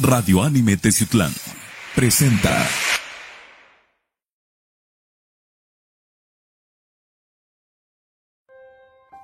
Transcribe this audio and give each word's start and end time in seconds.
Radio 0.00 0.44
Anime 0.44 0.76
Teciutlán 0.76 1.32
presenta. 1.96 2.56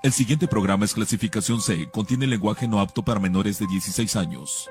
El 0.02 0.10
siguiente 0.10 0.48
programa 0.48 0.84
es 0.84 0.95
clasificación 0.95 1.60
C, 1.60 1.88
contiene 1.92 2.27
lenguaje 2.27 2.66
no 2.66 2.80
apto 2.80 3.05
para 3.05 3.20
menores 3.20 3.60
de 3.60 3.69
16 3.69 4.16
años. 4.16 4.69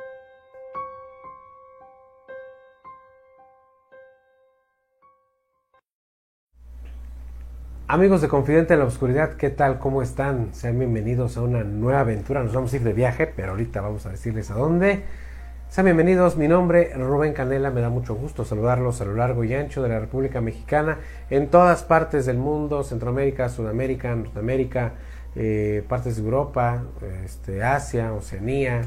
Amigos 7.88 8.20
de 8.20 8.27
Confidente 8.27 8.73
en 8.73 8.79
la 8.79 8.85
Oscuridad, 8.88 9.38
¿qué 9.38 9.49
tal? 9.51 9.79
¿Cómo 9.79 10.01
están? 10.01 10.54
Sean 10.54 10.77
bienvenidos 10.77 11.38
a 11.38 11.43
una 11.43 11.63
nueva 11.63 12.01
aventura. 12.01 12.43
Nos 12.43 12.54
vamos 12.54 12.73
a 12.73 12.76
ir 12.76 12.84
de 12.84 12.91
viaje, 12.91 13.26
pero 13.26 13.51
ahorita 13.51 13.79
vamos 13.79 14.05
a 14.05 14.09
decirles 14.09 14.51
a 14.51 14.55
dónde. 14.55 15.05
Sean 15.73 15.86
bienvenidos, 15.86 16.38
mi 16.38 16.48
nombre 16.48 16.91
es 16.91 17.00
Rubén 17.00 17.34
Canela, 17.34 17.72
me 17.72 17.82
da 17.82 17.90
mucho 17.90 18.13
gusto 18.13 18.45
saludarlos 18.45 19.02
a 19.02 19.05
lo 19.05 19.16
largo 19.16 19.44
y 19.44 19.55
ancho 19.55 19.82
de 19.82 19.90
la 19.90 19.99
República 19.99 20.40
Mexicana, 20.40 20.99
en 21.32 21.48
todas 21.48 21.82
partes 21.82 22.27
del 22.27 22.38
mundo, 22.38 22.84
Centroamérica, 22.84 23.49
Sudamérica, 23.49 24.13
Norteamérica, 24.13 24.91
eh, 25.35 25.84
partes 25.90 26.18
de 26.18 26.21
Europa, 26.21 26.84
este, 27.26 27.63
Asia, 27.63 28.13
Oceanía, 28.13 28.84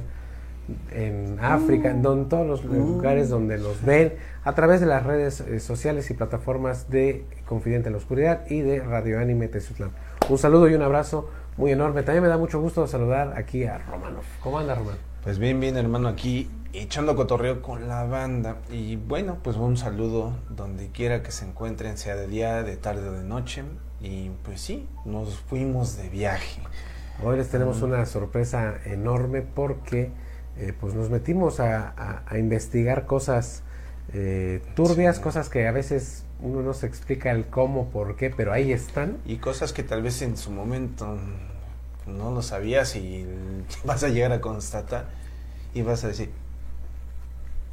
en 0.93 1.39
África, 1.43 1.91
en 1.91 2.03
don- 2.03 2.29
todos 2.29 2.47
los 2.47 2.65
lugares 2.65 3.31
donde 3.31 3.59
nos 3.59 3.85
ven, 3.85 4.13
a 4.45 4.55
través 4.55 4.79
de 4.79 4.87
las 4.87 5.05
redes 5.05 5.41
eh, 5.41 5.59
sociales 5.59 6.09
y 6.13 6.15
plataformas 6.15 6.89
de 6.89 7.25
Confidente 7.47 7.89
en 7.89 7.95
la 7.95 7.99
Oscuridad 7.99 8.49
y 8.49 8.61
de 8.61 8.79
Radio 8.79 9.19
Anime 9.19 9.49
Teciutlán. 9.49 9.91
Un 10.29 10.39
saludo 10.39 10.69
y 10.69 10.75
un 10.75 10.83
abrazo 10.83 11.29
muy 11.57 11.73
enorme. 11.73 12.05
También 12.05 12.23
me 12.23 12.29
da 12.29 12.39
mucho 12.39 12.61
gusto 12.61 12.87
saludar 12.87 13.35
aquí 13.37 13.65
a 13.65 13.79
Romanov. 13.79 14.23
¿Cómo 14.41 14.61
anda, 14.61 14.77
Romano? 14.77 14.99
Pues 15.25 15.41
bien, 15.41 15.59
bien, 15.59 15.77
hermano, 15.77 16.07
aquí 16.07 16.49
echando 16.73 17.17
cotorreo 17.17 17.63
con 17.63 17.89
la 17.89 18.05
banda. 18.05 18.57
Y 18.71 18.97
bueno, 18.97 19.39
pues 19.43 19.57
un 19.57 19.77
saludo 19.77 20.33
donde 20.51 20.89
quiera 20.91 21.23
que 21.23 21.31
se 21.33 21.45
encuentren, 21.45 21.97
sea 21.99 22.17
de 22.17 22.27
día, 22.27 22.63
de 22.63 22.77
tarde 22.77 23.09
o 23.09 23.13
de 23.13 23.25
noche. 23.25 23.63
Y 24.01 24.31
pues 24.45 24.61
sí, 24.61 24.87
nos 25.05 25.37
fuimos 25.41 25.97
de 25.97 26.09
viaje. 26.09 26.61
Hoy 27.25 27.37
les 27.39 27.49
tenemos 27.49 27.81
una 27.83 28.05
sorpresa 28.05 28.75
enorme 28.85 29.41
porque 29.43 30.11
eh, 30.59 30.73
pues 30.79 30.95
nos 30.95 31.09
metimos 31.11 31.61
a, 31.61 31.89
a- 31.97 32.23
a 32.27 32.39
investigar 32.39 33.07
cosas 33.07 33.63
eh, 34.13 34.63
turbias, 34.75 35.17
Sí. 35.17 35.23
cosas 35.23 35.49
que 35.49 35.67
a 35.67 35.73
veces 35.73 36.25
uno 36.41 36.63
no 36.63 36.75
se 36.75 36.87
explica 36.87 37.31
el 37.31 37.47
cómo, 37.47 37.89
por 37.89 38.17
qué, 38.17 38.31
pero 38.31 38.53
ahí 38.53 38.71
están. 38.73 39.17
Y 39.25 39.37
cosas 39.39 39.73
que 39.73 39.83
tal 39.83 40.03
vez 40.03 40.21
en 40.23 40.37
su 40.37 40.51
momento 40.51 41.17
no 42.07 42.31
lo 42.31 42.43
sabías 42.43 42.95
y 42.97 43.27
vas 43.85 44.05
a 44.05 44.09
llegar 44.09 44.33
a 44.33 44.41
constatar 44.41 45.07
y 45.75 45.83
vas 45.83 46.05
a 46.05 46.09
decir, 46.09 46.31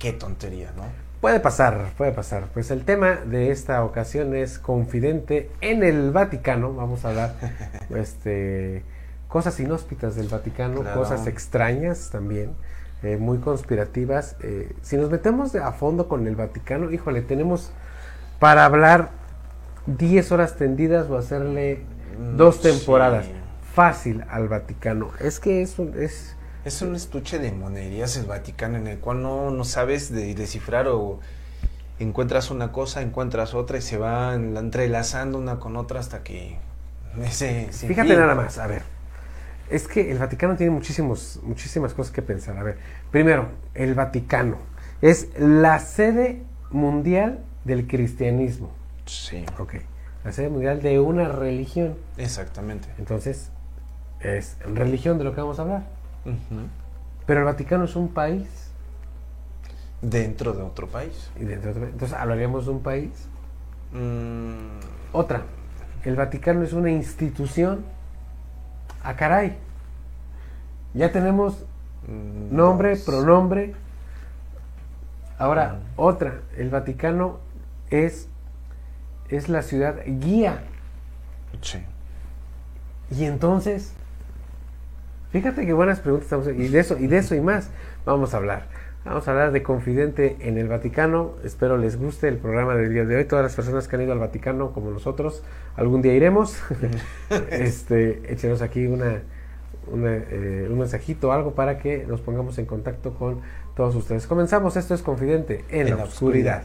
qué 0.03 0.11
tontería, 0.13 0.71
¿no? 0.75 0.83
Puede 1.21 1.39
pasar, 1.39 1.93
puede 1.97 2.11
pasar. 2.11 2.47
Pues 2.53 2.69
el 2.71 2.83
tema 2.83 3.11
de 3.25 3.51
esta 3.51 3.81
ocasión 3.85 4.35
es 4.35 4.59
confidente 4.59 5.49
en 5.61 5.81
el 5.83 6.11
Vaticano. 6.11 6.73
Vamos 6.73 7.05
a 7.05 7.09
hablar 7.11 7.35
este, 7.95 8.83
cosas 9.29 9.57
inhóspitas 9.61 10.15
del 10.17 10.27
Vaticano, 10.27 10.81
Claro. 10.81 10.99
cosas 10.99 11.25
extrañas 11.27 12.09
también, 12.11 12.51
eh, 13.01 13.15
muy 13.15 13.37
conspirativas. 13.37 14.35
Eh, 14.41 14.73
si 14.81 14.97
nos 14.97 15.09
metemos 15.09 15.55
a 15.55 15.71
fondo 15.71 16.09
con 16.09 16.27
el 16.27 16.35
Vaticano, 16.35 16.91
híjole, 16.91 17.21
tenemos 17.21 17.71
para 18.39 18.65
hablar 18.65 19.11
10 19.87 20.31
horas 20.33 20.57
tendidas 20.57 21.09
o 21.09 21.17
hacerle 21.17 21.85
Mm, 22.19 22.35
dos 22.37 22.57
sí. 22.57 22.63
temporadas. 22.63 23.25
Fácil 23.73 24.23
al 24.29 24.49
Vaticano. 24.49 25.09
Es 25.21 25.39
que 25.39 25.61
es, 25.63 25.79
un- 25.79 25.93
es 25.97 26.32
Es 26.65 26.81
un 26.81 26.95
estuche 26.95 27.39
de 27.39 27.51
monerías 27.51 28.15
el 28.17 28.25
Vaticano 28.25 28.77
en 28.77 28.87
el 28.87 28.99
cual 28.99 29.21
no, 29.21 29.51
no 29.51 29.65
sabes 29.65 30.11
de 30.11 30.33
descifrar 30.33 30.87
o 30.87 31.19
encuentras 31.99 32.51
una 32.51 32.71
cosa, 32.71 33.01
encuentras 33.01 33.53
otra 33.53 33.77
y 33.77 33.81
se 33.81 33.97
van 33.97 34.55
entrelazando 34.55 35.37
una 35.37 35.59
con 35.59 35.75
otra 35.75 35.99
hasta 35.99 36.23
que 36.23 36.57
ese 37.21 37.67
Fíjate 37.71 38.09
fin. 38.09 38.19
nada 38.19 38.35
más, 38.35 38.57
a 38.59 38.67
ver. 38.67 38.83
Es 39.69 39.87
que 39.87 40.11
el 40.11 40.19
Vaticano 40.19 40.55
tiene 40.55 40.71
muchísimos, 40.71 41.39
muchísimas 41.43 41.93
cosas 41.93 42.13
que 42.13 42.21
pensar. 42.21 42.57
A 42.57 42.63
ver, 42.63 42.77
primero, 43.11 43.49
el 43.73 43.93
Vaticano 43.93 44.57
es 45.01 45.27
la 45.37 45.79
sede 45.79 46.43
mundial 46.71 47.39
del 47.65 47.87
cristianismo. 47.87 48.71
Sí, 49.05 49.45
Ok. 49.59 49.75
La 50.23 50.31
sede 50.31 50.47
mundial 50.47 50.81
de 50.81 51.01
una 51.01 51.27
religión. 51.27 51.95
exactamente. 52.17 52.87
Entonces, 52.97 53.49
es 54.21 54.55
religión 54.65 55.17
de 55.17 55.25
lo 55.25 55.35
que 55.35 55.41
vamos 55.41 55.59
a 55.59 55.63
hablar. 55.63 55.83
Ujú. 56.25 56.67
Pero 57.25 57.39
el 57.41 57.45
Vaticano 57.45 57.85
es 57.85 57.95
un 57.95 58.09
país. 58.09 58.47
Dentro 60.01 60.53
de 60.53 60.61
otro 60.63 60.87
país. 60.87 61.31
Y 61.39 61.45
dentro 61.45 61.73
de- 61.73 61.85
entonces, 61.89 62.13
hablaríamos 62.17 62.65
de 62.65 62.71
un 62.71 62.81
país. 62.83 63.11
Mm, 63.93 64.79
Otra, 65.15 65.43
el 66.03 66.15
Vaticano 66.15 66.63
es 66.63 66.73
una 66.73 66.89
institución. 66.89 67.85
Ah, 69.03 69.15
caray. 69.15 69.57
Ya 70.95 71.11
tenemos 71.11 71.65
mm, 72.07 72.53
Nombre, 72.55 72.89
dos. 72.95 72.99
pronombre. 73.05 73.73
Ahora, 75.37 75.73
Mm. 75.73 75.79
otra. 75.97 76.41
El 76.57 76.69
Vaticano 76.69 77.39
es, 77.89 78.27
es 79.29 79.47
la 79.49 79.61
ciudad 79.61 79.97
guía. 80.05 80.63
Sí. 81.61 81.79
Y 83.11 83.25
entonces, 83.25 83.93
fíjate 85.33 85.65
qué 85.65 85.73
buenas 85.73 85.99
preguntas 85.99 86.25
estamos 86.25 86.47
y 86.47 86.67
de 86.67 86.79
eso 86.79 86.97
y 86.99 87.07
de 87.07 87.17
eso 87.17 87.33
y 87.35 87.41
más 87.41 87.69
vamos 88.05 88.33
a 88.33 88.37
hablar. 88.37 88.67
Vamos 89.03 89.27
a 89.27 89.31
hablar 89.31 89.51
de 89.51 89.63
Confidente 89.63 90.37
en 90.39 90.57
el 90.57 90.69
Vaticano. 90.69 91.33
Espero 91.43 91.77
les 91.77 91.97
guste 91.97 92.29
el 92.29 92.37
programa 92.37 92.73
del 92.75 92.93
día 92.93 93.03
de 93.03 93.17
hoy. 93.17 93.25
Todas 93.25 93.43
las 93.43 93.53
personas 93.53 93.89
que 93.89 93.97
han 93.97 94.03
ido 94.03 94.13
al 94.13 94.19
Vaticano, 94.19 94.71
como 94.71 94.91
nosotros, 94.91 95.43
algún 95.75 96.01
día 96.01 96.13
iremos. 96.13 96.57
este, 97.49 98.31
échenos 98.31 98.61
aquí 98.61 98.85
una, 98.85 99.23
una, 99.91 100.15
eh, 100.15 100.67
un 100.69 100.79
mensajito 100.79 101.29
o 101.29 101.31
algo 101.33 101.53
para 101.53 101.79
que 101.79 102.05
nos 102.07 102.21
pongamos 102.21 102.57
en 102.59 102.65
contacto 102.65 103.13
con 103.15 103.41
todos 103.75 103.93
ustedes. 103.95 104.25
Comenzamos. 104.25 104.77
Esto 104.77 104.93
es 104.93 105.01
Confidente 105.01 105.65
en, 105.69 105.89
la, 105.89 106.03
oscuridad. 106.03 106.63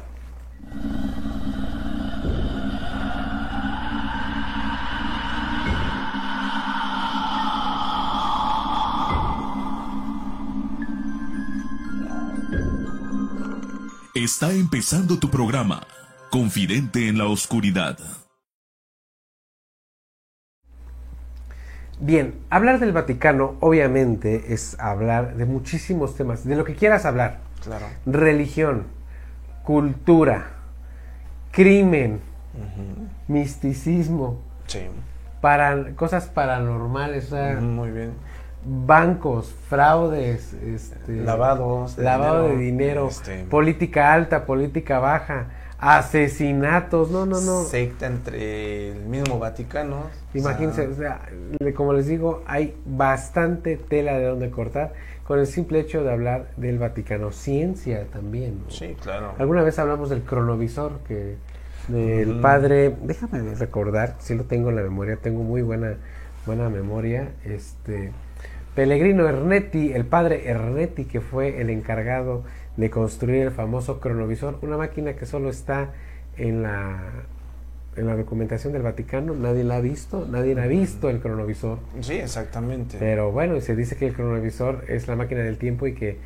Está 14.18 14.50
empezando 14.50 15.20
tu 15.20 15.30
programa, 15.30 15.86
Confidente 16.32 17.06
en 17.06 17.18
la 17.18 17.26
Oscuridad. 17.26 17.96
Bien, 22.00 22.34
hablar 22.50 22.80
del 22.80 22.90
Vaticano 22.90 23.54
obviamente 23.60 24.52
es 24.52 24.76
hablar 24.80 25.36
de 25.36 25.44
muchísimos 25.44 26.16
temas, 26.16 26.44
de 26.44 26.56
lo 26.56 26.64
que 26.64 26.74
quieras 26.74 27.04
hablar. 27.04 27.38
Claro. 27.62 27.86
religión, 28.06 28.88
cultura, 29.62 30.50
crimen, 31.52 32.20
misticismo, 33.28 34.40
Sí. 34.66 34.80
para, 35.40 35.94
cosas 35.94 36.26
paranormales, 36.26 37.26
o 37.26 37.36
sea, 37.36 37.60
Muy 37.60 37.92
bien. 37.92 38.14
Bancos, 38.64 39.54
fraudes, 39.68 40.52
este, 40.54 41.16
Lavados 41.22 41.96
de 41.96 42.02
lavado 42.04 42.42
dinero, 42.48 42.58
de 42.58 42.64
dinero, 42.64 43.08
este- 43.08 43.44
política 43.44 44.12
alta, 44.12 44.44
política 44.46 44.98
baja, 44.98 45.46
asesinatos, 45.78 47.10
no, 47.10 47.24
no, 47.24 47.40
no. 47.40 47.64
Secta 47.64 48.06
entre 48.06 48.90
el 48.90 49.04
mismo 49.06 49.38
Vaticano. 49.38 50.04
Imagínense, 50.34 50.86
O 50.86 50.90
o 50.90 50.94
sea, 50.94 51.20
como 51.76 51.92
les 51.92 52.06
digo, 52.06 52.42
hay 52.46 52.76
bastante 52.84 53.76
tela 53.76 54.18
de 54.18 54.26
donde 54.26 54.50
cortar 54.50 54.92
con 55.24 55.38
el 55.38 55.46
simple 55.46 55.80
hecho 55.80 56.02
de 56.02 56.10
hablar 56.10 56.48
del 56.56 56.78
Vaticano. 56.78 57.30
Ciencia 57.32 58.06
también. 58.12 58.62
¿no? 58.64 58.70
Sí, 58.70 58.96
claro. 59.00 59.34
Alguna 59.38 59.62
vez 59.62 59.78
hablamos 59.78 60.10
del 60.10 60.22
cronovisor 60.22 60.98
que 61.06 61.36
del 61.88 62.40
padre, 62.40 62.94
déjame 63.02 63.54
recordar, 63.54 64.16
si 64.18 64.34
lo 64.34 64.44
tengo 64.44 64.68
en 64.68 64.76
la 64.76 64.82
memoria, 64.82 65.16
tengo 65.16 65.42
muy 65.42 65.62
buena 65.62 65.96
buena 66.44 66.68
memoria, 66.70 67.30
este 67.44 68.10
Pellegrino 68.78 69.28
Ernetti, 69.28 69.90
el 69.92 70.04
padre 70.04 70.48
Ernetti 70.48 71.06
que 71.06 71.20
fue 71.20 71.60
el 71.60 71.68
encargado 71.68 72.44
de 72.76 72.90
construir 72.90 73.42
el 73.42 73.50
famoso 73.50 73.98
cronovisor, 73.98 74.60
una 74.62 74.76
máquina 74.76 75.14
que 75.14 75.26
solo 75.26 75.50
está 75.50 75.90
en 76.36 76.62
la 76.62 77.00
en 77.96 78.06
la 78.06 78.14
documentación 78.14 78.72
del 78.72 78.82
Vaticano, 78.82 79.34
nadie 79.34 79.64
la 79.64 79.78
ha 79.78 79.80
visto, 79.80 80.28
nadie 80.30 80.56
ha 80.60 80.66
visto 80.68 81.10
el 81.10 81.18
cronovisor. 81.18 81.80
Sí, 82.02 82.12
exactamente. 82.12 82.98
Pero 83.00 83.32
bueno, 83.32 83.60
se 83.60 83.74
dice 83.74 83.96
que 83.96 84.06
el 84.06 84.14
cronovisor 84.14 84.84
es 84.86 85.08
la 85.08 85.16
máquina 85.16 85.40
del 85.40 85.58
tiempo 85.58 85.88
y 85.88 85.94
que 85.94 86.18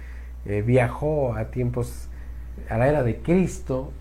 eh, 0.45 0.61
viajó 0.61 1.35
a 1.35 1.47
tiempos, 1.47 2.11
a 2.69 2.77
la 2.77 2.87
era 2.87 3.03
de 3.03 3.17
Cristo 3.17 3.93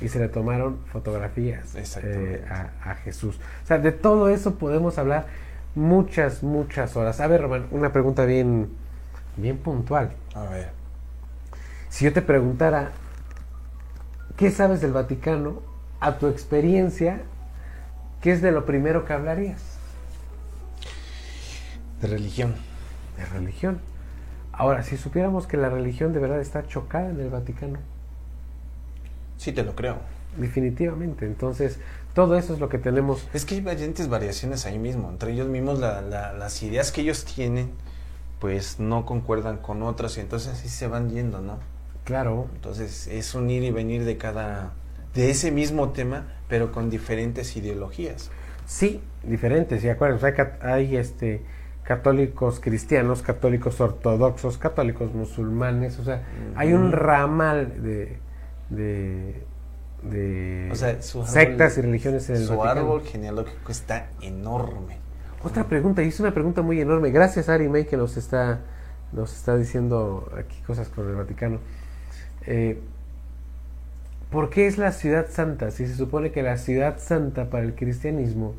y 0.00 0.08
se 0.08 0.18
le 0.18 0.28
tomaron 0.28 0.78
fotografías 0.86 1.76
eh, 2.02 2.42
a 2.48 2.94
Jesús. 3.04 3.38
O 3.64 3.66
sea, 3.66 3.76
de 3.76 3.92
todo 3.92 4.30
eso 4.30 4.54
podemos 4.54 4.96
hablar 4.96 5.26
muchas, 5.78 6.42
muchas 6.42 6.96
horas. 6.96 7.20
A 7.20 7.26
ver, 7.26 7.40
Román, 7.42 7.68
una 7.70 7.92
pregunta 7.92 8.24
bien, 8.24 8.68
bien 9.36 9.56
puntual. 9.58 10.12
A 10.34 10.42
ver. 10.44 10.70
Si 11.88 12.04
yo 12.04 12.12
te 12.12 12.20
preguntara, 12.20 12.90
¿qué 14.36 14.50
sabes 14.50 14.80
del 14.80 14.92
Vaticano? 14.92 15.62
A 16.00 16.18
tu 16.18 16.26
experiencia, 16.26 17.22
¿qué 18.20 18.32
es 18.32 18.42
de 18.42 18.52
lo 18.52 18.66
primero 18.66 19.04
que 19.04 19.12
hablarías? 19.12 19.62
De 22.02 22.08
religión. 22.08 22.54
De 23.16 23.24
religión. 23.26 23.80
Ahora, 24.52 24.82
si 24.82 24.96
supiéramos 24.96 25.46
que 25.46 25.56
la 25.56 25.70
religión 25.70 26.12
de 26.12 26.20
verdad 26.20 26.40
está 26.40 26.66
chocada 26.66 27.10
en 27.10 27.20
el 27.20 27.30
Vaticano. 27.30 27.78
Sí, 29.36 29.52
te 29.52 29.62
lo 29.62 29.74
creo. 29.74 29.98
Definitivamente. 30.36 31.26
Entonces, 31.26 31.78
todo 32.18 32.36
eso 32.36 32.52
es 32.52 32.58
lo 32.58 32.68
que 32.68 32.78
tenemos. 32.78 33.28
Es 33.32 33.44
que 33.44 33.54
hay 33.54 33.60
variantes 33.60 34.08
variaciones 34.08 34.66
ahí 34.66 34.76
mismo. 34.76 35.08
Entre 35.08 35.30
ellos 35.30 35.46
mismos, 35.46 35.78
la, 35.78 36.00
la, 36.00 36.32
las 36.32 36.60
ideas 36.64 36.90
que 36.90 37.02
ellos 37.02 37.24
tienen, 37.24 37.70
pues 38.40 38.80
no 38.80 39.06
concuerdan 39.06 39.58
con 39.58 39.84
otras 39.84 40.16
y 40.16 40.22
entonces 40.22 40.54
así 40.54 40.68
se 40.68 40.88
van 40.88 41.10
yendo, 41.10 41.40
¿no? 41.40 41.60
Claro. 42.02 42.48
Entonces 42.56 43.06
es 43.06 43.36
un 43.36 43.48
ir 43.48 43.62
y 43.62 43.70
venir 43.70 44.04
de 44.04 44.16
cada, 44.16 44.72
de 45.14 45.30
ese 45.30 45.52
mismo 45.52 45.90
tema, 45.90 46.26
pero 46.48 46.72
con 46.72 46.90
diferentes 46.90 47.56
ideologías. 47.56 48.32
Sí, 48.66 49.00
diferentes. 49.22 49.84
Y 49.84 49.88
acuérdense, 49.88 50.26
hay, 50.26 50.34
hay 50.62 50.96
este 50.96 51.44
católicos 51.84 52.58
cristianos, 52.58 53.22
católicos 53.22 53.80
ortodoxos, 53.80 54.58
católicos 54.58 55.14
musulmanes, 55.14 56.00
o 56.00 56.04
sea, 56.04 56.24
hay 56.56 56.72
un 56.72 56.90
ramal 56.90 57.80
de, 57.80 58.18
de, 58.70 59.44
de 60.02 60.68
O 60.72 60.74
sea, 60.76 61.02
su 61.02 61.18
árbol- 61.22 61.28
sectas 61.32 61.78
y 61.78 61.80
religiones 61.82 62.28
en 62.30 62.36
el 62.36 62.44
Su 62.46 62.56
Vaticano. 62.56 62.80
árbol 62.80 63.02
genealógico 63.02 63.72
está 63.72 64.08
enorme. 64.20 64.96
Otra 65.42 65.64
pregunta, 65.64 66.02
y 66.02 66.08
es 66.08 66.18
una 66.20 66.32
pregunta 66.32 66.62
muy 66.62 66.80
enorme. 66.80 67.10
Gracias 67.10 67.48
Ari 67.48 67.68
May 67.68 67.86
que 67.86 67.96
nos 67.96 68.16
está, 68.16 68.60
nos 69.12 69.32
está 69.34 69.56
diciendo 69.56 70.30
aquí 70.38 70.60
cosas 70.66 70.88
con 70.88 71.08
el 71.08 71.14
Vaticano. 71.16 71.58
Eh, 72.46 72.80
¿Por 74.30 74.50
qué 74.50 74.66
es 74.66 74.76
la 74.78 74.92
ciudad 74.92 75.26
santa? 75.30 75.70
Si 75.70 75.86
se 75.86 75.94
supone 75.94 76.32
que 76.32 76.42
la 76.42 76.58
ciudad 76.58 76.98
santa 76.98 77.48
para 77.50 77.64
el 77.64 77.74
cristianismo 77.74 78.54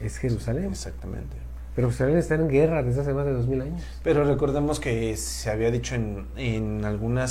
es 0.00 0.18
Jerusalén. 0.18 0.64
Exactamente. 0.70 1.36
Pero 1.76 1.88
Jerusalén 1.88 2.16
está 2.18 2.34
en 2.36 2.48
guerra 2.48 2.82
desde 2.82 3.02
hace 3.02 3.12
más 3.14 3.24
de 3.26 3.32
dos 3.32 3.46
mil 3.46 3.60
años. 3.60 3.82
Pero 4.02 4.24
recordemos 4.24 4.80
que 4.80 5.16
se 5.16 5.50
había 5.50 5.70
dicho 5.70 5.94
en, 5.94 6.26
en 6.36 6.84
algunas 6.84 7.30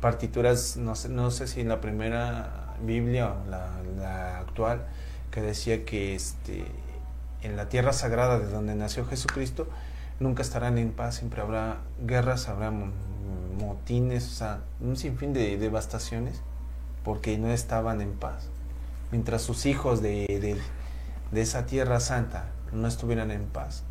partituras, 0.00 0.76
no 0.76 0.94
sé, 0.94 1.08
no 1.08 1.30
sé 1.30 1.46
si 1.46 1.60
en 1.60 1.68
la 1.68 1.80
primera 1.80 2.74
Biblia 2.82 3.32
o 3.32 3.50
la, 3.50 4.38
actual, 4.38 4.82
que 5.30 5.42
decía 5.42 5.84
que 5.84 6.14
este, 6.14 6.64
en 7.42 7.56
la 7.56 7.68
tierra 7.68 7.92
sagrada 7.92 8.38
de 8.38 8.46
donde 8.46 8.74
nació 8.74 9.04
Jesucristo, 9.06 9.68
nunca 10.20 10.42
estarán 10.42 10.78
en 10.78 10.92
paz, 10.92 11.16
siempre 11.16 11.40
habrá 11.42 11.78
guerras, 12.06 12.48
habrá 12.48 12.70
mo- 12.70 12.92
motines, 13.58 14.26
o 14.26 14.30
sea, 14.34 14.60
un 14.80 14.96
sinfín 14.96 15.32
de 15.32 15.56
devastaciones, 15.58 16.40
porque 17.04 17.38
no 17.38 17.48
estaban 17.48 18.00
en 18.00 18.12
paz. 18.12 18.48
Mientras 19.10 19.42
sus 19.42 19.66
hijos 19.66 20.02
de, 20.02 20.26
de, 20.26 20.56
de 21.32 21.40
esa 21.40 21.66
tierra 21.66 22.00
santa 22.00 22.46
no 22.72 22.86
estuvieran 22.86 23.30
en 23.30 23.44
paz, 23.46 23.84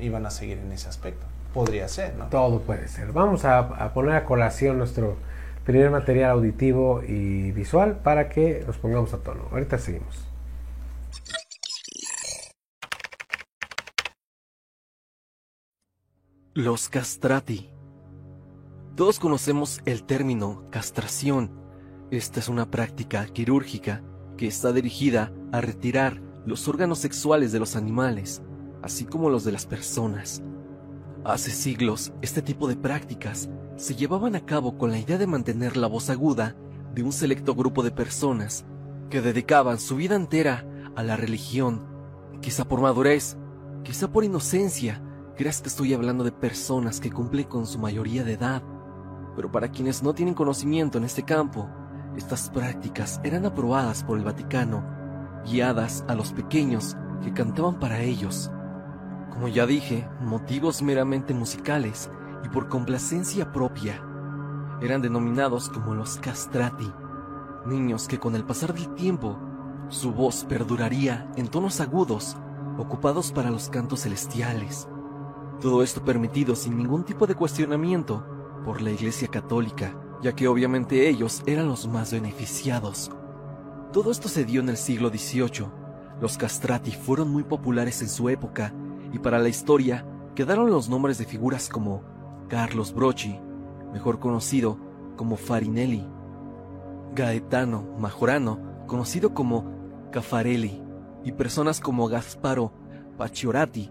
iban 0.00 0.26
a 0.26 0.30
seguir 0.30 0.58
en 0.58 0.72
ese 0.72 0.88
aspecto. 0.88 1.24
Podría 1.54 1.88
ser, 1.88 2.14
¿no? 2.16 2.26
Todo 2.26 2.60
puede 2.60 2.88
ser. 2.88 3.12
Vamos 3.12 3.44
a, 3.44 3.58
a 3.58 3.94
poner 3.94 4.16
a 4.16 4.24
colación 4.24 4.78
nuestro 4.78 5.16
primer 5.68 5.90
material 5.90 6.30
auditivo 6.30 7.02
y 7.06 7.52
visual 7.52 8.00
para 8.02 8.30
que 8.30 8.64
nos 8.66 8.78
pongamos 8.78 9.12
a 9.12 9.18
tono. 9.18 9.48
Ahorita 9.50 9.76
seguimos. 9.76 10.26
Los 16.54 16.88
castrati. 16.88 17.68
Todos 18.96 19.20
conocemos 19.20 19.82
el 19.84 20.04
término 20.04 20.64
castración. 20.70 21.50
Esta 22.10 22.40
es 22.40 22.48
una 22.48 22.70
práctica 22.70 23.26
quirúrgica 23.26 24.02
que 24.38 24.46
está 24.46 24.72
dirigida 24.72 25.34
a 25.52 25.60
retirar 25.60 26.22
los 26.46 26.66
órganos 26.66 26.98
sexuales 26.98 27.52
de 27.52 27.58
los 27.58 27.76
animales, 27.76 28.40
así 28.82 29.04
como 29.04 29.28
los 29.28 29.44
de 29.44 29.52
las 29.52 29.66
personas. 29.66 30.42
Hace 31.28 31.50
siglos, 31.50 32.10
este 32.22 32.40
tipo 32.40 32.68
de 32.68 32.76
prácticas 32.76 33.50
se 33.76 33.94
llevaban 33.94 34.34
a 34.34 34.46
cabo 34.46 34.78
con 34.78 34.90
la 34.90 34.98
idea 34.98 35.18
de 35.18 35.26
mantener 35.26 35.76
la 35.76 35.86
voz 35.86 36.08
aguda 36.08 36.56
de 36.94 37.02
un 37.02 37.12
selecto 37.12 37.54
grupo 37.54 37.82
de 37.82 37.90
personas 37.90 38.64
que 39.10 39.20
dedicaban 39.20 39.78
su 39.78 39.96
vida 39.96 40.16
entera 40.16 40.64
a 40.96 41.02
la 41.02 41.16
religión, 41.16 41.86
quizá 42.40 42.64
por 42.64 42.80
madurez, 42.80 43.36
quizá 43.84 44.10
por 44.10 44.24
inocencia, 44.24 45.02
creas 45.36 45.60
que 45.60 45.68
estoy 45.68 45.92
hablando 45.92 46.24
de 46.24 46.32
personas 46.32 46.98
que 46.98 47.12
cumplen 47.12 47.44
con 47.44 47.66
su 47.66 47.78
mayoría 47.78 48.24
de 48.24 48.32
edad. 48.32 48.62
Pero 49.36 49.52
para 49.52 49.70
quienes 49.70 50.02
no 50.02 50.14
tienen 50.14 50.32
conocimiento 50.32 50.96
en 50.96 51.04
este 51.04 51.24
campo, 51.24 51.68
estas 52.16 52.48
prácticas 52.48 53.20
eran 53.22 53.44
aprobadas 53.44 54.02
por 54.02 54.16
el 54.16 54.24
Vaticano, 54.24 54.82
guiadas 55.44 56.06
a 56.08 56.14
los 56.14 56.32
pequeños 56.32 56.96
que 57.22 57.34
cantaban 57.34 57.78
para 57.78 58.00
ellos. 58.00 58.50
Como 59.38 59.46
ya 59.46 59.66
dije, 59.66 60.04
motivos 60.20 60.82
meramente 60.82 61.32
musicales 61.32 62.10
y 62.44 62.48
por 62.48 62.68
complacencia 62.68 63.52
propia. 63.52 64.02
Eran 64.82 65.00
denominados 65.00 65.68
como 65.68 65.94
los 65.94 66.16
castrati, 66.16 66.92
niños 67.64 68.08
que 68.08 68.18
con 68.18 68.34
el 68.34 68.42
pasar 68.42 68.74
del 68.74 68.92
tiempo, 68.96 69.38
su 69.90 70.10
voz 70.12 70.44
perduraría 70.44 71.30
en 71.36 71.46
tonos 71.46 71.80
agudos, 71.80 72.36
ocupados 72.78 73.30
para 73.30 73.52
los 73.52 73.68
cantos 73.68 74.00
celestiales. 74.00 74.88
Todo 75.60 75.84
esto 75.84 76.04
permitido 76.04 76.56
sin 76.56 76.76
ningún 76.76 77.04
tipo 77.04 77.28
de 77.28 77.36
cuestionamiento 77.36 78.26
por 78.64 78.82
la 78.82 78.90
Iglesia 78.90 79.28
Católica, 79.28 79.94
ya 80.20 80.34
que 80.34 80.48
obviamente 80.48 81.08
ellos 81.08 81.44
eran 81.46 81.68
los 81.68 81.86
más 81.86 82.10
beneficiados. 82.10 83.12
Todo 83.92 84.10
esto 84.10 84.28
se 84.28 84.44
dio 84.44 84.60
en 84.60 84.68
el 84.68 84.76
siglo 84.76 85.10
XVIII. 85.10 85.68
Los 86.20 86.36
castrati 86.36 86.90
fueron 86.90 87.30
muy 87.30 87.44
populares 87.44 88.02
en 88.02 88.08
su 88.08 88.28
época 88.28 88.74
y 89.12 89.18
para 89.18 89.38
la 89.38 89.48
historia 89.48 90.04
quedaron 90.34 90.70
los 90.70 90.88
nombres 90.88 91.18
de 91.18 91.24
figuras 91.24 91.68
como 91.68 92.02
Carlos 92.48 92.94
Brochi, 92.94 93.38
mejor 93.92 94.18
conocido 94.18 94.78
como 95.16 95.36
Farinelli, 95.36 96.06
Gaetano 97.14 97.84
Majorano, 97.98 98.58
conocido 98.86 99.34
como 99.34 99.64
Caffarelli, 100.12 100.82
y 101.24 101.32
personas 101.32 101.80
como 101.80 102.08
Gasparo 102.08 102.72
Pacioratti 103.16 103.90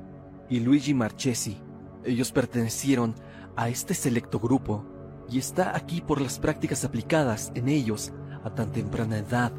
y 0.49 0.59
Luigi 0.59 0.93
Marchesi. 0.93 1.61
Ellos 2.03 2.31
pertenecieron 2.31 3.13
a 3.55 3.69
este 3.69 3.93
selecto 3.93 4.39
grupo 4.39 4.85
y 5.29 5.37
está 5.37 5.75
aquí 5.75 6.01
por 6.01 6.21
las 6.21 6.39
prácticas 6.39 6.85
aplicadas 6.85 7.51
en 7.53 7.67
ellos 7.67 8.13
a 8.43 8.55
tan 8.55 8.71
temprana 8.71 9.17
edad. 9.17 9.51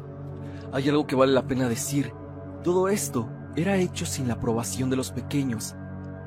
Hay 0.71 0.89
algo 0.89 1.05
que 1.05 1.15
vale 1.15 1.33
la 1.33 1.47
pena 1.47 1.69
decir. 1.69 2.11
Todo 2.63 2.89
esto 2.89 3.29
era 3.55 3.77
hecho 3.77 4.05
sin 4.05 4.27
la 4.27 4.35
aprobación 4.35 4.89
de 4.89 4.95
los 4.95 5.11
pequeños, 5.11 5.75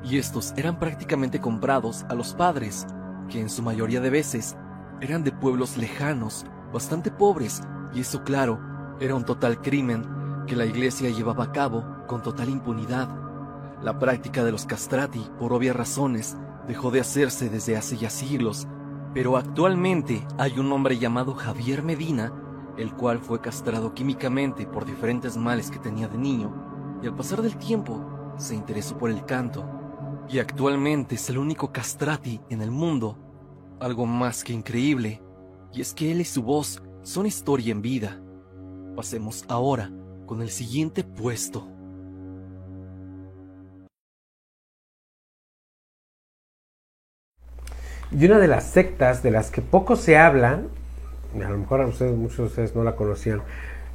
y 0.03 0.17
estos 0.17 0.53
eran 0.57 0.79
prácticamente 0.79 1.39
comprados 1.39 2.03
a 2.09 2.13
los 2.13 2.33
padres, 2.33 2.85
que 3.29 3.39
en 3.39 3.49
su 3.49 3.61
mayoría 3.61 4.01
de 4.01 4.09
veces 4.09 4.55
eran 5.01 5.23
de 5.23 5.31
pueblos 5.31 5.77
lejanos, 5.77 6.45
bastante 6.73 7.11
pobres, 7.11 7.61
y 7.93 8.01
eso 8.01 8.23
claro, 8.23 8.59
era 8.99 9.15
un 9.15 9.25
total 9.25 9.61
crimen 9.61 10.05
que 10.47 10.55
la 10.55 10.65
iglesia 10.65 11.09
llevaba 11.09 11.45
a 11.45 11.51
cabo 11.51 11.85
con 12.07 12.21
total 12.21 12.49
impunidad. 12.49 13.09
La 13.81 13.99
práctica 13.99 14.43
de 14.43 14.51
los 14.51 14.65
castrati, 14.65 15.25
por 15.39 15.53
obvias 15.53 15.75
razones, 15.75 16.37
dejó 16.67 16.91
de 16.91 17.01
hacerse 17.01 17.49
desde 17.49 17.77
hace 17.77 17.97
ya 17.97 18.09
siglos, 18.09 18.67
pero 19.13 19.37
actualmente 19.37 20.25
hay 20.37 20.57
un 20.59 20.71
hombre 20.71 20.97
llamado 20.97 21.33
Javier 21.33 21.83
Medina, 21.83 22.33
el 22.77 22.93
cual 22.93 23.19
fue 23.19 23.41
castrado 23.41 23.93
químicamente 23.93 24.65
por 24.65 24.85
diferentes 24.85 25.37
males 25.37 25.69
que 25.69 25.79
tenía 25.79 26.07
de 26.07 26.17
niño, 26.17 26.72
y 27.03 27.07
al 27.07 27.15
pasar 27.15 27.41
del 27.41 27.57
tiempo 27.57 28.33
se 28.37 28.55
interesó 28.55 28.97
por 28.97 29.09
el 29.09 29.25
canto, 29.25 29.65
y 30.29 30.39
actualmente 30.39 31.15
es 31.15 31.29
el 31.29 31.37
único 31.37 31.73
castrati 31.73 32.39
en 32.49 32.61
el 32.61 32.71
mundo, 32.71 33.17
algo 33.81 34.05
más 34.05 34.45
que 34.45 34.53
increíble, 34.53 35.21
y 35.73 35.81
es 35.81 35.93
que 35.93 36.13
él 36.13 36.21
y 36.21 36.25
su 36.25 36.43
voz 36.43 36.81
son 37.01 37.25
historia 37.25 37.73
en 37.73 37.81
vida. 37.81 38.21
Pasemos 38.95 39.43
ahora 39.49 39.91
con 40.25 40.41
el 40.41 40.49
siguiente 40.49 41.03
puesto. 41.03 41.67
Y 48.11 48.25
una 48.25 48.39
de 48.39 48.47
las 48.47 48.63
sectas 48.63 49.23
de 49.23 49.31
las 49.31 49.51
que 49.51 49.61
poco 49.61 49.97
se 49.97 50.17
hablan, 50.17 50.69
a 51.35 51.49
lo 51.49 51.57
mejor 51.57 51.81
a 51.81 51.87
ustedes, 51.87 52.15
muchos 52.15 52.37
de 52.37 52.43
ustedes 52.45 52.75
no 52.75 52.83
la 52.83 52.95
conocían, 52.95 53.41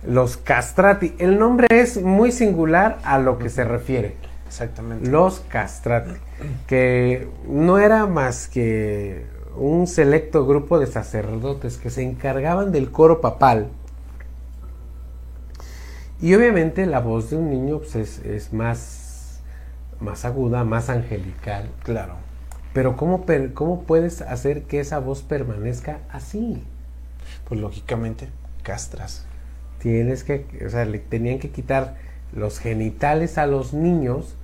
los 0.07 0.37
castrati. 0.37 1.15
El 1.19 1.39
nombre 1.39 1.67
es 1.71 2.01
muy 2.03 2.33
singular 2.33 2.99
a 3.05 3.19
lo 3.19 3.39
que 3.39 3.49
se 3.49 3.65
refiere. 3.65 4.17
Exactamente. 4.47 5.11
Los 5.11 5.41
castrati, 5.41 6.13
que 6.67 7.29
no 7.47 7.79
era 7.79 8.07
más 8.07 8.49
que 8.49 9.27
un 9.57 9.87
selecto 9.87 10.47
grupo 10.47 10.79
de 10.79 10.87
sacerdotes 10.87 11.77
que 11.77 11.91
se 11.91 12.03
encargaban 12.03 12.73
del 12.73 12.91
coro 12.91 13.21
papal. 13.21 13.69
Y 16.21 16.35
obviamente 16.35 16.87
la 16.87 17.01
voz 17.01 17.31
de 17.31 17.37
un 17.37 17.51
niño 17.51 17.79
pues, 17.79 17.95
es, 17.95 18.19
es 18.21 18.53
más, 18.53 19.41
más 20.01 20.25
aguda, 20.25 20.65
más 20.65 20.89
angelical. 20.89 21.71
Claro. 21.83 22.15
Pero 22.73 22.97
¿cómo, 22.97 23.25
¿cómo 23.55 23.83
puedes 23.83 24.23
hacer 24.23 24.63
que 24.63 24.81
esa 24.81 24.99
voz 24.99 25.23
permanezca 25.23 25.99
así? 26.11 26.65
Pues 27.49 27.61
lógicamente, 27.61 28.29
castras. 28.63 29.28
Tienes 29.79 30.25
que, 30.25 30.47
o 30.67 30.71
sea, 30.71 30.85
le 30.85 30.99
tenían 30.99 31.39
que 31.39 31.51
quitar 31.51 31.97
los 32.33 32.59
genitales 32.59 33.39
a 33.39 33.47
los 33.47 33.73
niños 33.73 34.35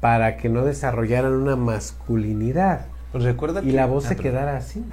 para 0.00 0.36
que 0.36 0.48
no 0.48 0.64
desarrollaran 0.64 1.32
una 1.32 1.56
masculinidad. 1.56 2.86
Pues 3.12 3.24
recuerda 3.24 3.62
y 3.62 3.72
la 3.72 3.86
voz 3.86 4.04
se 4.04 4.16
quedara 4.16 4.56
así. 4.56 4.84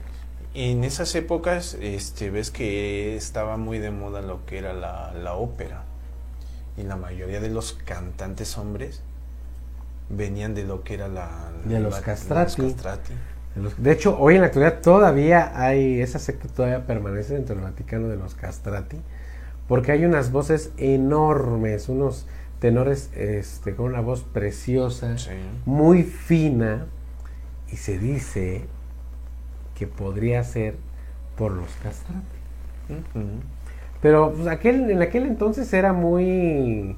En 0.53 0.83
esas 0.83 1.13
épocas, 1.15 1.77
este, 1.81 2.29
ves 2.29 2.49
que 2.49 3.15
estaba 3.15 3.57
muy 3.57 3.77
de 3.77 3.91
moda 3.91 4.21
lo 4.21 4.45
que 4.45 4.57
era 4.57 4.73
la, 4.73 5.13
la 5.13 5.33
ópera. 5.33 5.83
Y 6.77 6.83
la 6.83 6.95
mayoría 6.95 7.39
de 7.39 7.49
los 7.49 7.73
cantantes 7.73 8.57
hombres 8.57 9.01
venían 10.09 10.53
de 10.55 10.63
lo 10.63 10.83
que 10.83 10.95
era 10.95 11.07
la... 11.07 11.29
De 11.65 11.79
los 11.79 11.99
castrati. 11.99 12.73
De 13.77 13.91
hecho, 13.91 14.17
hoy 14.19 14.35
en 14.35 14.41
la 14.41 14.47
actualidad 14.47 14.81
todavía 14.81 15.51
hay, 15.55 16.01
esa 16.01 16.19
secta 16.19 16.47
todavía 16.49 16.85
permanece 16.85 17.33
dentro 17.33 17.55
del 17.55 17.63
Vaticano 17.63 18.09
de 18.09 18.17
los 18.17 18.35
castrati, 18.35 18.97
porque 19.67 19.91
hay 19.91 20.05
unas 20.05 20.31
voces 20.31 20.71
enormes, 20.77 21.89
unos 21.89 22.27
tenores 22.59 23.11
este, 23.15 23.75
con 23.75 23.87
una 23.87 24.01
voz 24.01 24.23
preciosa, 24.23 25.15
muy 25.65 26.03
fina, 26.03 26.85
y 27.71 27.77
se 27.77 27.97
dice 27.97 28.65
que 29.75 29.87
podría 29.87 30.43
ser 30.43 30.75
por 31.37 31.51
los 31.51 31.69
castrati. 31.83 32.21
Pero 34.01 34.33
pues, 34.33 34.47
aquel, 34.47 34.89
en 34.89 35.01
aquel 35.01 35.25
entonces 35.25 35.71
era 35.73 35.93
muy... 35.93 36.95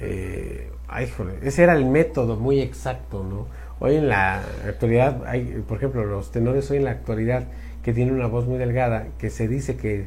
Eh, 0.00 0.70
ay, 0.88 1.08
ese 1.42 1.62
era 1.62 1.74
el 1.74 1.86
método 1.86 2.36
muy 2.36 2.60
exacto, 2.60 3.22
¿no? 3.22 3.46
Hoy 3.78 3.96
en 3.96 4.08
la 4.08 4.42
actualidad 4.66 5.24
hay, 5.26 5.62
por 5.66 5.78
ejemplo, 5.78 6.04
los 6.04 6.30
tenores 6.32 6.70
hoy 6.70 6.78
en 6.78 6.84
la 6.84 6.90
actualidad 6.90 7.46
que 7.82 7.92
tienen 7.92 8.14
una 8.14 8.26
voz 8.26 8.46
muy 8.46 8.58
delgada, 8.58 9.08
que 9.18 9.30
se 9.30 9.46
dice 9.46 9.76
que 9.76 10.06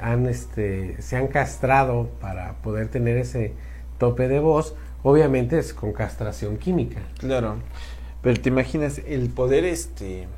han, 0.00 0.26
este, 0.26 1.00
se 1.00 1.16
han 1.16 1.28
castrado 1.28 2.08
para 2.20 2.54
poder 2.62 2.88
tener 2.88 3.16
ese 3.16 3.54
tope 3.98 4.28
de 4.28 4.40
voz, 4.40 4.74
obviamente 5.02 5.58
es 5.58 5.72
con 5.74 5.92
castración 5.92 6.56
química. 6.56 7.00
Claro, 7.18 7.56
pero 8.22 8.40
te 8.40 8.48
imaginas 8.48 9.00
el 9.06 9.28
poder 9.30 9.64
este 9.64 10.28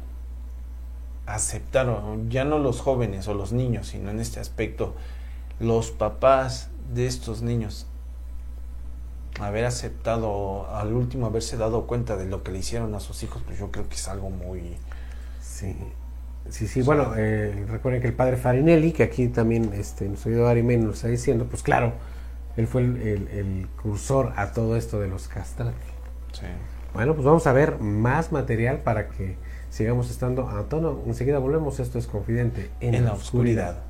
aceptar, 1.26 1.86
ya 2.28 2.44
no 2.44 2.58
los 2.58 2.80
jóvenes 2.80 3.28
o 3.28 3.34
los 3.34 3.52
niños, 3.52 3.88
sino 3.88 4.10
en 4.10 4.20
este 4.20 4.40
aspecto, 4.40 4.94
los 5.60 5.90
papás 5.90 6.70
de 6.92 7.06
estos 7.06 7.42
niños, 7.42 7.86
haber 9.38 9.64
aceptado, 9.66 10.68
al 10.74 10.92
último 10.92 11.26
haberse 11.26 11.56
dado 11.56 11.86
cuenta 11.86 12.16
de 12.16 12.26
lo 12.26 12.42
que 12.42 12.52
le 12.52 12.58
hicieron 12.58 12.94
a 12.94 13.00
sus 13.00 13.22
hijos, 13.22 13.42
pues 13.44 13.58
yo 13.58 13.70
creo 13.70 13.88
que 13.88 13.94
es 13.94 14.08
algo 14.08 14.30
muy... 14.30 14.76
Sí, 15.40 15.76
sí, 16.48 16.66
sí. 16.66 16.82
bueno, 16.82 17.14
eh, 17.16 17.64
recuerden 17.68 18.00
que 18.00 18.08
el 18.08 18.14
padre 18.14 18.36
Farinelli, 18.36 18.92
que 18.92 19.02
aquí 19.02 19.28
también 19.28 19.72
este, 19.74 20.08
nos 20.08 20.24
oído 20.26 20.48
Arimen 20.48 20.84
nos 20.84 20.96
está 20.96 21.08
diciendo, 21.08 21.46
pues 21.48 21.62
claro, 21.62 21.92
él 22.56 22.66
fue 22.66 22.82
el, 22.82 23.68
cursor 23.80 24.32
a 24.36 24.52
todo 24.52 24.76
esto 24.76 25.00
de 25.00 25.08
los 25.08 25.28
castratos. 25.28 25.74
Bueno, 26.92 27.14
pues 27.14 27.24
vamos 27.24 27.46
a 27.46 27.52
ver 27.52 27.78
más 27.78 28.32
material 28.32 28.78
para 28.78 29.08
que 29.08 29.36
sigamos 29.70 30.10
estando 30.10 30.48
a 30.48 30.68
tono. 30.68 31.02
Enseguida 31.06 31.38
volvemos. 31.38 31.78
Esto 31.80 31.98
es 31.98 32.06
Confidente 32.06 32.70
en, 32.80 33.04
la, 33.04 33.12
oscuridad. 33.12 33.84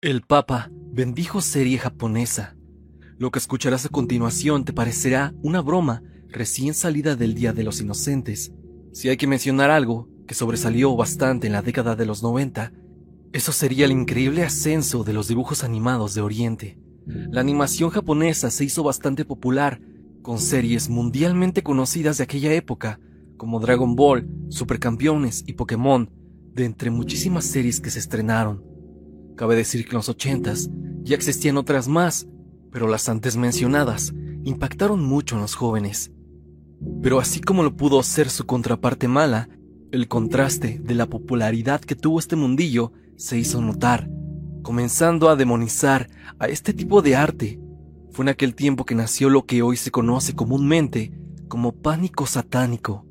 El 0.00 0.20
Papa 0.22 0.68
bendijo 0.70 1.40
serie 1.40 1.78
japonesa. 1.78 2.56
Lo 3.16 3.30
que 3.30 3.38
escucharás 3.38 3.86
a 3.86 3.88
continuación 3.88 4.64
te 4.64 4.72
parecerá 4.72 5.32
una 5.42 5.62
broma 5.62 6.02
recién 6.34 6.74
salida 6.74 7.14
del 7.14 7.34
Día 7.34 7.52
de 7.52 7.62
los 7.62 7.80
Inocentes. 7.80 8.52
Si 8.92 9.08
hay 9.08 9.16
que 9.16 9.28
mencionar 9.28 9.70
algo 9.70 10.08
que 10.26 10.34
sobresalió 10.34 10.94
bastante 10.96 11.46
en 11.46 11.52
la 11.52 11.62
década 11.62 11.94
de 11.94 12.06
los 12.06 12.22
90, 12.22 12.72
eso 13.32 13.52
sería 13.52 13.84
el 13.84 13.92
increíble 13.92 14.42
ascenso 14.42 15.04
de 15.04 15.12
los 15.12 15.28
dibujos 15.28 15.62
animados 15.62 16.14
de 16.14 16.22
Oriente. 16.22 16.78
La 17.06 17.40
animación 17.40 17.90
japonesa 17.90 18.50
se 18.50 18.64
hizo 18.64 18.82
bastante 18.82 19.24
popular, 19.24 19.80
con 20.22 20.38
series 20.38 20.88
mundialmente 20.88 21.62
conocidas 21.62 22.18
de 22.18 22.24
aquella 22.24 22.52
época, 22.52 22.98
como 23.36 23.60
Dragon 23.60 23.94
Ball, 23.94 24.28
Supercampeones 24.48 25.44
y 25.46 25.52
Pokémon, 25.52 26.10
de 26.52 26.64
entre 26.64 26.90
muchísimas 26.90 27.44
series 27.44 27.80
que 27.80 27.90
se 27.90 28.00
estrenaron. 28.00 28.64
Cabe 29.36 29.54
decir 29.54 29.84
que 29.84 29.90
en 29.90 29.96
los 29.96 30.08
ochentas 30.08 30.68
ya 31.02 31.14
existían 31.14 31.58
otras 31.58 31.86
más, 31.86 32.26
pero 32.72 32.88
las 32.88 33.08
antes 33.08 33.36
mencionadas 33.36 34.12
impactaron 34.44 35.02
mucho 35.02 35.36
en 35.36 35.42
los 35.42 35.54
jóvenes. 35.54 36.10
Pero 37.02 37.18
así 37.18 37.40
como 37.40 37.62
lo 37.62 37.76
pudo 37.76 38.02
ser 38.02 38.30
su 38.30 38.46
contraparte 38.46 39.08
mala, 39.08 39.48
el 39.92 40.08
contraste 40.08 40.80
de 40.82 40.94
la 40.94 41.06
popularidad 41.06 41.80
que 41.80 41.94
tuvo 41.94 42.18
este 42.18 42.36
mundillo 42.36 42.92
se 43.16 43.38
hizo 43.38 43.60
notar, 43.60 44.10
comenzando 44.62 45.28
a 45.28 45.36
demonizar 45.36 46.08
a 46.38 46.48
este 46.48 46.72
tipo 46.72 47.00
de 47.00 47.16
arte. 47.16 47.60
Fue 48.10 48.24
en 48.24 48.30
aquel 48.30 48.54
tiempo 48.54 48.84
que 48.84 48.94
nació 48.94 49.30
lo 49.30 49.46
que 49.46 49.62
hoy 49.62 49.76
se 49.76 49.90
conoce 49.90 50.34
comúnmente 50.34 51.12
como 51.48 51.72
pánico 51.72 52.26
satánico. 52.26 53.06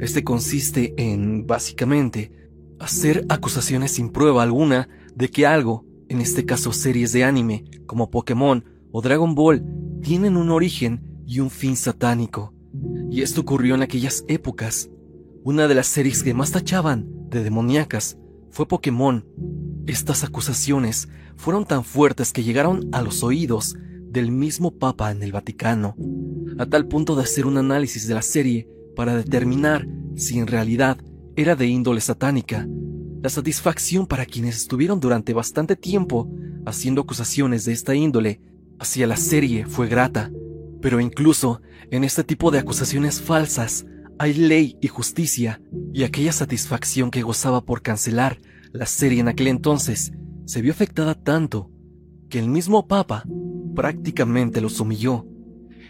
Este 0.00 0.24
consiste 0.24 0.94
en, 0.96 1.46
básicamente, 1.46 2.32
hacer 2.78 3.26
acusaciones 3.28 3.92
sin 3.92 4.10
prueba 4.10 4.42
alguna 4.42 4.88
de 5.14 5.28
que 5.28 5.46
algo, 5.46 5.84
en 6.08 6.20
este 6.20 6.44
caso 6.46 6.72
series 6.72 7.12
de 7.12 7.24
anime 7.24 7.64
como 7.86 8.10
Pokémon 8.10 8.64
o 8.92 9.02
Dragon 9.02 9.34
Ball, 9.34 9.64
tienen 10.02 10.36
un 10.36 10.50
origen 10.50 11.22
y 11.26 11.40
un 11.40 11.50
fin 11.50 11.76
satánico. 11.76 12.54
Y 13.10 13.22
esto 13.22 13.40
ocurrió 13.40 13.74
en 13.74 13.82
aquellas 13.82 14.24
épocas. 14.28 14.90
Una 15.42 15.68
de 15.68 15.74
las 15.74 15.86
series 15.86 16.22
que 16.22 16.34
más 16.34 16.52
tachaban 16.52 17.08
de 17.28 17.42
demoníacas 17.42 18.18
fue 18.50 18.66
Pokémon. 18.68 19.24
Estas 19.86 20.24
acusaciones 20.24 21.08
fueron 21.36 21.64
tan 21.64 21.84
fuertes 21.84 22.32
que 22.32 22.42
llegaron 22.42 22.88
a 22.92 23.02
los 23.02 23.22
oídos 23.22 23.76
del 24.10 24.30
mismo 24.30 24.72
Papa 24.72 25.10
en 25.10 25.22
el 25.22 25.32
Vaticano, 25.32 25.96
a 26.58 26.66
tal 26.66 26.86
punto 26.86 27.16
de 27.16 27.22
hacer 27.22 27.46
un 27.46 27.56
análisis 27.56 28.06
de 28.06 28.14
la 28.14 28.22
serie 28.22 28.68
para 28.96 29.16
determinar 29.16 29.86
si 30.16 30.38
en 30.38 30.46
realidad 30.46 30.98
era 31.36 31.56
de 31.56 31.66
índole 31.66 32.00
satánica. 32.00 32.68
La 33.22 33.28
satisfacción 33.28 34.06
para 34.06 34.26
quienes 34.26 34.56
estuvieron 34.56 35.00
durante 35.00 35.32
bastante 35.32 35.76
tiempo 35.76 36.30
haciendo 36.66 37.02
acusaciones 37.02 37.64
de 37.64 37.72
esta 37.72 37.94
índole 37.94 38.40
hacia 38.78 39.06
la 39.06 39.16
serie 39.16 39.66
fue 39.66 39.88
grata, 39.88 40.30
pero 40.80 41.00
incluso 41.00 41.60
en 41.90 42.04
este 42.04 42.24
tipo 42.24 42.50
de 42.50 42.58
acusaciones 42.58 43.20
falsas 43.20 43.86
hay 44.18 44.34
ley 44.34 44.76
y 44.80 44.88
justicia, 44.88 45.60
y 45.92 46.04
aquella 46.04 46.32
satisfacción 46.32 47.10
que 47.10 47.22
gozaba 47.22 47.64
por 47.64 47.82
cancelar 47.82 48.38
la 48.72 48.86
serie 48.86 49.20
en 49.20 49.28
aquel 49.28 49.48
entonces 49.48 50.12
se 50.44 50.62
vio 50.62 50.72
afectada 50.72 51.14
tanto 51.14 51.70
que 52.28 52.38
el 52.38 52.48
mismo 52.48 52.86
Papa 52.86 53.24
prácticamente 53.74 54.60
los 54.60 54.78
humilló. 54.80 55.26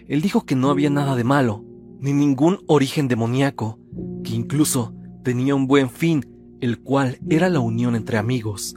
Él 0.06 0.22
dijo 0.22 0.44
que 0.44 0.54
no 0.54 0.70
había 0.70 0.90
nada 0.90 1.16
de 1.16 1.24
malo, 1.24 1.64
ni 2.00 2.12
ningún 2.12 2.60
origen 2.66 3.08
demoníaco, 3.08 3.78
que 4.24 4.34
incluso 4.34 4.94
tenía 5.22 5.54
un 5.54 5.66
buen 5.66 5.90
fin, 5.90 6.26
el 6.60 6.80
cual 6.80 7.18
era 7.28 7.48
la 7.48 7.60
unión 7.60 7.94
entre 7.94 8.18
amigos. 8.18 8.74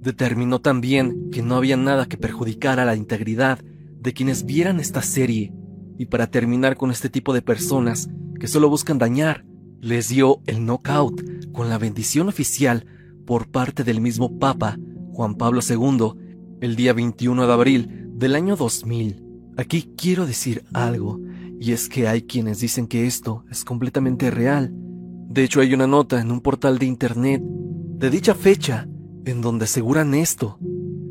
Determinó 0.00 0.60
también 0.60 1.30
que 1.30 1.42
no 1.42 1.56
había 1.56 1.76
nada 1.76 2.06
que 2.06 2.16
perjudicara 2.16 2.84
la 2.84 2.94
integridad 2.94 3.60
de 4.00 4.12
quienes 4.12 4.44
vieran 4.44 4.80
esta 4.80 5.02
serie, 5.02 5.52
y 5.98 6.06
para 6.06 6.26
terminar 6.28 6.76
con 6.76 6.90
este 6.90 7.08
tipo 7.08 7.32
de 7.32 7.42
personas, 7.42 8.08
que 8.38 8.48
solo 8.48 8.68
buscan 8.68 8.98
dañar, 8.98 9.44
les 9.80 10.08
dio 10.08 10.40
el 10.46 10.64
knockout 10.64 11.52
con 11.52 11.68
la 11.68 11.78
bendición 11.78 12.28
oficial 12.28 12.86
por 13.24 13.48
parte 13.48 13.84
del 13.84 14.00
mismo 14.00 14.38
Papa 14.38 14.78
Juan 15.12 15.34
Pablo 15.34 15.60
II 15.66 16.58
el 16.60 16.76
día 16.76 16.92
21 16.92 17.46
de 17.46 17.52
abril 17.52 18.08
del 18.14 18.34
año 18.34 18.56
2000. 18.56 19.22
Aquí 19.56 19.92
quiero 19.96 20.26
decir 20.26 20.64
algo, 20.72 21.20
y 21.58 21.72
es 21.72 21.88
que 21.88 22.08
hay 22.08 22.22
quienes 22.22 22.60
dicen 22.60 22.86
que 22.86 23.06
esto 23.06 23.44
es 23.50 23.64
completamente 23.64 24.30
real. 24.30 24.72
De 24.72 25.44
hecho, 25.44 25.60
hay 25.60 25.72
una 25.74 25.86
nota 25.86 26.20
en 26.20 26.30
un 26.30 26.40
portal 26.40 26.78
de 26.78 26.86
internet 26.86 27.42
de 27.42 28.10
dicha 28.10 28.34
fecha 28.34 28.86
en 29.24 29.40
donde 29.40 29.64
aseguran 29.64 30.14
esto, 30.14 30.58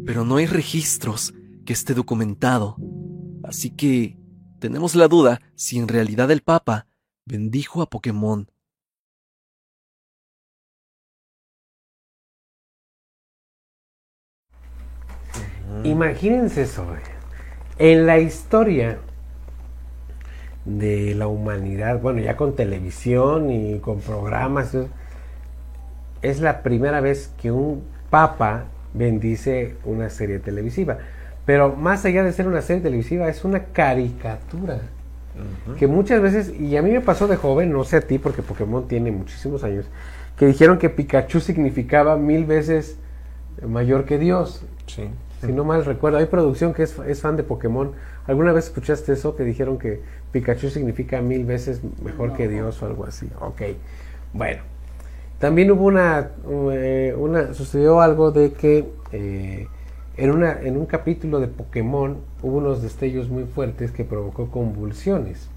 pero 0.05 0.23
no 0.23 0.37
hay 0.37 0.45
registros 0.45 1.33
que 1.65 1.73
esté 1.73 1.93
documentado. 1.93 2.77
Así 3.43 3.71
que 3.71 4.17
tenemos 4.59 4.95
la 4.95 5.07
duda 5.07 5.41
si 5.55 5.77
en 5.77 5.87
realidad 5.87 6.31
el 6.31 6.41
Papa 6.41 6.87
bendijo 7.25 7.81
a 7.81 7.89
Pokémon. 7.89 8.47
Imagínense 15.83 16.63
eso. 16.63 16.85
En 17.77 18.05
la 18.05 18.19
historia 18.19 18.99
de 20.63 21.13
la 21.15 21.27
humanidad, 21.27 21.99
bueno, 22.01 22.21
ya 22.21 22.35
con 22.37 22.55
televisión 22.55 23.51
y 23.51 23.79
con 23.79 23.99
programas, 23.99 24.75
es 26.21 26.39
la 26.39 26.63
primera 26.63 27.01
vez 27.01 27.31
que 27.39 27.51
un 27.51 27.83
papa 28.09 28.65
bendice 28.93 29.75
una 29.83 30.09
serie 30.09 30.39
televisiva. 30.39 30.97
Pero 31.45 31.75
más 31.75 32.05
allá 32.05 32.23
de 32.23 32.33
ser 32.33 32.47
una 32.47 32.61
serie 32.61 32.81
televisiva, 32.81 33.29
es 33.29 33.43
una 33.45 33.65
caricatura. 33.65 34.81
Que 35.77 35.87
muchas 35.87 36.21
veces, 36.21 36.53
y 36.57 36.77
a 36.77 36.81
mí 36.81 36.91
me 36.91 37.01
pasó 37.01 37.27
de 37.27 37.35
joven, 37.35 37.71
no 37.71 37.83
sé 37.83 37.97
a 37.97 38.01
ti, 38.01 38.19
porque 38.19 38.41
Pokémon 38.41 38.87
tiene 38.87 39.11
muchísimos 39.11 39.65
años, 39.65 39.85
que 40.37 40.45
dijeron 40.45 40.77
que 40.77 40.89
Pikachu 40.89 41.41
significaba 41.41 42.15
mil 42.15 42.45
veces 42.45 42.97
mayor 43.67 44.05
que 44.05 44.17
Dios. 44.17 44.63
Sí. 44.87 45.09
Si 45.41 45.51
no 45.51 45.65
mal 45.65 45.83
recuerdo, 45.83 46.19
hay 46.19 46.25
producción 46.25 46.73
que 46.73 46.83
es, 46.83 46.97
es 47.05 47.21
fan 47.21 47.35
de 47.35 47.43
Pokémon. 47.43 47.91
¿Alguna 48.27 48.53
vez 48.53 48.65
escuchaste 48.65 49.11
eso? 49.11 49.35
Que 49.35 49.43
dijeron 49.43 49.77
que 49.77 50.01
Pikachu 50.31 50.69
significa 50.69 51.21
mil 51.21 51.45
veces 51.45 51.81
mejor 52.01 52.33
que 52.33 52.47
Dios 52.47 52.81
o 52.81 52.85
algo 52.85 53.05
así. 53.05 53.29
Ok, 53.41 53.61
bueno. 54.33 54.63
También 55.39 55.69
hubo 55.69 55.85
una, 55.85 56.31
eh, 56.71 57.13
una 57.17 57.53
sucedió 57.53 57.99
algo 57.99 58.31
de 58.31 58.53
que 58.53 58.89
eh, 59.11 59.67
en, 60.17 60.31
una, 60.31 60.59
en 60.61 60.77
un 60.77 60.85
capítulo 60.85 61.39
de 61.39 61.47
Pokémon 61.47 62.17
hubo 62.41 62.57
unos 62.57 62.81
destellos 62.81 63.29
muy 63.29 63.43
fuertes 63.45 63.91
que 63.91 64.03
provocó 64.03 64.49
convulsiones. 64.49 65.47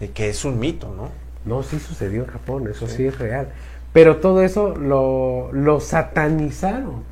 Eh, 0.00 0.10
Que 0.12 0.28
es 0.28 0.44
un 0.44 0.58
mito, 0.58 0.92
¿no? 0.94 1.08
No, 1.44 1.62
sí 1.62 1.78
sucedió 1.78 2.22
en 2.24 2.28
Japón, 2.30 2.68
eso 2.68 2.86
sí, 2.86 2.96
Sí. 2.96 3.06
es 3.06 3.18
real. 3.18 3.48
Pero 3.92 4.16
todo 4.16 4.42
eso 4.42 4.74
lo, 4.74 5.52
lo 5.52 5.80
satanizaron. 5.80 7.04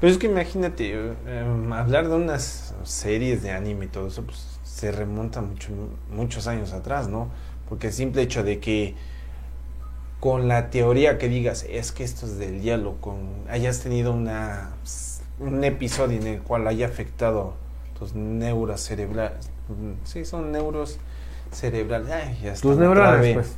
Pero 0.00 0.12
es 0.12 0.18
que 0.18 0.26
imagínate, 0.26 0.92
eh, 0.94 1.14
em, 1.26 1.72
hablar 1.72 2.08
de 2.08 2.14
unas 2.16 2.74
series 2.82 3.42
de 3.42 3.52
anime 3.52 3.84
y 3.86 3.88
todo 3.88 4.08
eso, 4.08 4.22
pues 4.24 4.58
se 4.64 4.90
remonta 4.90 5.40
mucho, 5.40 5.70
muchos 6.10 6.46
años 6.46 6.72
atrás, 6.72 7.08
¿no? 7.08 7.28
Porque 7.68 7.86
el 7.88 7.92
simple 7.92 8.22
hecho 8.22 8.42
de 8.42 8.58
que 8.58 8.94
con 10.20 10.48
la 10.48 10.70
teoría 10.70 11.18
que 11.18 11.28
digas, 11.28 11.64
es 11.68 11.92
que 11.92 12.02
esto 12.02 12.26
es 12.26 12.38
del 12.38 12.60
diablo, 12.60 12.96
con 13.00 13.18
hayas 13.48 13.80
tenido 13.80 14.12
una, 14.12 14.70
un 15.46 15.64
episodio 15.64 16.20
en 16.20 16.26
el 16.26 16.40
cual 16.40 16.66
haya 16.66 16.86
afectado 16.86 17.54
tus 17.98 18.14
neuros 18.14 18.80
cerebrales, 18.80 19.50
sí, 20.04 20.24
son 20.24 20.52
neuros 20.52 20.98
cerebrales, 21.52 22.10
ay, 22.10 22.38
ya 22.42 22.54
Tus 22.54 22.76
neuronas, 22.76 23.26
pues. 23.32 23.56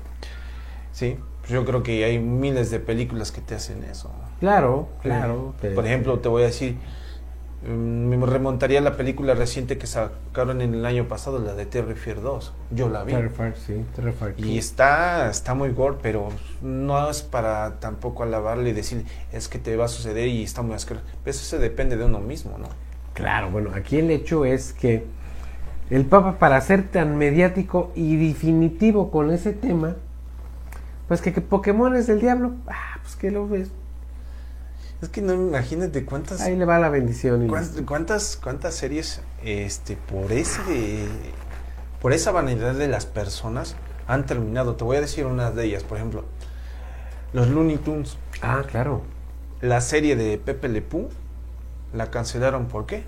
Sí, 0.93 1.19
pues 1.41 1.53
yo 1.53 1.65
creo 1.65 1.83
que 1.83 2.05
hay 2.05 2.19
miles 2.19 2.71
de 2.71 2.81
películas 2.81 3.33
que 3.33 3.41
te 3.41 3.55
hacen 3.55 3.85
eso. 3.85 4.11
Claro, 4.41 4.89
claro. 5.03 5.55
Por 5.75 5.87
ejemplo, 5.87 6.19
te 6.19 6.29
voy 6.29 6.43
a 6.43 6.47
decir, 6.47 6.77
me 7.67 8.25
remontaría 8.25 8.79
a 8.79 8.83
la 8.83 8.97
película 8.97 9.35
reciente 9.35 9.79
que 9.79 9.87
sacaron 9.87 10.61
en 10.61 10.75
el 10.75 10.87
año 10.87 11.09
pasado, 11.09 11.39
la 11.39 11.55
de 11.55 11.67
Terrifier 11.67 12.21
2. 12.21 12.53
Yo 12.71 12.89
la 12.89 13.03
vi. 13.05 13.13
Terrifier, 13.13 13.57
sí, 13.57 13.85
Terrifier. 13.95 14.35
Y 14.39 14.59
está, 14.59 15.29
está 15.31 15.55
muy 15.55 15.71
gore, 15.71 15.97
pero 16.01 16.29
no 16.63 17.11
es 17.11 17.23
para 17.23 17.81
tampoco 17.81 18.23
alabarle 18.23 18.71
y 18.71 18.73
decir, 18.73 19.05
es 19.33 19.49
que 19.49 19.59
te 19.59 19.77
va 19.77 19.87
a 19.87 19.89
suceder 19.89 20.29
y 20.29 20.43
está 20.43 20.63
muy 20.63 20.75
asqueroso. 20.75 21.07
Eso 21.25 21.45
se 21.45 21.59
depende 21.59 21.97
de 21.97 22.05
uno 22.05 22.21
mismo, 22.21 22.57
¿no? 22.59 22.69
Claro, 23.15 23.51
bueno, 23.51 23.71
aquí 23.75 23.99
el 23.99 24.11
hecho 24.11 24.45
es 24.45 24.73
que 24.73 25.05
el 25.91 26.05
Papa, 26.05 26.39
para 26.39 26.61
ser 26.61 26.89
tan 26.89 27.17
mediático 27.17 27.93
y 27.95 28.17
definitivo 28.17 29.11
con 29.11 29.31
ese 29.31 29.53
tema, 29.53 29.97
pues 31.09 31.21
que, 31.21 31.33
que 31.33 31.41
Pokémon 31.41 31.97
es 31.97 32.07
del 32.07 32.21
diablo, 32.21 32.55
ah, 32.67 32.99
pues 33.03 33.17
que 33.17 33.31
lo 33.31 33.49
ves, 33.49 33.71
Es 35.03 35.11
que 35.11 35.21
no 35.21 35.35
imagínate 35.35 36.05
cuántas, 36.07 36.41
ahí 36.41 36.57
le 36.57 36.65
va 36.65 36.79
la 36.79 36.89
bendición. 36.89 37.45
y 37.45 37.49
cuántas, 37.49 37.83
cuántas, 37.83 38.37
cuántas 38.43 38.75
series 38.75 39.21
este, 39.45 39.97
por, 39.97 40.33
ese, 40.33 41.07
por 42.01 42.15
esa 42.15 42.33
vanidad 42.33 42.75
de 42.75 42.89
las 42.89 43.05
personas 43.05 43.77
han 44.07 44.25
terminado. 44.25 44.77
Te 44.77 44.85
voy 44.85 44.97
a 44.97 45.03
decir 45.03 45.27
unas 45.27 45.55
de 45.55 45.65
ellas, 45.67 45.83
por 45.83 45.99
ejemplo, 45.99 46.25
los 47.35 47.49
Looney 47.49 47.77
Tunes. 47.77 48.17
Ah, 48.41 48.65
claro. 48.67 49.03
La 49.61 49.83
serie 49.83 50.17
de 50.17 50.39
Pepe 50.39 50.69
Le 50.69 50.81
Pew 50.81 51.11
la 51.93 52.11
cancelaron, 52.11 52.67
¿por 52.67 52.87
qué? 52.87 53.05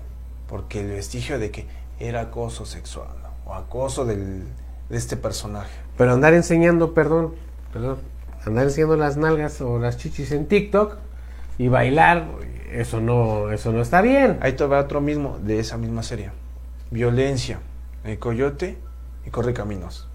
Porque 0.47 0.81
el 0.81 0.89
vestigio 0.89 1.39
de 1.39 1.49
que 1.49 1.67
era 1.99 2.21
acoso 2.21 2.65
sexual 2.65 3.09
¿no? 3.23 3.51
o 3.51 3.55
acoso 3.55 4.05
del, 4.05 4.43
de 4.89 4.97
este 4.97 5.17
personaje. 5.17 5.71
Pero 5.97 6.13
andar 6.13 6.35
enseñando, 6.35 6.93
perdón, 6.93 7.33
perdón, 7.73 7.97
andar 8.45 8.65
enseñando 8.65 8.95
las 8.95 9.17
nalgas 9.17 9.59
o 9.61 9.79
las 9.79 9.97
chichis 9.97 10.31
en 10.31 10.47
TikTok 10.47 11.08
y 11.59 11.67
bailar, 11.67 12.25
eso 12.71 13.01
no, 13.01 13.51
eso 13.51 13.71
no 13.71 13.81
está 13.81 14.01
bien. 14.01 14.39
Ahí 14.41 14.53
te 14.53 14.65
va 14.65 14.79
otro 14.79 15.01
mismo 15.01 15.37
de 15.43 15.59
esa 15.59 15.77
misma 15.77 16.01
serie. 16.01 16.31
Violencia, 16.89 17.59
el 18.05 18.17
coyote 18.17 18.77
y 19.27 19.29
corre 19.29 19.53
caminos. 19.53 20.07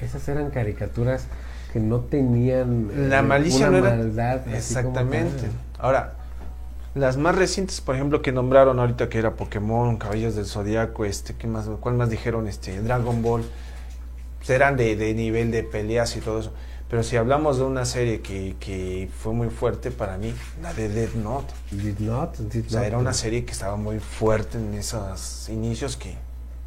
Esas 0.00 0.28
eran 0.28 0.50
caricaturas 0.50 1.28
que 1.72 1.78
no 1.78 2.00
tenían 2.00 2.90
eh, 2.92 3.06
La 3.08 3.22
malicia 3.22 3.68
una 3.68 3.80
no 3.80 3.86
era 3.86 3.96
maldad 3.96 4.48
exactamente. 4.48 5.48
Ahora, 5.78 6.14
las 6.96 7.16
más 7.16 7.36
recientes, 7.36 7.80
por 7.80 7.94
ejemplo, 7.94 8.20
que 8.20 8.32
nombraron 8.32 8.80
ahorita 8.80 9.08
que 9.08 9.20
era 9.20 9.34
Pokémon, 9.36 9.98
Caballos 9.98 10.34
del 10.34 10.46
Zodiaco, 10.46 11.04
este, 11.04 11.34
¿qué 11.36 11.46
más, 11.46 11.66
cuál 11.80 11.94
más 11.94 12.10
dijeron? 12.10 12.48
Este, 12.48 12.80
Dragon 12.82 13.22
Ball, 13.22 13.44
pues 14.38 14.50
eran 14.50 14.76
de, 14.76 14.96
de 14.96 15.14
nivel 15.14 15.52
de 15.52 15.62
peleas 15.62 16.16
y 16.16 16.20
todo 16.20 16.40
eso. 16.40 16.52
Pero 16.90 17.04
si 17.04 17.16
hablamos 17.16 17.58
de 17.58 17.62
una 17.64 17.84
serie 17.84 18.20
que, 18.20 18.56
que 18.58 19.08
fue 19.16 19.32
muy 19.32 19.48
fuerte 19.48 19.92
para 19.92 20.18
mí, 20.18 20.34
la 20.60 20.74
de 20.74 20.88
Death 20.88 21.14
Note. 21.14 21.54
Did 21.70 22.00
not, 22.00 22.36
did 22.36 22.66
O 22.66 22.70
sea, 22.70 22.80
not. 22.80 22.88
era 22.88 22.98
una 22.98 23.12
serie 23.12 23.44
que 23.44 23.52
estaba 23.52 23.76
muy 23.76 24.00
fuerte 24.00 24.58
en 24.58 24.74
esos 24.74 25.48
inicios 25.48 25.96
que... 25.96 26.16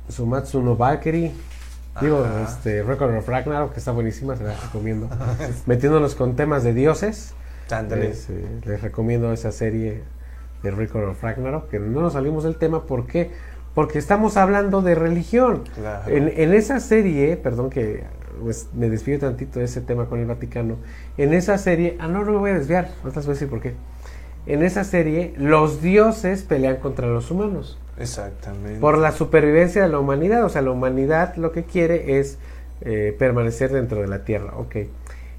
Sumatsu 0.07 0.61
no 0.61 0.77
Valkyrie. 0.77 1.33
Digo, 1.99 2.23
Ajá. 2.23 2.43
este, 2.43 2.83
Record 2.83 3.15
of 3.17 3.27
Ragnarok, 3.27 3.73
que 3.73 3.79
está 3.79 3.91
buenísima, 3.91 4.37
se 4.37 4.45
la 4.45 4.55
recomiendo. 4.55 5.09
Metiéndonos 5.65 6.15
con 6.15 6.35
temas 6.37 6.63
de 6.63 6.73
dioses, 6.73 7.33
les, 7.89 8.29
eh, 8.29 8.47
les 8.65 8.81
recomiendo 8.81 9.31
esa 9.33 9.51
serie 9.51 10.03
de 10.63 10.71
Record 10.71 11.09
of 11.09 11.21
Ragnarok, 11.21 11.69
que 11.69 11.79
no 11.79 12.01
nos 12.01 12.13
salimos 12.13 12.45
del 12.45 12.55
tema, 12.55 12.85
¿por 12.85 13.07
qué? 13.07 13.31
Porque 13.75 13.99
estamos 13.99 14.37
hablando 14.37 14.81
de 14.81 14.95
religión. 14.95 15.63
Claro. 15.75 16.09
En, 16.09 16.31
en 16.35 16.53
esa 16.53 16.79
serie, 16.79 17.35
perdón 17.37 17.69
que 17.69 18.03
pues, 18.41 18.69
me 18.73 18.89
desvío 18.89 19.19
tantito 19.19 19.59
de 19.59 19.65
ese 19.65 19.81
tema 19.81 20.05
con 20.07 20.19
el 20.19 20.25
Vaticano, 20.25 20.77
en 21.17 21.33
esa 21.33 21.57
serie, 21.57 21.97
ah, 21.99 22.07
no, 22.07 22.23
no 22.23 22.31
me 22.31 22.37
voy 22.37 22.51
a 22.51 22.55
desviar, 22.55 22.89
ahorita 23.03 23.19
les 23.19 23.25
voy 23.25 23.31
a 23.31 23.35
decir 23.35 23.49
por 23.49 23.61
qué. 23.61 23.73
En 24.45 24.61
esa 24.61 24.83
serie, 24.83 25.33
los 25.37 25.81
dioses 25.81 26.43
pelean 26.43 26.77
contra 26.77 27.07
los 27.07 27.31
humanos 27.31 27.79
Exactamente. 27.97 28.79
por 28.79 28.97
la 28.97 29.13
supervivencia 29.13 29.83
de 29.83 29.89
la 29.89 29.99
humanidad. 29.99 30.43
O 30.43 30.49
sea, 30.49 30.61
la 30.61 30.71
humanidad 30.71 31.35
lo 31.37 31.53
que 31.53 31.63
quiere 31.63 32.19
es 32.19 32.37
eh, 32.81 33.15
permanecer 33.17 33.71
dentro 33.71 34.01
de 34.01 34.07
la 34.07 34.25
Tierra. 34.25 34.57
Ok. 34.57 34.75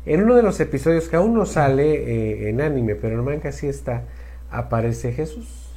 En 0.06 0.22
uno 0.22 0.36
de 0.36 0.42
los 0.42 0.58
episodios 0.60 1.08
que 1.08 1.16
aún 1.16 1.34
no 1.34 1.44
sale 1.44 1.92
eh, 1.92 2.48
en 2.48 2.62
anime, 2.62 2.94
pero 2.94 3.18
en 3.18 3.24
manga 3.24 3.52
sí 3.52 3.66
está, 3.66 4.04
aparece 4.50 5.12
Jesús. 5.12 5.70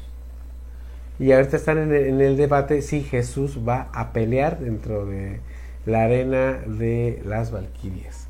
Y 1.20 1.32
ahorita 1.34 1.58
están 1.58 1.80
en 1.80 1.94
el, 1.94 2.06
en 2.06 2.22
el 2.22 2.38
debate 2.38 2.82
si 2.82 3.02
Jesús 3.02 3.60
va 3.68 3.90
a 3.94 4.14
pelear 4.14 4.60
dentro 4.60 5.06
de 5.06 5.40
la 5.88 6.04
arena 6.04 6.60
de 6.67 7.21
las 7.26 7.52
Valquirias. 7.52 8.28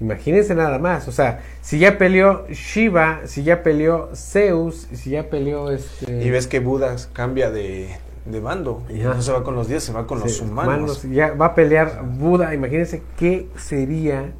Imagínense 0.00 0.54
nada 0.56 0.78
más, 0.78 1.06
o 1.06 1.12
sea, 1.12 1.42
si 1.62 1.78
ya 1.78 1.98
peleó 1.98 2.48
Shiva, 2.48 3.20
si 3.26 3.44
ya 3.44 3.62
peleó 3.62 4.10
Zeus, 4.14 4.88
si 4.92 5.10
ya 5.10 5.30
peleó 5.30 5.70
este... 5.70 6.24
Y 6.24 6.30
ves 6.30 6.48
que 6.48 6.58
Buda 6.58 6.96
cambia 7.12 7.50
de, 7.50 7.90
de 8.24 8.40
bando. 8.40 8.82
Ya. 8.88 9.04
No 9.04 9.22
se 9.22 9.30
va 9.30 9.44
con 9.44 9.54
los 9.54 9.68
dioses, 9.68 9.84
se 9.84 9.92
va 9.92 10.06
con 10.06 10.18
los 10.18 10.40
humanos. 10.40 11.04
Ya 11.04 11.32
va 11.34 11.46
a 11.46 11.54
pelear 11.54 12.02
Buda. 12.04 12.54
Imagínense 12.54 13.02
qué 13.16 13.46
sería 13.56 14.32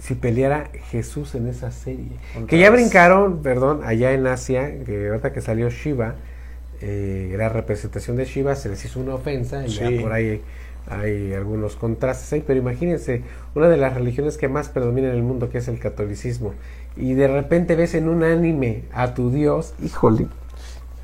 si 0.00 0.14
peleara 0.14 0.70
Jesús 0.90 1.34
en 1.34 1.48
esa 1.48 1.70
serie. 1.70 2.12
Contra 2.32 2.48
Que 2.48 2.58
ya 2.58 2.70
brincaron, 2.70 3.42
perdón, 3.42 3.80
allá 3.84 4.12
en 4.12 4.26
Asia, 4.26 4.84
que 4.84 5.08
ahorita 5.08 5.32
que 5.32 5.42
salió 5.42 5.68
Shiva, 5.68 6.14
eh, 6.80 7.34
la 7.36 7.48
representación 7.48 8.16
de 8.16 8.24
Shiva 8.24 8.54
se 8.54 8.68
les 8.68 8.84
hizo 8.84 9.00
una 9.00 9.16
ofensa 9.16 9.66
y 9.66 9.70
ya 9.70 9.90
por 10.00 10.12
ahí 10.12 10.40
hay 10.90 11.32
algunos 11.34 11.76
contrastes 11.76 12.32
ahí, 12.32 12.44
pero 12.46 12.58
imagínense, 12.58 13.22
una 13.54 13.68
de 13.68 13.76
las 13.76 13.94
religiones 13.94 14.36
que 14.38 14.48
más 14.48 14.68
predomina 14.68 15.08
en 15.08 15.14
el 15.14 15.22
mundo, 15.22 15.50
que 15.50 15.58
es 15.58 15.68
el 15.68 15.78
catolicismo, 15.78 16.54
y 16.96 17.14
de 17.14 17.28
repente 17.28 17.76
ves 17.76 17.94
en 17.94 18.08
un 18.08 18.22
anime 18.24 18.84
a 18.92 19.14
tu 19.14 19.30
Dios, 19.30 19.74
híjole, 19.82 20.26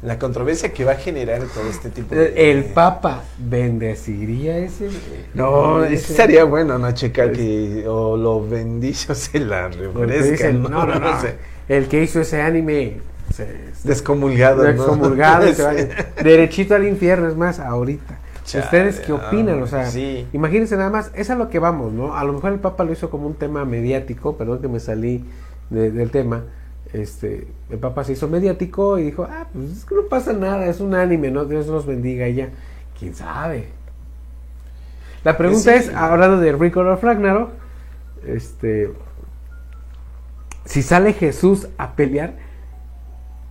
La 0.02 0.18
controversia 0.18 0.72
que 0.72 0.84
va 0.84 0.92
a 0.92 0.96
generar 0.96 1.40
todo 1.54 1.68
este 1.70 1.88
tipo 1.90 2.14
de... 2.14 2.50
el 2.50 2.64
Papa 2.64 3.22
bendeciría 3.38 4.58
ese. 4.58 4.88
No, 5.34 5.82
ese- 5.84 6.12
estaría 6.12 6.44
bueno, 6.44 6.78
¿no? 6.78 6.92
Checar 6.92 7.32
que 7.32 7.84
o 7.88 8.16
lo 8.16 8.46
bendice 8.46 9.12
o 9.12 9.14
se 9.14 9.38
la 9.40 9.68
refresca. 9.68 10.30
dicen, 10.30 10.62
¿no? 10.62 10.68
no, 10.68 10.86
no, 10.86 10.98
no, 10.98 11.20
sé. 11.22 11.36
El 11.68 11.88
que 11.88 12.02
hizo 12.02 12.20
ese 12.20 12.42
anime 12.42 12.98
se, 13.34 13.46
Descomulgado, 13.84 14.62
¿no? 14.64 14.68
excomulgado 14.68 15.48
y 15.48 15.54
se 15.54 15.62
va 15.64 15.72
Sí. 15.74 15.86
derechito 16.22 16.74
al 16.74 16.86
infierno, 16.86 17.28
es 17.28 17.36
más, 17.36 17.58
ahorita. 17.58 18.18
Chale, 18.44 18.64
¿Ustedes 18.64 19.00
qué 19.00 19.12
opinan? 19.12 19.62
O 19.62 19.66
sea, 19.66 19.86
sí. 19.86 20.26
imagínense 20.32 20.76
nada 20.76 20.90
más, 20.90 21.10
es 21.14 21.30
a 21.30 21.34
lo 21.34 21.48
que 21.48 21.58
vamos, 21.58 21.92
¿no? 21.92 22.14
A 22.16 22.24
lo 22.24 22.34
mejor 22.34 22.52
el 22.52 22.58
Papa 22.60 22.84
lo 22.84 22.92
hizo 22.92 23.08
como 23.10 23.26
un 23.26 23.34
tema 23.34 23.64
mediático, 23.64 24.36
perdón 24.36 24.60
que 24.60 24.68
me 24.68 24.80
salí 24.80 25.24
de- 25.70 25.90
del 25.90 26.10
tema. 26.10 26.42
Este, 26.92 27.48
el 27.70 27.78
Papa 27.78 28.04
se 28.04 28.12
hizo 28.12 28.28
mediático 28.28 28.98
y 28.98 29.04
dijo, 29.04 29.24
ah, 29.28 29.46
pues 29.52 29.70
es 29.78 29.84
que 29.84 29.94
no 29.94 30.02
pasa 30.08 30.32
nada, 30.34 30.66
es 30.66 30.80
un 30.80 30.94
anime, 30.94 31.30
¿no? 31.30 31.44
Dios 31.46 31.66
los 31.66 31.86
bendiga 31.86 32.28
y 32.28 32.34
ya. 32.34 32.48
¿Quién 32.98 33.14
sabe? 33.14 33.68
La 35.24 35.36
pregunta 35.38 35.70
Pues 35.72 35.84
sí. 35.86 35.90
es, 35.90 35.96
hablando 35.96 36.38
de 36.38 36.52
Record 36.52 36.86
of 36.88 37.02
Ragnarok, 37.02 37.50
este, 38.26 38.90
si 40.66 40.82
sale 40.82 41.14
Jesús 41.14 41.68
a 41.78 41.92
pelear, 41.96 42.34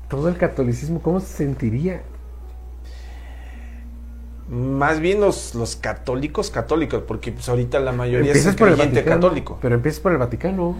todo 0.08 0.30
el 0.30 0.38
catolicismo, 0.38 1.02
¿cómo 1.02 1.20
se 1.20 1.28
sentiría? 1.28 2.04
Más 4.54 5.00
bien 5.00 5.20
los, 5.20 5.56
los 5.56 5.76
católicos, 5.76 6.52
católicos, 6.52 7.04
porque 7.08 7.32
pues 7.32 7.50
ahorita 7.50 7.80
la 7.80 7.92
mayoría 7.92 8.32
es 8.34 8.56
por 8.56 8.70
el 8.70 8.76
Vaticano. 8.76 9.10
católico. 9.10 9.58
Pero 9.62 9.76
empiezas 9.76 10.00
por 10.00 10.12
el 10.12 10.20
Vaticano. 10.20 10.78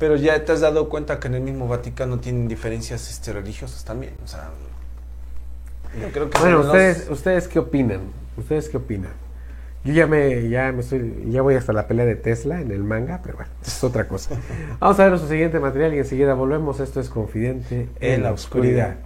Pero 0.00 0.16
ya 0.16 0.44
te 0.44 0.50
has 0.50 0.60
dado 0.60 0.88
cuenta 0.88 1.20
que 1.20 1.28
en 1.28 1.34
el 1.34 1.42
mismo 1.42 1.68
Vaticano 1.68 2.18
tienen 2.18 2.48
diferencias 2.48 3.08
este, 3.10 3.32
religiosas 3.32 3.84
también. 3.84 4.14
O 4.24 4.26
sea, 4.26 4.50
yo 6.00 6.08
creo 6.10 6.30
que 6.30 6.38
Bueno, 6.40 6.58
los- 6.58 6.66
ustedes, 6.66 7.08
ustedes 7.10 7.46
qué 7.46 7.60
opinan? 7.60 8.00
¿Ustedes 8.36 8.68
qué 8.68 8.76
opinan? 8.78 9.12
Yo 9.84 9.92
ya 9.92 10.06
me, 10.08 10.48
ya 10.48 10.72
me 10.72 10.80
estoy, 10.80 11.26
ya 11.28 11.42
voy 11.42 11.54
hasta 11.54 11.72
la 11.72 11.86
pelea 11.86 12.06
de 12.06 12.16
Tesla 12.16 12.60
en 12.60 12.70
el 12.72 12.82
manga, 12.82 13.20
pero 13.22 13.36
bueno, 13.36 13.52
es 13.64 13.84
otra 13.84 14.08
cosa. 14.08 14.34
Vamos 14.80 14.98
a 14.98 15.02
ver 15.02 15.10
nuestro 15.10 15.30
siguiente 15.30 15.60
material 15.60 15.94
y 15.94 15.98
enseguida 15.98 16.34
volvemos. 16.34 16.80
Esto 16.80 17.00
es 17.00 17.08
Confidente 17.08 17.88
en, 18.00 18.22
la 18.22 18.32
oscuridad. 18.32 18.96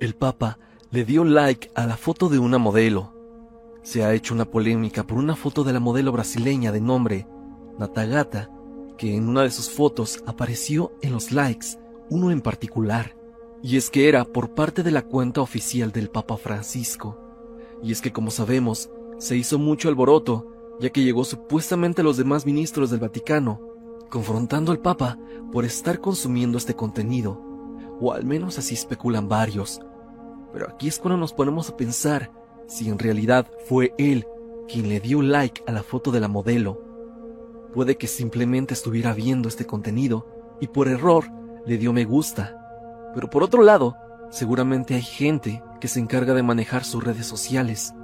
El 0.00 0.14
Papa 0.14 0.60
le 0.92 1.04
dio 1.04 1.24
like 1.24 1.72
a 1.74 1.84
la 1.84 1.96
foto 1.96 2.28
de 2.28 2.38
una 2.38 2.58
modelo. 2.58 3.12
Se 3.82 4.04
ha 4.04 4.14
hecho 4.14 4.32
una 4.32 4.44
polémica 4.44 5.04
por 5.04 5.18
una 5.18 5.34
foto 5.34 5.64
de 5.64 5.72
la 5.72 5.80
modelo 5.80 6.12
brasileña 6.12 6.70
de 6.70 6.80
nombre 6.80 7.26
Natagata, 7.80 8.48
que 8.96 9.16
en 9.16 9.28
una 9.28 9.42
de 9.42 9.50
sus 9.50 9.70
fotos 9.70 10.22
apareció 10.24 10.92
en 11.02 11.12
los 11.12 11.32
likes, 11.32 11.78
uno 12.10 12.30
en 12.30 12.42
particular. 12.42 13.16
Y 13.60 13.76
es 13.76 13.90
que 13.90 14.08
era 14.08 14.24
por 14.24 14.54
parte 14.54 14.84
de 14.84 14.92
la 14.92 15.02
cuenta 15.02 15.40
oficial 15.40 15.90
del 15.90 16.10
Papa 16.10 16.36
Francisco. 16.36 17.18
Y 17.82 17.90
es 17.90 18.00
que 18.00 18.12
como 18.12 18.30
sabemos, 18.30 18.90
se 19.18 19.36
hizo 19.36 19.58
mucho 19.58 19.88
alboroto, 19.88 20.46
ya 20.78 20.90
que 20.90 21.02
llegó 21.02 21.24
supuestamente 21.24 22.02
a 22.02 22.04
los 22.04 22.16
demás 22.16 22.46
ministros 22.46 22.90
del 22.90 23.00
Vaticano, 23.00 23.60
confrontando 24.10 24.70
al 24.70 24.78
Papa 24.78 25.18
por 25.50 25.64
estar 25.64 26.00
consumiendo 26.00 26.56
este 26.56 26.74
contenido, 26.74 27.47
o 28.00 28.12
al 28.12 28.24
menos 28.24 28.58
así 28.58 28.74
especulan 28.74 29.28
varios. 29.28 29.80
Pero 30.52 30.68
aquí 30.68 30.88
es 30.88 30.98
cuando 30.98 31.18
nos 31.18 31.32
ponemos 31.32 31.68
a 31.68 31.76
pensar 31.76 32.30
si 32.66 32.88
en 32.88 32.98
realidad 32.98 33.46
fue 33.66 33.94
él 33.98 34.26
quien 34.68 34.88
le 34.88 35.00
dio 35.00 35.22
like 35.22 35.62
a 35.66 35.72
la 35.72 35.82
foto 35.82 36.10
de 36.10 36.20
la 36.20 36.28
modelo. 36.28 36.82
Puede 37.72 37.96
que 37.96 38.06
simplemente 38.06 38.74
estuviera 38.74 39.12
viendo 39.14 39.48
este 39.48 39.66
contenido 39.66 40.26
y 40.60 40.68
por 40.68 40.88
error 40.88 41.24
le 41.66 41.78
dio 41.78 41.92
me 41.92 42.04
gusta. 42.04 43.10
Pero 43.14 43.30
por 43.30 43.42
otro 43.42 43.62
lado, 43.62 43.96
seguramente 44.30 44.94
hay 44.94 45.02
gente 45.02 45.62
que 45.80 45.88
se 45.88 46.00
encarga 46.00 46.34
de 46.34 46.42
manejar 46.42 46.84
sus 46.84 47.02
redes 47.04 47.26
sociales. 47.26 47.94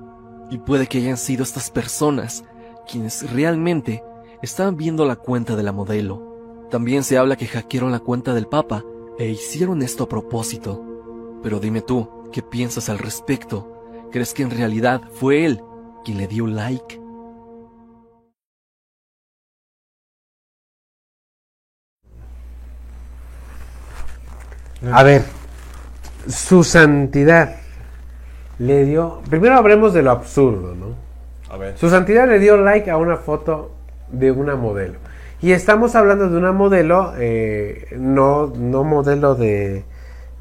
Y 0.51 0.59
puede 0.59 0.87
que 0.87 0.99
hayan 0.99 1.17
sido 1.17 1.43
estas 1.43 1.71
personas 1.71 2.45
quienes 2.91 3.31
realmente 3.31 4.03
estaban 4.43 4.77
viendo 4.77 5.05
la 5.07 5.17
cuenta 5.17 5.57
de 5.57 5.63
la 5.63 5.73
modelo. 5.73 6.67
También 6.71 7.03
se 7.03 7.19
habla 7.19 7.37
que 7.37 7.47
hackearon 7.47 7.93
la 7.93 8.01
cuenta 8.01 8.35
del 8.35 8.47
Papa 8.47 8.85
e 9.18 9.29
hicieron 9.29 9.83
esto 9.83 10.05
a 10.05 10.09
propósito. 10.09 10.83
Pero 11.42 11.61
dime 11.61 11.83
tú, 11.83 12.31
¿qué 12.33 12.42
piensas 12.42 12.88
al 12.88 12.98
respecto? 12.98 13.70
¿Crees 14.11 14.35
que 14.35 14.42
en 14.42 14.50
realidad 14.50 15.03
fue 15.12 15.44
él 15.44 15.62
quien 16.05 16.18
le 16.18 16.27
dio 16.27 16.46
like? 16.46 17.00
A 24.92 25.03
ver, 25.03 25.22
su 26.29 26.62
santidad 26.62 27.57
le 28.59 28.85
dio. 28.85 29.22
Primero 29.31 29.57
hablemos 29.57 29.94
de 29.94 30.03
lo 30.03 30.11
absurdo, 30.11 30.74
¿no? 30.74 30.94
A 31.50 31.57
ver. 31.57 31.79
Su 31.79 31.88
santidad 31.88 32.29
le 32.29 32.38
dio 32.38 32.57
like 32.59 32.90
a 32.90 32.96
una 32.96 33.16
foto 33.16 33.72
de 34.11 34.31
una 34.31 34.57
modelo. 34.57 34.98
Y 35.45 35.53
estamos 35.53 35.95
hablando 35.95 36.31
de 36.31 36.39
una 36.39 36.53
modelo, 36.53 37.13
eh, 37.19 37.89
no, 37.99 38.47
no 38.47 38.83
modelo 38.83 39.35
de, 39.35 39.85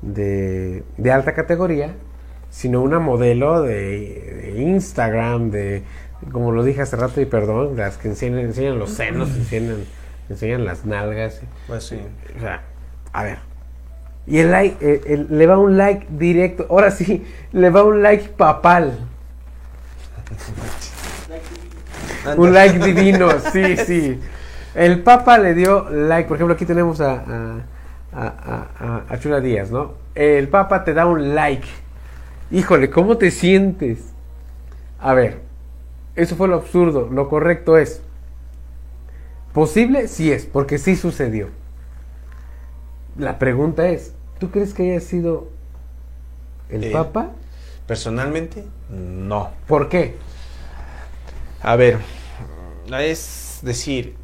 de, 0.01 0.81
de 0.95 1.11
alta 1.11 1.33
categoría, 1.33 1.93
sino 2.49 2.81
una 2.81 2.99
modelo 2.99 3.63
de, 3.63 4.53
de 4.55 4.61
Instagram, 4.61 5.51
de, 5.51 5.83
como 6.31 6.53
lo 6.53 6.63
dije 6.63 6.83
hace 6.83 6.95
rato 6.95 7.19
y 7.19 7.25
perdón, 7.25 7.75
las 7.75 7.97
que 7.97 8.07
enseñan, 8.07 8.39
enseñan 8.39 8.79
los 8.79 8.91
senos, 8.91 9.27
enseñan, 9.35 9.83
enseñan 10.29 10.63
las 10.63 10.85
nalgas. 10.85 11.41
Pues 11.67 11.83
sí. 11.83 11.99
O 12.37 12.39
sea, 12.39 12.61
a 13.11 13.23
ver. 13.23 13.39
Y 14.25 14.37
el 14.37 14.51
like, 14.51 14.77
eh, 14.79 15.01
el- 15.05 15.27
le 15.37 15.47
va 15.47 15.57
un 15.59 15.75
like 15.75 16.07
directo. 16.11 16.65
Ahora 16.69 16.91
sí, 16.91 17.25
le 17.51 17.69
va 17.71 17.83
un 17.83 18.01
like 18.01 18.29
papal. 18.37 18.99
Un 22.37 22.53
like 22.53 22.79
divino, 22.79 23.27
sí, 23.51 23.75
sí. 23.75 24.17
El 24.75 25.03
Papa 25.03 25.37
le 25.37 25.53
dio 25.53 25.89
like. 25.89 26.27
Por 26.27 26.37
ejemplo, 26.37 26.55
aquí 26.55 26.65
tenemos 26.65 26.99
a, 27.01 27.13
a, 27.13 27.61
a, 28.13 28.67
a- 28.79 29.03
a 29.09 29.19
Chula 29.19 29.39
Díaz, 29.39 29.69
¿no? 29.71 29.93
El 30.15 30.47
Papa 30.49 30.83
te 30.83 30.93
da 30.93 31.05
un 31.05 31.35
like. 31.35 31.67
Híjole, 32.51 32.89
¿cómo 32.89 33.17
te 33.17 33.31
sientes? 33.31 33.99
A 34.99 35.13
ver, 35.13 35.41
eso 36.15 36.35
fue 36.35 36.47
lo 36.47 36.55
absurdo. 36.55 37.09
Lo 37.11 37.29
correcto 37.29 37.77
es. 37.77 38.01
Posible, 39.53 40.07
sí 40.07 40.31
es, 40.31 40.45
porque 40.45 40.77
sí 40.79 40.95
sucedió. 40.95 41.49
La 43.17 43.37
pregunta 43.37 43.87
es, 43.89 44.13
¿tú 44.39 44.49
crees 44.49 44.73
que 44.73 44.89
haya 44.91 44.99
sido 44.99 45.49
el 46.69 46.85
Eh. 46.85 46.91
Papa? 46.91 47.29
Personalmente, 47.85 48.63
no. 48.89 49.51
¿Por 49.67 49.89
qué? 49.89 50.15
A 51.61 51.75
ver, 51.75 51.99
es 52.99 53.59
decir, 53.61 54.15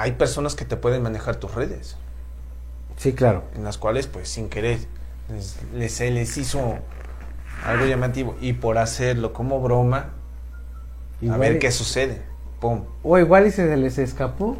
hay 0.00 0.12
personas 0.12 0.54
que 0.54 0.64
te 0.64 0.76
pueden 0.76 1.02
manejar 1.02 1.36
tus 1.36 1.54
redes, 1.54 1.96
Sí, 2.96 3.12
claro. 3.12 3.44
en 3.54 3.64
las 3.64 3.78
cuales, 3.78 4.06
pues, 4.06 4.28
sin 4.28 4.48
querer, 4.48 4.78
les, 5.32 5.56
les- 5.74 5.92
se 5.92 6.10
les 6.10 6.36
hizo 6.36 6.76
algo 7.64 7.86
llamativo 7.86 8.36
y 8.40 8.52
por 8.54 8.78
hacerlo 8.78 9.32
como 9.32 9.60
broma, 9.60 10.10
a 11.30 11.36
ver 11.36 11.56
y- 11.56 11.58
qué 11.58 11.70
sucede. 11.70 12.22
Pum. 12.60 12.84
O 13.02 13.18
igual 13.18 13.46
y 13.46 13.50
se 13.52 13.76
les 13.76 13.98
escapó. 13.98 14.56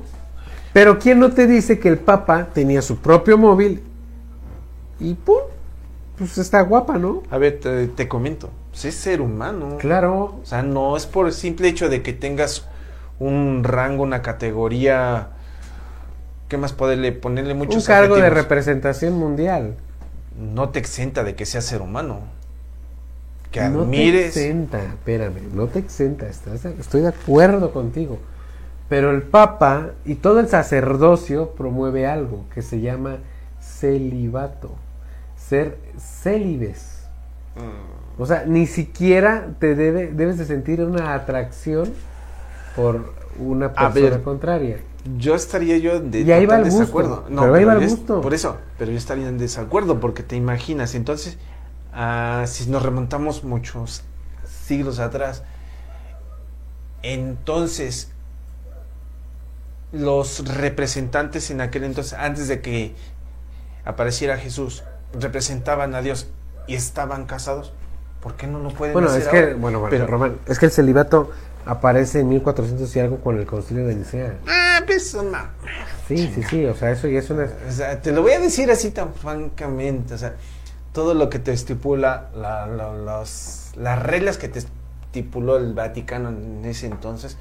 Pero 0.73 0.99
¿quién 0.99 1.19
no 1.19 1.33
te 1.33 1.47
dice 1.47 1.79
que 1.81 1.89
el 1.89 1.99
Papa 1.99 2.49
tenía 2.55 2.83
su 2.83 2.99
propio 2.99 3.37
móvil 3.39 3.83
y 5.01 5.15
¡pum! 5.15 5.39
Pues 6.17 6.37
está 6.39 6.61
guapa, 6.63 6.99
¿no? 6.99 7.23
A 7.31 7.39
ver, 7.39 7.61
te, 7.61 7.87
te 7.89 8.07
comento, 8.09 8.51
pues, 8.71 8.85
es 8.87 8.95
ser 8.97 9.21
humano. 9.21 9.79
Claro. 9.79 10.41
O 10.43 10.47
sea, 10.47 10.63
no 10.63 10.97
es 10.97 11.07
por 11.07 11.27
el 11.27 11.33
simple 11.33 11.69
hecho 11.69 11.89
de 11.89 12.03
que 12.03 12.13
tengas 12.13 12.67
un 13.19 13.65
rango, 13.65 14.03
una 14.03 14.23
categoría. 14.23 15.29
¿Qué 16.49 16.57
más 16.57 16.73
poderle 16.73 17.13
ponerle 17.13 17.55
muchos 17.55 17.77
un 17.77 17.87
cargo 17.87 18.17
de 18.17 18.31
representación 18.31 19.15
mundial. 19.15 19.75
No 20.39 20.71
te 20.71 20.79
exenta 20.79 21.25
de 21.25 21.35
que 21.35 21.45
seas 21.45 21.65
ser 21.65 21.83
humano. 21.83 22.21
Que 23.51 23.61
No 23.63 23.79
te 23.79 23.85
admires. 23.85 24.37
exenta, 24.37 24.83
espérame, 24.83 25.55
no 25.55 25.67
te 25.67 25.79
exenta, 25.79 26.29
estás 26.29 26.65
estoy 26.65 27.03
de 27.03 27.09
acuerdo 27.09 27.73
contigo. 27.73 28.19
Pero 28.89 29.11
el 29.11 29.23
Papa 29.23 29.91
y 30.05 30.15
todo 30.17 30.41
el 30.41 30.49
sacerdocio 30.49 31.51
promueve 31.51 32.07
algo 32.07 32.45
que 32.55 32.63
se 32.63 32.81
llama 32.81 33.19
celibato, 33.61 34.75
ser 35.37 35.79
célibes. 35.99 37.07
Mm. 37.57 38.21
O 38.23 38.27
sea, 38.27 38.45
ni 38.47 38.67
siquiera 38.67 39.49
te 39.59 39.75
debe, 39.75 40.09
debes 40.09 40.39
de 40.39 40.45
sentir 40.45 40.81
una 40.81 41.15
atracción 41.15 41.93
por 42.79 43.13
una 43.41 43.67
A 43.67 43.73
persona 43.93 44.11
ver. 44.11 44.23
contraria. 44.23 44.79
Yo 45.17 45.35
estaría 45.35 45.79
yo 45.79 46.01
de 46.01 46.21
Y 46.21 46.31
ahí 46.33 46.47
va 46.47 46.57
el 46.59 46.65
gusto, 46.65 46.81
desacuerdo. 46.81 47.25
pero 47.29 47.55
ahí 47.55 47.65
va 47.65 47.73
el 47.75 47.89
gusto. 47.89 48.21
Por 48.21 48.35
eso, 48.35 48.57
pero 48.79 48.91
yo 48.93 48.97
estaría 48.99 49.29
en 49.29 49.39
desacuerdo 49.39 50.01
porque 50.01 50.23
te 50.23 50.37
imaginas. 50.37 50.95
Entonces, 50.95 51.39
ah, 51.93 52.45
si 52.47 52.69
nos 52.71 52.83
remontamos 52.83 53.43
muchos 53.45 54.03
siglos 54.67 54.99
atrás, 54.99 55.43
entonces 57.03 58.11
los 59.93 60.47
representantes 60.57 61.51
en 61.51 61.61
aquel 61.63 61.85
entonces, 61.85 62.13
antes 62.13 62.49
de 62.49 62.61
que 62.61 62.95
apareciera 63.85 64.37
Jesús, 64.37 64.85
representaban 65.19 65.95
a 65.95 66.03
Dios 66.03 66.29
y 66.67 66.75
estaban 66.75 67.25
casados. 67.27 67.73
¿Por 68.21 68.35
qué 68.35 68.47
no 68.47 68.59
lo 68.59 68.71
pueden 68.71 68.93
Bueno, 68.93 69.09
hacer 69.09 69.23
es 69.23 69.29
que, 69.29 69.39
ahora? 69.39 69.55
bueno, 69.57 69.81
bueno, 69.81 69.91
Pero- 69.91 70.07
Román, 70.07 70.37
es 70.47 70.59
que 70.59 70.67
el 70.67 70.73
celibato 70.73 71.31
aparece 71.69 72.21
en 72.21 72.29
1400 72.31 72.97
y 72.97 73.01
algo 73.01 73.19
con 73.19 73.39
el 73.39 73.45
concilio 73.47 73.87
de 73.87 73.95
Nicea. 73.95 74.35
Ah, 74.49 74.81
pues, 74.87 75.15
ma- 75.31 75.51
Sí, 76.09 76.33
sí, 76.35 76.43
sí, 76.43 76.65
o 76.65 76.75
sea, 76.75 76.91
eso 76.91 77.07
ya 77.09 77.19
es 77.19 77.29
una... 77.29 77.45
O 77.69 77.71
sea, 77.73 78.01
te 78.01 78.11
lo 78.13 78.23
voy 78.23 78.33
a 78.33 78.41
decir 78.41 78.71
así 78.71 78.91
tan 78.91 79.13
francamente. 79.13 80.15
O 80.15 80.19
sea, 80.19 80.35
todo 80.93 81.13
lo 81.13 81.29
que 81.29 81.39
te 81.39 81.53
estipula, 81.53 82.31
la- 82.35 82.67
la- 82.67 82.95
los- 82.95 83.73
las 83.77 84.03
reglas 84.03 84.39
que 84.39 84.49
te 84.49 84.61
estipuló 84.61 85.59
el 85.59 85.75
Vaticano 85.75 86.31
en 86.31 86.65
ese 86.65 86.87
entonces, 86.87 87.37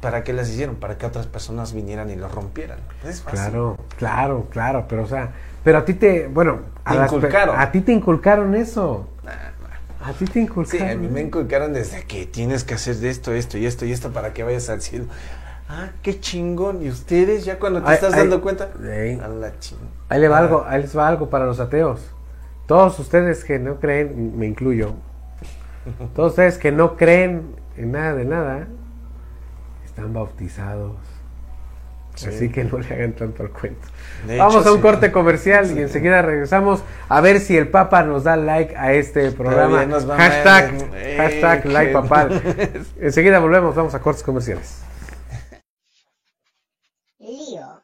¿para 0.00 0.24
qué 0.24 0.32
las 0.32 0.48
hicieron? 0.50 0.74
Para 0.74 0.98
que 0.98 1.06
otras 1.06 1.26
personas 1.28 1.72
vinieran 1.72 2.10
y 2.10 2.16
lo 2.16 2.28
rompieran. 2.28 2.80
Es 3.06 3.22
fácil. 3.22 3.38
Claro, 3.38 3.78
claro, 3.96 4.46
claro, 4.50 4.86
pero 4.88 5.04
o 5.04 5.06
sea, 5.06 5.30
pero 5.62 5.78
a 5.78 5.84
ti 5.84 5.94
te, 5.94 6.26
bueno, 6.26 6.58
a, 6.84 6.92
Te 6.92 6.98
las 6.98 7.10
pe- 7.10 7.16
inculcaron. 7.18 7.60
a 7.60 7.70
ti 7.70 7.80
te 7.82 7.92
inculcaron 7.92 8.54
eso. 8.56 9.06
A 10.00 10.12
ti 10.12 10.24
te 10.26 10.32
Sí, 10.34 10.40
inculcaron. 10.40 10.88
a 10.90 10.94
mí 10.94 11.08
me 11.08 11.20
inculcaron 11.22 11.72
desde 11.72 12.04
que 12.04 12.24
tienes 12.26 12.64
que 12.64 12.74
hacer 12.74 12.96
de 12.96 13.10
esto, 13.10 13.32
esto 13.32 13.58
y 13.58 13.66
esto 13.66 13.84
y 13.84 13.92
esto 13.92 14.12
para 14.12 14.32
que 14.32 14.44
vayas 14.44 14.68
al 14.70 14.80
cielo. 14.80 15.06
Ah, 15.68 15.90
qué 16.02 16.18
chingón. 16.20 16.82
¿Y 16.82 16.88
ustedes 16.88 17.44
ya 17.44 17.58
cuando 17.58 17.82
te 17.82 17.88
Ay, 17.88 17.94
estás 17.96 18.14
ay, 18.14 18.20
dando 18.20 18.40
cuenta? 18.40 18.70
A 18.74 19.28
la. 19.28 19.52
Ahí 20.08 20.20
le 20.20 20.28
va 20.28 20.38
algo, 20.38 20.64
ahí 20.66 20.80
les 20.82 20.96
va 20.96 21.08
algo 21.08 21.28
para 21.30 21.46
los 21.46 21.60
ateos. 21.60 22.00
Todos 22.66 22.98
ustedes 22.98 23.44
que 23.44 23.58
no 23.58 23.80
creen, 23.80 24.38
me 24.38 24.46
incluyo. 24.46 24.94
Todos 26.14 26.30
ustedes 26.32 26.58
que 26.58 26.70
no 26.72 26.96
creen 26.96 27.54
en 27.76 27.92
nada 27.92 28.14
de 28.14 28.24
nada, 28.24 28.68
están 29.84 30.12
bautizados. 30.12 30.96
Sí. 32.18 32.28
Así 32.28 32.48
que 32.50 32.64
no 32.64 32.78
le 32.78 32.86
hagan 32.94 33.12
tanto 33.12 33.42
al 33.44 33.50
cuento. 33.50 33.86
De 34.26 34.36
Vamos 34.38 34.56
hecho, 34.56 34.68
a 34.70 34.72
un 34.72 34.78
sí. 34.78 34.82
corte 34.82 35.12
comercial 35.12 35.70
y 35.78 35.82
enseguida 35.82 36.20
regresamos 36.22 36.82
a 37.08 37.20
ver 37.20 37.38
si 37.40 37.56
el 37.56 37.68
Papa 37.68 38.02
nos 38.02 38.24
da 38.24 38.36
like 38.36 38.74
a 38.76 38.92
este 38.92 39.30
programa. 39.30 39.86
Nos 39.86 40.08
va 40.08 40.16
Hashtag, 40.16 40.74
Eh, 40.94 41.16
hashtag 41.16 41.66
like 41.66 41.92
papal. 41.92 42.42
Enseguida 43.00 43.38
volvemos, 43.38 43.74
vamos 43.76 43.94
a 43.94 44.00
cortes 44.00 44.22
comerciales. 44.24 44.82
Lío, 47.18 47.82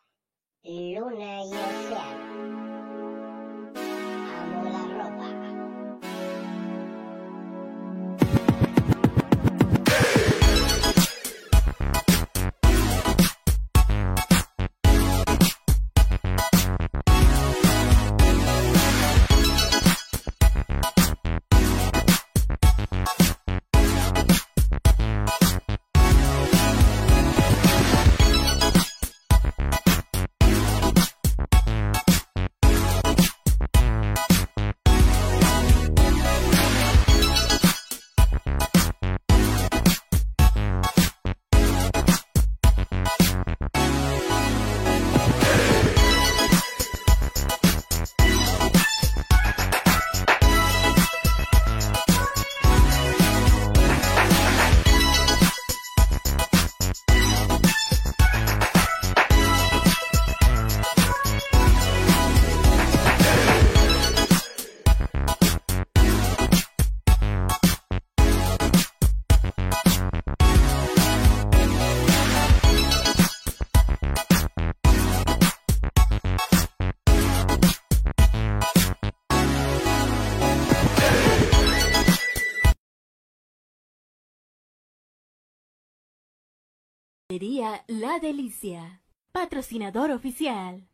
luna 0.64 1.42
y 1.44 1.50
océano. 1.52 2.63
La 87.88 88.20
Delicia, 88.20 89.02
patrocinador 89.32 90.12
oficial. 90.12 90.86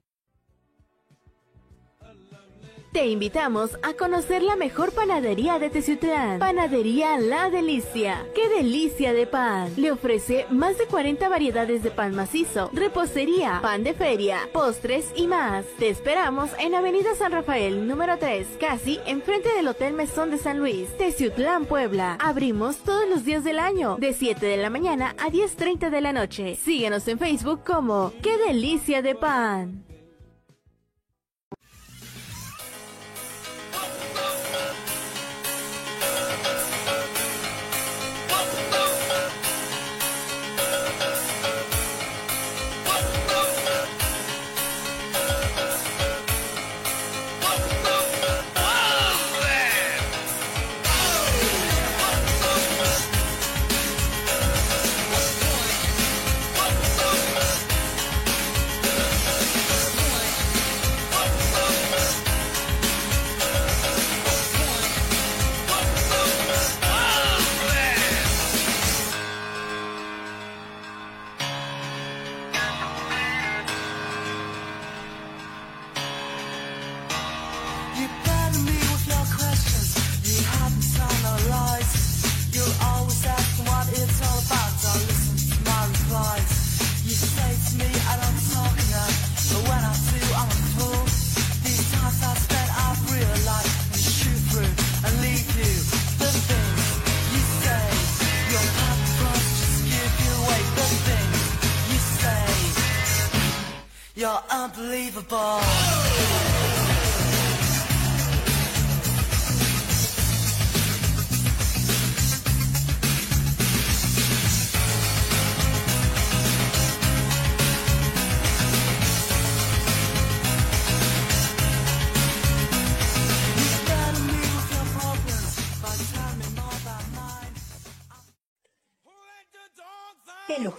Te 2.93 3.07
invitamos 3.07 3.79
a 3.85 3.93
conocer 3.93 4.43
la 4.43 4.57
mejor 4.57 4.91
panadería 4.91 5.61
de 5.61 5.71
Teciutlán. 5.71 6.41
Panadería 6.41 7.19
La 7.19 7.49
Delicia. 7.49 8.27
¡Qué 8.35 8.49
delicia 8.49 9.13
de 9.13 9.29
pan! 9.29 9.73
Le 9.77 9.93
ofrece 9.93 10.47
más 10.51 10.77
de 10.77 10.87
40 10.87 11.29
variedades 11.29 11.85
de 11.85 11.93
pan 11.93 12.17
macizo, 12.17 12.69
repostería, 12.73 13.61
pan 13.63 13.85
de 13.85 13.95
feria, 13.95 14.41
postres 14.53 15.07
y 15.15 15.29
más. 15.29 15.65
Te 15.79 15.89
esperamos 15.89 16.51
en 16.59 16.75
Avenida 16.75 17.15
San 17.15 17.31
Rafael, 17.31 17.87
número 17.87 18.19
3, 18.19 18.49
casi 18.59 18.99
enfrente 19.07 19.55
del 19.55 19.69
Hotel 19.69 19.95
Mesón 19.95 20.33
de 20.33 20.39
San 20.39 20.59
Luis, 20.59 20.89
Teciutlán, 20.99 21.67
Puebla. 21.67 22.19
Abrimos 22.21 22.79
todos 22.79 23.09
los 23.09 23.25
días 23.25 23.45
del 23.45 23.61
año, 23.61 23.99
de 24.01 24.13
7 24.15 24.45
de 24.45 24.57
la 24.57 24.69
mañana 24.69 25.15
a 25.17 25.31
10.30 25.31 25.91
de 25.91 26.01
la 26.01 26.13
noche. 26.13 26.57
Síguenos 26.57 27.07
en 27.07 27.21
Facebook 27.21 27.61
como 27.65 28.13
¡Qué 28.21 28.37
delicia 28.37 29.01
de 29.01 29.15
pan! 29.15 29.90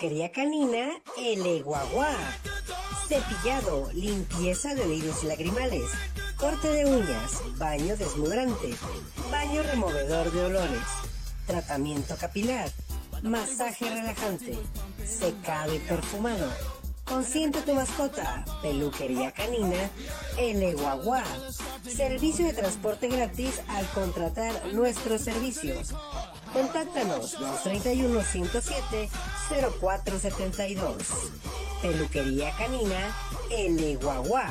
Peluquería 0.02 0.32
canina 0.32 0.90
El 1.16 1.46
Eguaguá. 1.46 2.16
Cepillado, 3.08 3.88
limpieza 3.94 4.74
de 4.74 4.82
oídos 4.82 5.24
y 5.24 5.28
lagrimales, 5.28 5.84
corte 6.38 6.70
de 6.70 6.86
uñas, 6.86 7.40
baño 7.60 7.96
desmudrante, 7.96 8.74
baño 9.30 9.62
removedor 9.62 10.32
de 10.32 10.46
olores, 10.46 10.82
tratamiento 11.46 12.16
capilar, 12.18 12.72
masaje 13.22 13.92
relajante, 13.92 14.58
secado 15.06 15.76
y 15.76 15.80
perfumado. 15.80 16.50
Consiente 17.06 17.62
tu 17.62 17.76
mascota, 17.76 18.44
peluquería 18.64 19.32
canina 19.34 19.92
El 20.40 20.64
Eguaguá. 20.64 21.24
Servicio 21.84 22.48
de 22.48 22.54
transporte 22.54 23.08
gratis 23.08 23.62
al 23.68 23.88
contratar 23.90 24.74
nuestros 24.74 25.22
servicios. 25.22 25.94
Contáctanos 26.54 27.40
231 27.40 28.22
107 28.22 29.10
0472. 29.80 31.32
Peluquería 31.82 32.52
Canina 32.58 33.16
El 33.50 33.82
Eguaguá. 33.82 34.48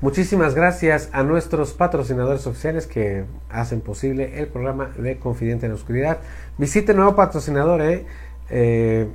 Muchísimas 0.00 0.54
gracias 0.54 1.08
a 1.12 1.22
nuestros 1.22 1.72
patrocinadores 1.72 2.46
oficiales 2.46 2.86
que 2.86 3.24
hacen 3.48 3.80
posible 3.80 4.40
el 4.40 4.48
programa 4.48 4.92
de 4.98 5.18
Confidente 5.18 5.66
en 5.66 5.72
la 5.72 5.76
Oscuridad. 5.76 6.18
Visite 6.58 6.94
nuevo 6.94 7.14
patrocinador, 7.14 7.80
¿eh? 7.80 8.06
Eh, 8.50 9.08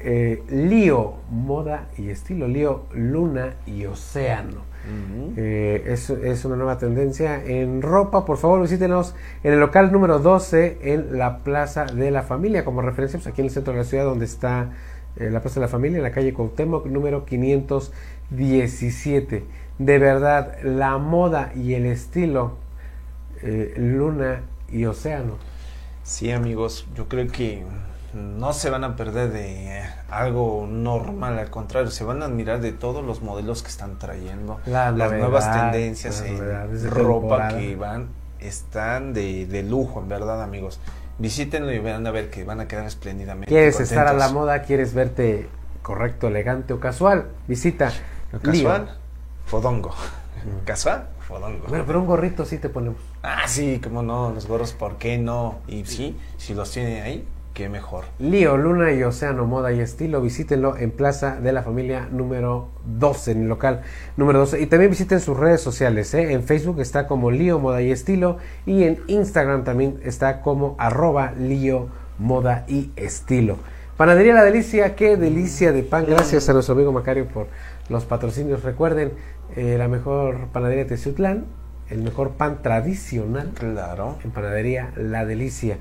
eh, 0.00 0.42
Lío 0.48 1.14
Moda 1.30 1.88
y 1.96 2.08
Estilo, 2.08 2.48
Lío 2.48 2.86
Luna 2.92 3.56
y 3.66 3.84
Océano. 3.84 4.69
Eh, 5.36 5.84
es, 5.86 6.10
es 6.10 6.44
una 6.44 6.56
nueva 6.56 6.78
tendencia 6.78 7.40
en 7.44 7.82
ropa. 7.82 8.24
Por 8.24 8.38
favor, 8.38 8.62
visítenos 8.62 9.14
en 9.42 9.52
el 9.52 9.60
local 9.60 9.92
número 9.92 10.18
12 10.18 10.78
en 10.82 11.18
la 11.18 11.38
Plaza 11.38 11.84
de 11.84 12.10
la 12.10 12.22
Familia. 12.22 12.64
Como 12.64 12.82
referencia, 12.82 13.18
pues 13.18 13.28
aquí 13.28 13.42
en 13.42 13.46
el 13.46 13.52
centro 13.52 13.72
de 13.72 13.78
la 13.80 13.84
ciudad, 13.84 14.04
donde 14.04 14.24
está 14.24 14.70
eh, 15.16 15.30
la 15.30 15.40
Plaza 15.40 15.60
de 15.60 15.66
la 15.66 15.70
Familia, 15.70 15.98
en 15.98 16.04
la 16.04 16.12
calle 16.12 16.32
Cuauhtémoc, 16.32 16.86
número 16.86 17.24
517. 17.24 19.44
De 19.78 19.98
verdad, 19.98 20.58
la 20.62 20.98
moda 20.98 21.52
y 21.54 21.74
el 21.74 21.86
estilo, 21.86 22.56
eh, 23.42 23.74
Luna 23.76 24.42
y 24.70 24.84
Océano. 24.86 25.34
Sí, 26.02 26.32
amigos, 26.32 26.86
yo 26.94 27.08
creo 27.08 27.28
que 27.28 27.62
no 28.14 28.52
se 28.52 28.70
van 28.70 28.84
a 28.84 28.96
perder 28.96 29.30
de 29.32 29.82
algo 30.10 30.66
normal, 30.68 31.38
al 31.38 31.50
contrario, 31.50 31.90
se 31.90 32.04
van 32.04 32.22
a 32.22 32.26
admirar 32.26 32.60
de 32.60 32.72
todos 32.72 33.04
los 33.04 33.22
modelos 33.22 33.62
que 33.62 33.68
están 33.68 33.98
trayendo, 33.98 34.60
La 34.66 34.90
las 34.90 35.10
novedad, 35.10 35.18
nuevas 35.18 35.52
tendencias 35.52 36.20
en 36.22 36.38
ropa 36.90 37.20
temporada. 37.20 37.58
que 37.58 37.76
van, 37.76 38.08
están 38.40 39.12
de, 39.12 39.46
de 39.46 39.62
lujo, 39.62 40.00
en 40.00 40.08
verdad, 40.08 40.42
amigos. 40.42 40.80
Visítenlo 41.18 41.70
y 41.72 41.78
van 41.78 42.06
a 42.06 42.10
ver 42.10 42.30
que 42.30 42.44
van 42.44 42.60
a 42.60 42.66
quedar 42.66 42.86
espléndidamente. 42.86 43.48
¿Quieres 43.48 43.78
estar 43.78 44.06
a 44.06 44.12
la 44.14 44.28
moda? 44.30 44.62
¿Quieres 44.62 44.94
verte 44.94 45.48
correcto, 45.82 46.28
elegante 46.28 46.72
o 46.72 46.80
casual? 46.80 47.26
Visita 47.46 47.92
Lo 48.32 48.38
Lío. 48.50 48.68
Casual, 48.68 48.96
fodongo. 49.46 49.94
Casual, 50.64 51.08
fodongo. 51.28 51.66
Bueno, 51.68 51.84
pero 51.86 52.00
un 52.00 52.06
gorrito 52.06 52.46
sí 52.46 52.56
te 52.58 52.70
ponemos. 52.70 52.98
Ah, 53.22 53.42
sí, 53.46 53.80
cómo 53.84 54.02
no, 54.02 54.30
los 54.30 54.46
gorros, 54.46 54.72
¿por 54.72 54.96
qué 54.96 55.18
no? 55.18 55.58
Y 55.68 55.84
sí, 55.84 56.18
si 56.38 56.54
los 56.54 56.70
tienen 56.70 57.02
ahí, 57.02 57.28
qué 57.60 57.68
mejor. 57.68 58.04
Lío, 58.18 58.56
Luna 58.56 58.90
y 58.92 59.02
Océano 59.02 59.44
Moda 59.44 59.70
y 59.70 59.80
Estilo, 59.80 60.22
visítenlo 60.22 60.78
en 60.78 60.90
Plaza 60.90 61.38
de 61.42 61.52
la 61.52 61.62
Familia 61.62 62.08
número 62.10 62.70
12, 62.86 63.32
en 63.32 63.42
el 63.42 63.48
local 63.48 63.82
número 64.16 64.38
12. 64.38 64.62
Y 64.62 64.66
también 64.66 64.90
visiten 64.90 65.20
sus 65.20 65.36
redes 65.36 65.60
sociales, 65.60 66.14
¿eh? 66.14 66.32
en 66.32 66.42
Facebook 66.42 66.80
está 66.80 67.06
como 67.06 67.30
Lío 67.30 67.58
Moda 67.58 67.82
y 67.82 67.90
Estilo 67.90 68.38
y 68.64 68.84
en 68.84 69.00
Instagram 69.08 69.64
también 69.64 70.00
está 70.04 70.40
como 70.40 70.74
arroba 70.78 71.32
Lío 71.32 71.88
Moda 72.18 72.64
y 72.66 72.92
Estilo. 72.96 73.58
Panadería 73.98 74.32
La 74.32 74.42
Delicia, 74.42 74.96
qué 74.96 75.18
delicia 75.18 75.70
de 75.70 75.82
pan. 75.82 76.06
Gracias 76.08 76.48
a 76.48 76.54
nuestro 76.54 76.74
amigo 76.74 76.92
Macario 76.92 77.28
por 77.28 77.48
los 77.90 78.06
patrocinios. 78.06 78.62
Recuerden, 78.62 79.12
eh, 79.54 79.76
la 79.76 79.86
mejor 79.86 80.46
panadería 80.50 80.84
de 80.84 80.88
Teciutlán, 80.88 81.44
el 81.90 82.02
mejor 82.02 82.30
pan 82.30 82.62
tradicional 82.62 83.50
Claro. 83.52 84.16
en 84.24 84.30
panadería 84.30 84.92
La 84.96 85.26
Delicia. 85.26 85.76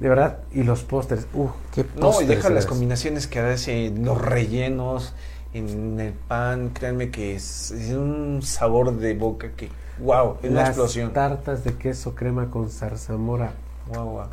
De 0.00 0.08
verdad, 0.08 0.38
y 0.52 0.62
los 0.62 0.82
pósters, 0.82 1.26
uh, 1.34 1.48
qué 1.74 1.84
No, 1.96 2.22
y 2.22 2.24
deja 2.24 2.48
de 2.48 2.54
las 2.54 2.66
combinaciones 2.66 3.26
que 3.26 3.38
hacen 3.38 4.04
los 4.04 4.20
rellenos 4.20 5.14
en 5.52 6.00
el 6.00 6.12
pan, 6.14 6.70
créanme 6.70 7.10
que 7.10 7.34
es, 7.34 7.70
es 7.70 7.92
un 7.92 8.40
sabor 8.42 8.96
de 8.96 9.14
boca 9.14 9.50
que, 9.56 9.68
wow, 9.98 10.38
es 10.42 10.50
una 10.50 10.62
explosión. 10.66 11.12
tartas 11.12 11.64
de 11.64 11.74
queso 11.74 12.14
crema 12.14 12.50
con 12.50 12.70
zarzamora, 12.70 13.52
Wow, 13.94 14.04
wow. 14.04 14.24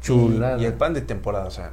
chulada. 0.00 0.58
Y, 0.58 0.62
y 0.62 0.66
el 0.66 0.74
pan 0.74 0.94
de 0.94 1.00
temporada, 1.00 1.46
o 1.46 1.50
sea, 1.50 1.70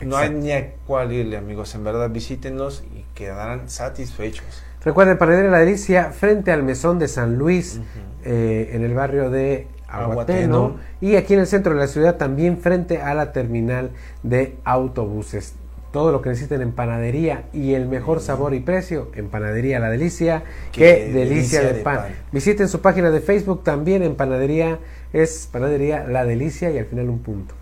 no 0.00 0.16
hay 0.16 0.30
ni 0.30 0.52
a 0.52 0.72
cuál 0.86 1.12
irle, 1.12 1.36
amigos. 1.36 1.74
En 1.74 1.84
verdad, 1.84 2.08
visítenlos 2.10 2.82
y 2.94 3.04
quedarán 3.14 3.68
satisfechos. 3.68 4.44
Recuerden, 4.84 5.16
Panadería 5.18 5.50
La 5.50 5.58
Delicia, 5.58 6.12
frente 6.12 6.52
al 6.52 6.62
Mesón 6.62 6.98
de 6.98 7.08
San 7.08 7.36
Luis, 7.36 7.80
eh, 8.24 8.70
en 8.72 8.84
el 8.84 8.94
barrio 8.94 9.30
de 9.30 9.66
Aguateno, 9.94 10.56
Aguateno. 10.56 10.76
y 11.00 11.16
aquí 11.16 11.34
en 11.34 11.40
el 11.40 11.46
centro 11.46 11.74
de 11.74 11.80
la 11.80 11.86
ciudad, 11.86 12.16
también 12.16 12.58
frente 12.58 13.00
a 13.00 13.14
la 13.14 13.32
terminal 13.32 13.90
de 14.22 14.56
autobuses. 14.64 15.54
Todo 15.92 16.10
lo 16.10 16.22
que 16.22 16.28
necesiten 16.30 16.60
en 16.60 16.72
panadería 16.72 17.44
y 17.52 17.74
el 17.74 17.86
mejor 17.86 18.20
sabor 18.20 18.52
y 18.54 18.58
precio 18.60 19.10
en 19.14 19.28
Panadería 19.28 19.78
La 19.78 19.90
Delicia. 19.90 20.42
Qué, 20.72 20.80
Qué 20.80 21.12
delicia, 21.12 21.60
delicia 21.60 21.62
de, 21.62 21.74
pan. 21.82 21.96
pan. 21.98 22.06
Visiten 22.32 22.68
su 22.68 22.80
página 22.80 23.12
de 23.12 23.20
Facebook 23.20 23.62
también 23.62 24.02
en 24.02 24.16
Panadería, 24.16 24.80
es 25.12 25.48
Panadería 25.52 26.04
La 26.08 26.24
Delicia 26.24 26.70
y 26.72 26.78
al 26.78 26.86
final 26.86 27.08
un 27.10 27.20
punto. 27.20 27.54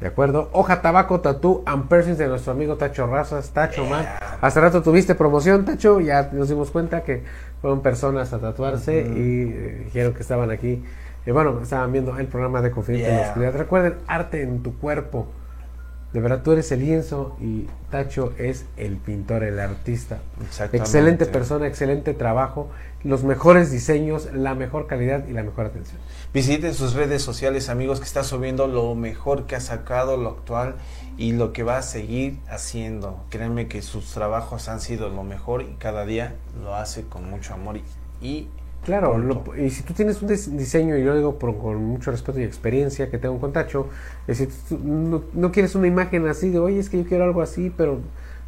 ¿De 0.00 0.06
acuerdo? 0.06 0.48
Hoja 0.52 0.80
Tabaco 0.80 1.20
Tatú 1.20 1.62
and 1.66 1.86
Piercings 1.88 2.16
de 2.16 2.26
nuestro 2.26 2.52
amigo 2.52 2.76
Tacho 2.76 3.06
Razas. 3.06 3.50
Tacho, 3.50 3.84
man. 3.84 4.06
Hace 4.40 4.60
rato 4.60 4.82
tuviste 4.82 5.14
promoción, 5.14 5.66
Tacho. 5.66 6.00
Ya 6.00 6.30
nos 6.32 6.48
dimos 6.48 6.70
cuenta 6.70 7.02
que 7.02 7.22
fueron 7.60 7.82
personas 7.82 8.32
a 8.32 8.38
tatuarse 8.38 9.00
y 9.00 9.52
eh, 9.54 9.82
dijeron 9.84 10.14
que 10.14 10.20
estaban 10.22 10.50
aquí. 10.50 10.82
Eh, 11.26 11.32
bueno, 11.32 11.60
estaban 11.62 11.92
viendo 11.92 12.18
el 12.18 12.26
programa 12.26 12.62
de 12.62 12.70
Confidente 12.70 13.08
en 13.08 13.16
la. 13.16 13.22
Oscuridad. 13.28 13.54
Recuerden, 13.54 13.94
arte 14.06 14.42
en 14.42 14.62
tu 14.62 14.78
cuerpo. 14.78 15.28
De 16.12 16.20
verdad, 16.20 16.42
tú 16.42 16.50
eres 16.50 16.72
el 16.72 16.80
lienzo 16.80 17.36
y 17.40 17.68
Tacho 17.88 18.32
es 18.36 18.66
el 18.76 18.96
pintor, 18.96 19.44
el 19.44 19.60
artista. 19.60 20.18
Excelente 20.72 21.24
persona, 21.24 21.68
excelente 21.68 22.14
trabajo, 22.14 22.68
los 23.04 23.22
mejores 23.22 23.70
diseños, 23.70 24.28
la 24.32 24.56
mejor 24.56 24.88
calidad 24.88 25.28
y 25.28 25.32
la 25.32 25.44
mejor 25.44 25.66
atención. 25.66 26.00
Visiten 26.34 26.74
sus 26.74 26.94
redes 26.94 27.22
sociales, 27.22 27.68
amigos, 27.68 28.00
que 28.00 28.06
está 28.06 28.24
subiendo 28.24 28.66
lo 28.66 28.96
mejor 28.96 29.46
que 29.46 29.54
ha 29.54 29.60
sacado, 29.60 30.16
lo 30.16 30.30
actual 30.30 30.74
y 31.16 31.32
lo 31.32 31.52
que 31.52 31.62
va 31.62 31.78
a 31.78 31.82
seguir 31.82 32.38
haciendo. 32.48 33.24
Créanme 33.30 33.68
que 33.68 33.80
sus 33.80 34.12
trabajos 34.12 34.68
han 34.68 34.80
sido 34.80 35.10
lo 35.10 35.22
mejor 35.22 35.62
y 35.62 35.76
cada 35.78 36.06
día 36.06 36.34
lo 36.60 36.74
hace 36.74 37.04
con 37.04 37.30
mucho 37.30 37.54
amor 37.54 37.76
y, 37.76 37.84
y 38.20 38.48
Claro, 38.84 39.18
lo- 39.18 39.44
y 39.58 39.68
si 39.70 39.82
tú 39.82 39.92
tienes 39.92 40.22
un 40.22 40.28
dis- 40.28 40.46
diseño, 40.56 40.96
y 40.96 41.00
yo 41.04 41.10
lo 41.10 41.16
digo 41.16 41.38
por- 41.38 41.56
con 41.58 41.76
mucho 41.84 42.10
respeto 42.10 42.40
y 42.40 42.44
experiencia 42.44 43.10
que 43.10 43.18
tengo 43.18 43.38
con 43.38 43.52
Tacho, 43.52 43.88
es 44.26 44.38
decir, 44.38 44.54
tú 44.68 44.78
no, 44.82 45.22
no 45.34 45.52
quieres 45.52 45.74
una 45.74 45.86
imagen 45.86 46.26
así 46.26 46.48
de, 46.50 46.58
oye, 46.58 46.78
es 46.78 46.88
que 46.88 47.02
yo 47.02 47.08
quiero 47.08 47.24
algo 47.24 47.42
así, 47.42 47.72
pero 47.76 47.98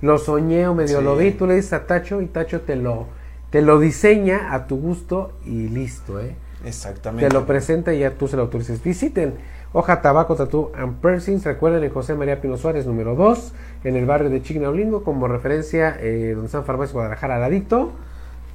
lo 0.01 0.19
soñé 0.19 0.67
o 0.69 0.75
medio 0.75 0.99
Sí. 0.99 1.05
lo 1.05 1.17
vi, 1.17 1.33
tú 1.33 1.47
le 1.47 1.55
dices 1.57 1.75
a 1.75 1.87
Tacho 1.87 2.23
y 2.23 2.27
Tacho 2.27 2.63
te 2.63 2.77
lo, 2.77 3.07
te 3.51 3.61
lo 3.61 3.79
diseña 3.79 4.55
a 4.55 4.67
tu 4.67 4.79
gusto 4.79 5.33
y 5.45 5.69
listo, 5.69 6.19
¿eh? 6.19 6.35
Exactamente. 6.65 7.29
Te 7.29 7.35
lo 7.35 7.45
presenta 7.45 7.93
y 7.93 7.99
ya 8.01 8.13
tú 8.13 8.27
se 8.27 8.37
lo 8.37 8.43
autorices. 8.43 8.83
Visiten 8.83 9.35
Hoja 9.75 10.01
Tabaco 10.01 10.37
Tattoo 10.37 10.71
and 10.77 11.01
Piercings. 11.01 11.45
Recuerden 11.45 11.83
en 11.85 11.91
José 11.91 12.15
María 12.15 12.41
Pino 12.41 12.57
Suárez, 12.57 12.87
número 12.87 13.15
2, 13.17 13.53
en 13.85 13.97
el 13.97 14.07
barrio 14.07 14.31
de 14.31 14.43
Chignaulingo, 14.43 15.03
como 15.03 15.29
referencia, 15.29 15.97
eh, 16.01 16.33
donde 16.35 16.47
están 16.47 16.65
Farmacia 16.65 16.93
Guadalajara, 16.95 17.35
al 17.37 17.41
ladito. 17.43 17.93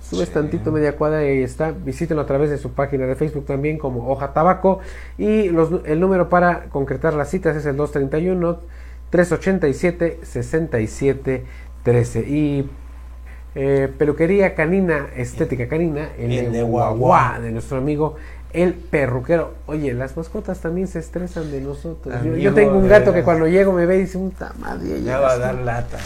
Subes 0.09 0.29
Sí. 0.29 0.33
tantito 0.33 0.71
media 0.71 0.95
cuadra 0.95 1.23
y 1.25 1.27
ahí 1.29 1.43
está. 1.43 1.71
Visítenlo 1.71 2.21
a 2.23 2.25
través 2.25 2.49
de 2.49 2.57
su 2.57 2.71
página 2.71 3.05
de 3.05 3.15
Facebook 3.15 3.45
también 3.45 3.77
como 3.77 4.09
Hoja 4.09 4.33
Tabaco. 4.33 4.79
Y 5.17 5.49
los- 5.49 5.81
el 5.85 5.99
número 5.99 6.29
para 6.29 6.65
concretar 6.69 7.13
las 7.13 7.29
citas 7.29 7.55
es 7.57 7.65
el 7.65 7.75
231 7.75 8.59
387 9.09 10.19
67 10.23 11.45
13. 11.83 12.19
Y 12.21 12.69
eh, 13.55 13.91
peluquería 13.97 14.53
canina, 14.55 15.07
estética 15.15 15.67
canina, 15.67 16.09
en 16.17 16.31
El 16.31 16.45
el 16.47 16.51
de 16.53 16.63
Guaguá 16.63 17.39
de 17.41 17.51
nuestro 17.51 17.77
amigo 17.77 18.15
el 18.53 18.73
perruquero. 18.75 19.55
Oye, 19.65 19.93
las 19.93 20.15
mascotas 20.15 20.59
también 20.59 20.87
se 20.87 20.99
estresan 20.99 21.51
de 21.51 21.59
nosotros. 21.61 22.15
Yo, 22.23 22.35
yo 22.35 22.53
tengo 22.53 22.77
un 22.77 22.87
gato 22.87 23.13
que 23.13 23.23
cuando 23.23 23.47
llego 23.47 23.73
me 23.73 23.85
ve 23.85 23.97
y 23.97 24.01
dice, 24.01 24.17
puta 24.17 24.53
madre. 24.59 25.01
Ya 25.03 25.19
va 25.19 25.31
a 25.33 25.37
dar 25.37 25.55
lata. 25.55 25.97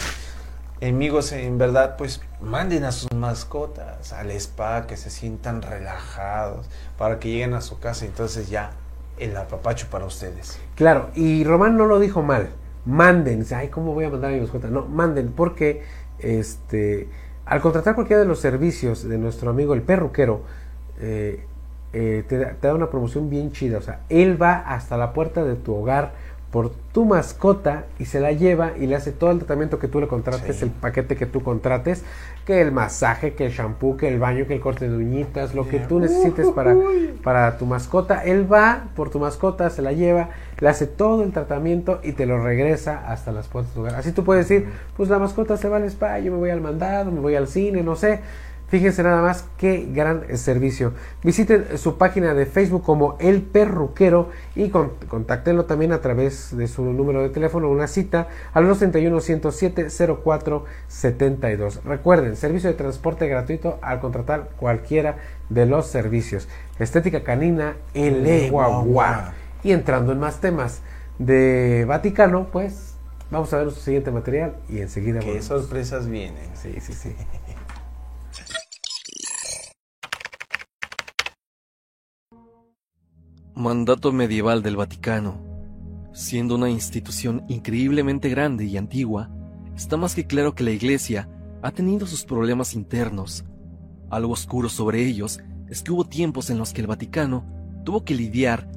Amigos, 0.82 1.30
en 1.30 1.58
verdad, 1.58 1.94
pues 1.96 2.20
manden 2.40 2.82
a 2.82 2.90
sus 2.90 3.12
mascotas 3.12 4.12
al 4.12 4.32
spa, 4.32 4.86
que 4.88 4.96
se 4.96 5.10
sientan 5.10 5.62
relajados, 5.62 6.68
para 6.98 7.20
que 7.20 7.28
lleguen 7.28 7.54
a 7.54 7.60
su 7.60 7.78
casa. 7.78 8.04
Entonces 8.04 8.50
ya 8.50 8.72
el 9.18 9.36
apapacho 9.36 9.86
para 9.90 10.06
ustedes. 10.06 10.58
Claro, 10.74 11.10
y 11.14 11.44
Román 11.44 11.76
no 11.76 11.86
lo 11.86 12.00
dijo 12.00 12.22
mal. 12.22 12.48
Manden. 12.84 13.46
Ay, 13.54 13.68
¿cómo 13.68 13.94
voy 13.94 14.06
a 14.06 14.10
mandar 14.10 14.32
a 14.32 14.34
mi 14.34 14.40
mascota? 14.40 14.68
No, 14.68 14.84
manden, 14.86 15.32
porque 15.32 15.82
este, 16.18 17.08
al 17.46 17.60
contratar 17.60 17.94
cualquiera 17.94 18.20
de 18.20 18.26
los 18.26 18.40
servicios 18.40 19.08
de 19.08 19.18
nuestro 19.18 19.50
amigo 19.50 19.74
el 19.74 19.82
perruquero, 19.82 20.42
eh, 20.98 21.44
eh, 21.92 22.24
te, 22.26 22.44
te 22.44 22.66
da 22.66 22.74
una 22.74 22.90
promoción 22.90 23.30
bien 23.30 23.52
chida. 23.52 23.78
O 23.78 23.82
sea, 23.82 24.00
él 24.08 24.40
va 24.40 24.54
hasta 24.54 24.96
la 24.96 25.12
puerta 25.12 25.44
de 25.44 25.54
tu 25.54 25.76
hogar 25.76 26.14
por 26.52 26.70
tu 26.92 27.06
mascota 27.06 27.86
y 27.98 28.04
se 28.04 28.20
la 28.20 28.32
lleva 28.32 28.72
y 28.78 28.86
le 28.86 28.94
hace 28.94 29.10
todo 29.10 29.30
el 29.30 29.38
tratamiento 29.38 29.78
que 29.78 29.88
tú 29.88 30.00
le 30.00 30.06
contrates, 30.06 30.56
Sí. 30.56 30.64
el 30.66 30.70
paquete 30.70 31.16
que 31.16 31.24
tú 31.24 31.42
contrates, 31.42 32.04
que 32.44 32.60
el 32.60 32.72
masaje, 32.72 33.32
que 33.32 33.46
el 33.46 33.52
shampoo, 33.52 33.96
que 33.96 34.06
el 34.08 34.18
baño, 34.20 34.46
que 34.46 34.54
el 34.54 34.60
corte 34.60 34.86
de 34.86 34.94
uñitas, 34.94 35.54
lo 35.54 35.66
que 35.66 35.78
tú 35.80 35.98
necesites 35.98 36.48
para, 36.48 36.76
para 37.24 37.56
tu 37.56 37.64
mascota. 37.64 38.22
Él 38.22 38.52
va 38.52 38.84
por 38.94 39.08
tu 39.08 39.18
mascota, 39.18 39.70
se 39.70 39.80
la 39.80 39.92
lleva, 39.92 40.28
le 40.60 40.68
hace 40.68 40.86
todo 40.86 41.22
el 41.22 41.32
tratamiento 41.32 42.00
y 42.02 42.12
te 42.12 42.26
lo 42.26 42.38
regresa 42.44 43.10
hasta 43.10 43.32
las 43.32 43.48
puertas 43.48 43.72
de 43.72 43.74
tu 43.76 43.80
hogar. 43.80 43.94
Así 43.94 44.12
tú 44.12 44.22
puedes 44.22 44.46
decir, 44.46 44.68
pues 44.94 45.08
la 45.08 45.18
mascota 45.18 45.56
se 45.56 45.70
va 45.70 45.78
al 45.78 45.84
spa, 45.84 46.18
yo 46.18 46.32
me 46.32 46.38
voy 46.38 46.50
al 46.50 46.60
mandado, 46.60 47.10
me 47.10 47.20
voy 47.20 47.34
al 47.34 47.48
cine, 47.48 47.82
no 47.82 47.96
sé. 47.96 48.20
Fíjense 48.72 49.02
nada 49.02 49.20
más 49.20 49.44
qué 49.58 49.86
gran 49.92 50.34
servicio. 50.38 50.94
Visiten 51.22 51.76
su 51.76 51.98
página 51.98 52.32
de 52.32 52.46
Facebook 52.46 52.82
como 52.82 53.18
El 53.20 53.42
Perruquero 53.42 54.30
y 54.54 54.70
con, 54.70 54.92
contáctenlo 55.08 55.66
también 55.66 55.92
a 55.92 56.00
través 56.00 56.56
de 56.56 56.66
su 56.68 56.82
número 56.82 57.20
de 57.20 57.28
teléfono, 57.28 57.68
una 57.68 57.86
cita 57.86 58.28
al 58.54 58.66
231 58.66 59.20
107 59.20 59.88
0472. 60.24 61.84
Recuerden, 61.84 62.34
servicio 62.34 62.70
de 62.70 62.76
transporte 62.76 63.28
gratuito 63.28 63.78
al 63.82 64.00
contratar 64.00 64.48
cualquiera 64.56 65.18
de 65.50 65.66
los 65.66 65.88
servicios. 65.88 66.48
Estética 66.78 67.24
canina 67.24 67.76
en 67.92 68.22
Leguagua. 68.22 69.34
Y 69.62 69.72
entrando 69.72 70.12
en 70.12 70.18
más 70.18 70.40
temas 70.40 70.80
de 71.18 71.84
Vaticano, 71.86 72.46
pues 72.50 72.94
vamos 73.30 73.52
a 73.52 73.56
ver 73.56 73.66
nuestro 73.66 73.84
siguiente 73.84 74.10
material 74.10 74.56
y 74.70 74.80
enseguida 74.80 75.20
Qué 75.20 75.26
volvemos. 75.26 75.44
sorpresas 75.44 76.08
vienen. 76.08 76.48
Sí, 76.54 76.74
sí, 76.80 76.94
sí. 76.94 77.14
Mandato 83.54 84.12
medieval 84.12 84.62
del 84.62 84.76
Vaticano. 84.76 85.38
Siendo 86.14 86.54
una 86.54 86.70
institución 86.70 87.44
increíblemente 87.48 88.30
grande 88.30 88.64
y 88.64 88.78
antigua, 88.78 89.30
está 89.76 89.98
más 89.98 90.14
que 90.14 90.26
claro 90.26 90.54
que 90.54 90.64
la 90.64 90.70
Iglesia 90.70 91.28
ha 91.60 91.70
tenido 91.70 92.06
sus 92.06 92.24
problemas 92.24 92.72
internos. 92.72 93.44
Algo 94.08 94.32
oscuro 94.32 94.70
sobre 94.70 95.04
ellos 95.04 95.38
es 95.68 95.82
que 95.82 95.92
hubo 95.92 96.06
tiempos 96.06 96.48
en 96.48 96.56
los 96.56 96.72
que 96.72 96.80
el 96.80 96.86
Vaticano 96.86 97.44
tuvo 97.84 98.04
que 98.04 98.14
lidiar 98.14 98.72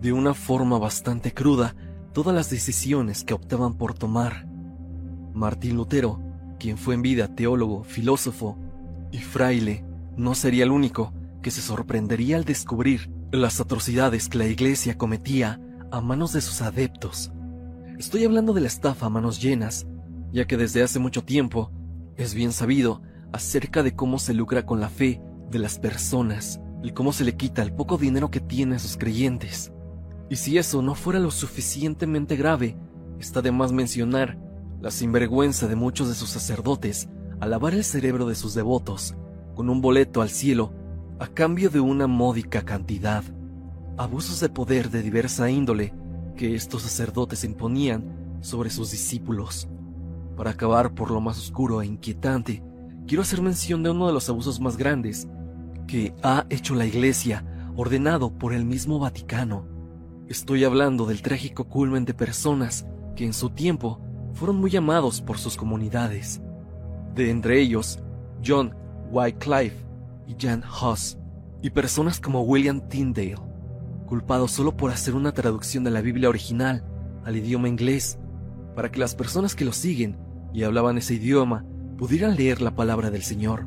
de 0.00 0.12
una 0.12 0.34
forma 0.34 0.76
bastante 0.76 1.32
cruda 1.32 1.76
todas 2.12 2.34
las 2.34 2.50
decisiones 2.50 3.22
que 3.22 3.32
optaban 3.32 3.74
por 3.74 3.94
tomar. 3.94 4.48
Martín 5.34 5.76
Lutero, 5.76 6.20
quien 6.58 6.78
fue 6.78 6.96
en 6.96 7.02
vida 7.02 7.28
teólogo, 7.28 7.84
filósofo 7.84 8.58
y 9.12 9.18
fraile, 9.18 9.84
no 10.16 10.34
sería 10.34 10.64
el 10.64 10.72
único 10.72 11.12
que 11.42 11.52
se 11.52 11.62
sorprendería 11.62 12.36
al 12.36 12.44
descubrir 12.44 13.15
las 13.32 13.60
atrocidades 13.60 14.28
que 14.28 14.38
la 14.38 14.46
Iglesia 14.46 14.96
cometía 14.96 15.60
a 15.90 16.00
manos 16.00 16.32
de 16.32 16.40
sus 16.40 16.62
adeptos. 16.62 17.32
Estoy 17.98 18.24
hablando 18.24 18.52
de 18.52 18.60
la 18.60 18.68
estafa 18.68 19.06
a 19.06 19.10
manos 19.10 19.40
llenas, 19.40 19.86
ya 20.32 20.46
que 20.46 20.56
desde 20.56 20.82
hace 20.82 20.98
mucho 20.98 21.24
tiempo 21.24 21.72
es 22.16 22.34
bien 22.34 22.52
sabido 22.52 23.02
acerca 23.32 23.82
de 23.82 23.94
cómo 23.94 24.18
se 24.18 24.32
lucra 24.32 24.64
con 24.64 24.80
la 24.80 24.88
fe 24.88 25.20
de 25.50 25.58
las 25.58 25.78
personas 25.78 26.60
y 26.82 26.92
cómo 26.92 27.12
se 27.12 27.24
le 27.24 27.36
quita 27.36 27.62
el 27.62 27.72
poco 27.72 27.98
dinero 27.98 28.30
que 28.30 28.40
tienen 28.40 28.78
sus 28.78 28.96
creyentes. 28.96 29.72
Y 30.30 30.36
si 30.36 30.58
eso 30.58 30.82
no 30.82 30.94
fuera 30.94 31.18
lo 31.18 31.30
suficientemente 31.30 32.36
grave, 32.36 32.76
está 33.18 33.42
de 33.42 33.52
más 33.52 33.72
mencionar 33.72 34.38
la 34.80 34.90
sinvergüenza 34.90 35.66
de 35.66 35.76
muchos 35.76 36.08
de 36.08 36.14
sus 36.14 36.30
sacerdotes 36.30 37.08
al 37.40 37.50
lavar 37.50 37.74
el 37.74 37.84
cerebro 37.84 38.26
de 38.26 38.34
sus 38.34 38.54
devotos 38.54 39.14
con 39.54 39.68
un 39.70 39.80
boleto 39.80 40.22
al 40.22 40.30
cielo 40.30 40.72
a 41.18 41.26
cambio 41.28 41.70
de 41.70 41.80
una 41.80 42.06
módica 42.06 42.62
cantidad. 42.62 43.24
Abusos 43.96 44.40
de 44.40 44.50
poder 44.50 44.90
de 44.90 45.02
diversa 45.02 45.50
índole 45.50 45.94
que 46.36 46.54
estos 46.54 46.82
sacerdotes 46.82 47.42
imponían 47.44 48.38
sobre 48.42 48.68
sus 48.68 48.90
discípulos. 48.90 49.68
Para 50.36 50.50
acabar 50.50 50.94
por 50.94 51.10
lo 51.10 51.22
más 51.22 51.38
oscuro 51.38 51.80
e 51.80 51.86
inquietante, 51.86 52.62
quiero 53.06 53.22
hacer 53.22 53.40
mención 53.40 53.82
de 53.82 53.90
uno 53.90 54.06
de 54.06 54.12
los 54.12 54.28
abusos 54.28 54.60
más 54.60 54.76
grandes 54.76 55.26
que 55.86 56.14
ha 56.22 56.44
hecho 56.50 56.74
la 56.74 56.84
Iglesia, 56.84 57.46
ordenado 57.76 58.36
por 58.36 58.52
el 58.52 58.66
mismo 58.66 58.98
Vaticano. 58.98 59.66
Estoy 60.28 60.64
hablando 60.64 61.06
del 61.06 61.22
trágico 61.22 61.64
culmen 61.64 62.04
de 62.04 62.12
personas 62.12 62.86
que 63.14 63.24
en 63.24 63.32
su 63.32 63.50
tiempo 63.50 64.00
fueron 64.34 64.56
muy 64.56 64.76
amados 64.76 65.22
por 65.22 65.38
sus 65.38 65.56
comunidades. 65.56 66.42
De 67.14 67.30
entre 67.30 67.60
ellos, 67.60 68.00
John 68.44 68.74
Wycliffe 69.10 69.85
y 70.26 70.36
Jan 70.38 70.62
Hus, 70.64 71.18
y 71.62 71.70
personas 71.70 72.20
como 72.20 72.42
William 72.42 72.88
Tyndale, 72.88 73.36
culpados 74.06 74.52
solo 74.52 74.76
por 74.76 74.90
hacer 74.90 75.14
una 75.14 75.32
traducción 75.32 75.84
de 75.84 75.90
la 75.90 76.00
Biblia 76.00 76.28
original 76.28 76.84
al 77.24 77.36
idioma 77.36 77.68
inglés, 77.68 78.18
para 78.74 78.90
que 78.90 79.00
las 79.00 79.14
personas 79.14 79.54
que 79.54 79.64
lo 79.64 79.72
siguen 79.72 80.18
y 80.52 80.62
hablaban 80.62 80.98
ese 80.98 81.14
idioma 81.14 81.64
pudieran 81.98 82.36
leer 82.36 82.60
la 82.60 82.74
palabra 82.74 83.10
del 83.10 83.22
Señor. 83.22 83.66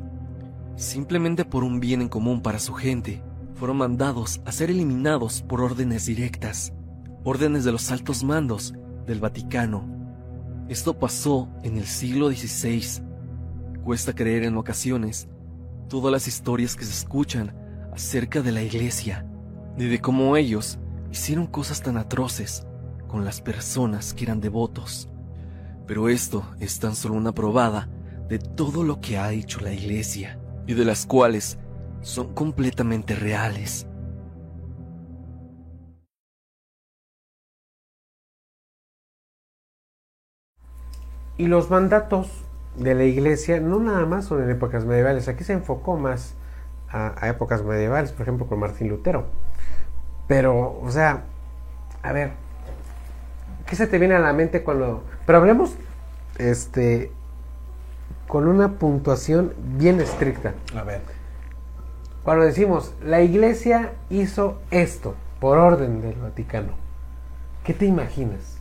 Simplemente 0.76 1.44
por 1.44 1.64
un 1.64 1.80
bien 1.80 2.00
en 2.00 2.08
común 2.08 2.40
para 2.40 2.58
su 2.58 2.72
gente, 2.72 3.22
fueron 3.54 3.76
mandados 3.76 4.40
a 4.46 4.52
ser 4.52 4.70
eliminados 4.70 5.42
por 5.42 5.60
órdenes 5.60 6.06
directas, 6.06 6.72
órdenes 7.24 7.64
de 7.64 7.72
los 7.72 7.90
altos 7.90 8.24
mandos 8.24 8.72
del 9.06 9.20
Vaticano. 9.20 9.84
Esto 10.68 10.98
pasó 10.98 11.50
en 11.62 11.76
el 11.76 11.84
siglo 11.84 12.30
XVI. 12.30 13.04
Cuesta 13.84 14.14
creer 14.14 14.44
en 14.44 14.56
ocasiones 14.56 15.28
todas 15.90 16.12
las 16.12 16.28
historias 16.28 16.76
que 16.76 16.84
se 16.84 16.92
escuchan 16.92 17.52
acerca 17.92 18.40
de 18.40 18.52
la 18.52 18.62
iglesia, 18.62 19.26
ni 19.76 19.86
de 19.86 20.00
cómo 20.00 20.36
ellos 20.36 20.78
hicieron 21.10 21.48
cosas 21.48 21.82
tan 21.82 21.96
atroces 21.96 22.64
con 23.08 23.24
las 23.24 23.42
personas 23.42 24.14
que 24.14 24.24
eran 24.24 24.40
devotos. 24.40 25.10
Pero 25.88 26.08
esto 26.08 26.44
es 26.60 26.78
tan 26.78 26.94
solo 26.94 27.16
una 27.16 27.32
probada 27.32 27.88
de 28.28 28.38
todo 28.38 28.84
lo 28.84 29.00
que 29.00 29.18
ha 29.18 29.32
hecho 29.32 29.60
la 29.60 29.72
iglesia 29.72 30.38
y 30.68 30.74
de 30.74 30.84
las 30.84 31.06
cuales 31.06 31.58
son 32.02 32.34
completamente 32.34 33.16
reales. 33.16 33.88
Y 41.36 41.46
los 41.46 41.68
mandatos 41.68 42.28
de 42.76 42.94
la 42.94 43.04
iglesia 43.04 43.60
no 43.60 43.80
nada 43.80 44.06
más 44.06 44.26
son 44.26 44.42
en 44.42 44.50
épocas 44.50 44.84
medievales, 44.84 45.28
aquí 45.28 45.44
se 45.44 45.52
enfocó 45.52 45.96
más 45.96 46.34
a, 46.88 47.14
a 47.22 47.28
épocas 47.28 47.62
medievales, 47.62 48.12
por 48.12 48.22
ejemplo 48.22 48.46
con 48.46 48.58
Martín 48.58 48.88
Lutero. 48.88 49.26
Pero, 50.26 50.80
o 50.80 50.90
sea, 50.90 51.24
a 52.02 52.12
ver, 52.12 52.30
¿qué 53.66 53.76
se 53.76 53.86
te 53.86 53.98
viene 53.98 54.14
a 54.14 54.20
la 54.20 54.32
mente 54.32 54.62
cuando... 54.62 55.04
Pero 55.26 55.38
hablemos, 55.38 55.74
este, 56.38 57.10
con 58.26 58.46
una 58.46 58.78
puntuación 58.78 59.54
bien 59.76 60.00
estricta. 60.00 60.54
A 60.76 60.84
ver. 60.84 61.00
Cuando 62.22 62.44
decimos, 62.44 62.94
la 63.02 63.22
iglesia 63.22 63.92
hizo 64.08 64.60
esto 64.70 65.14
por 65.40 65.58
orden 65.58 66.00
del 66.00 66.14
Vaticano, 66.14 66.74
¿qué 67.64 67.74
te 67.74 67.86
imaginas? 67.86 68.58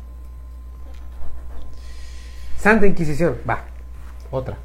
Santa 2.57 2.87
Inquisición, 2.87 3.35
va, 3.47 3.65
otra. 4.31 4.57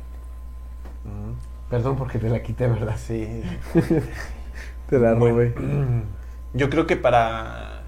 Perdón 1.71 1.97
porque 1.97 2.19
te 2.19 2.29
la 2.29 2.43
quité, 2.43 2.67
¿verdad? 2.69 2.97
Sí. 2.97 3.43
Te 4.89 4.99
la 4.99 5.15
Bueno, 5.15 5.37
robé. 5.37 5.55
Yo 6.55 6.71
creo 6.71 6.87
que 6.87 6.97
para 6.97 7.83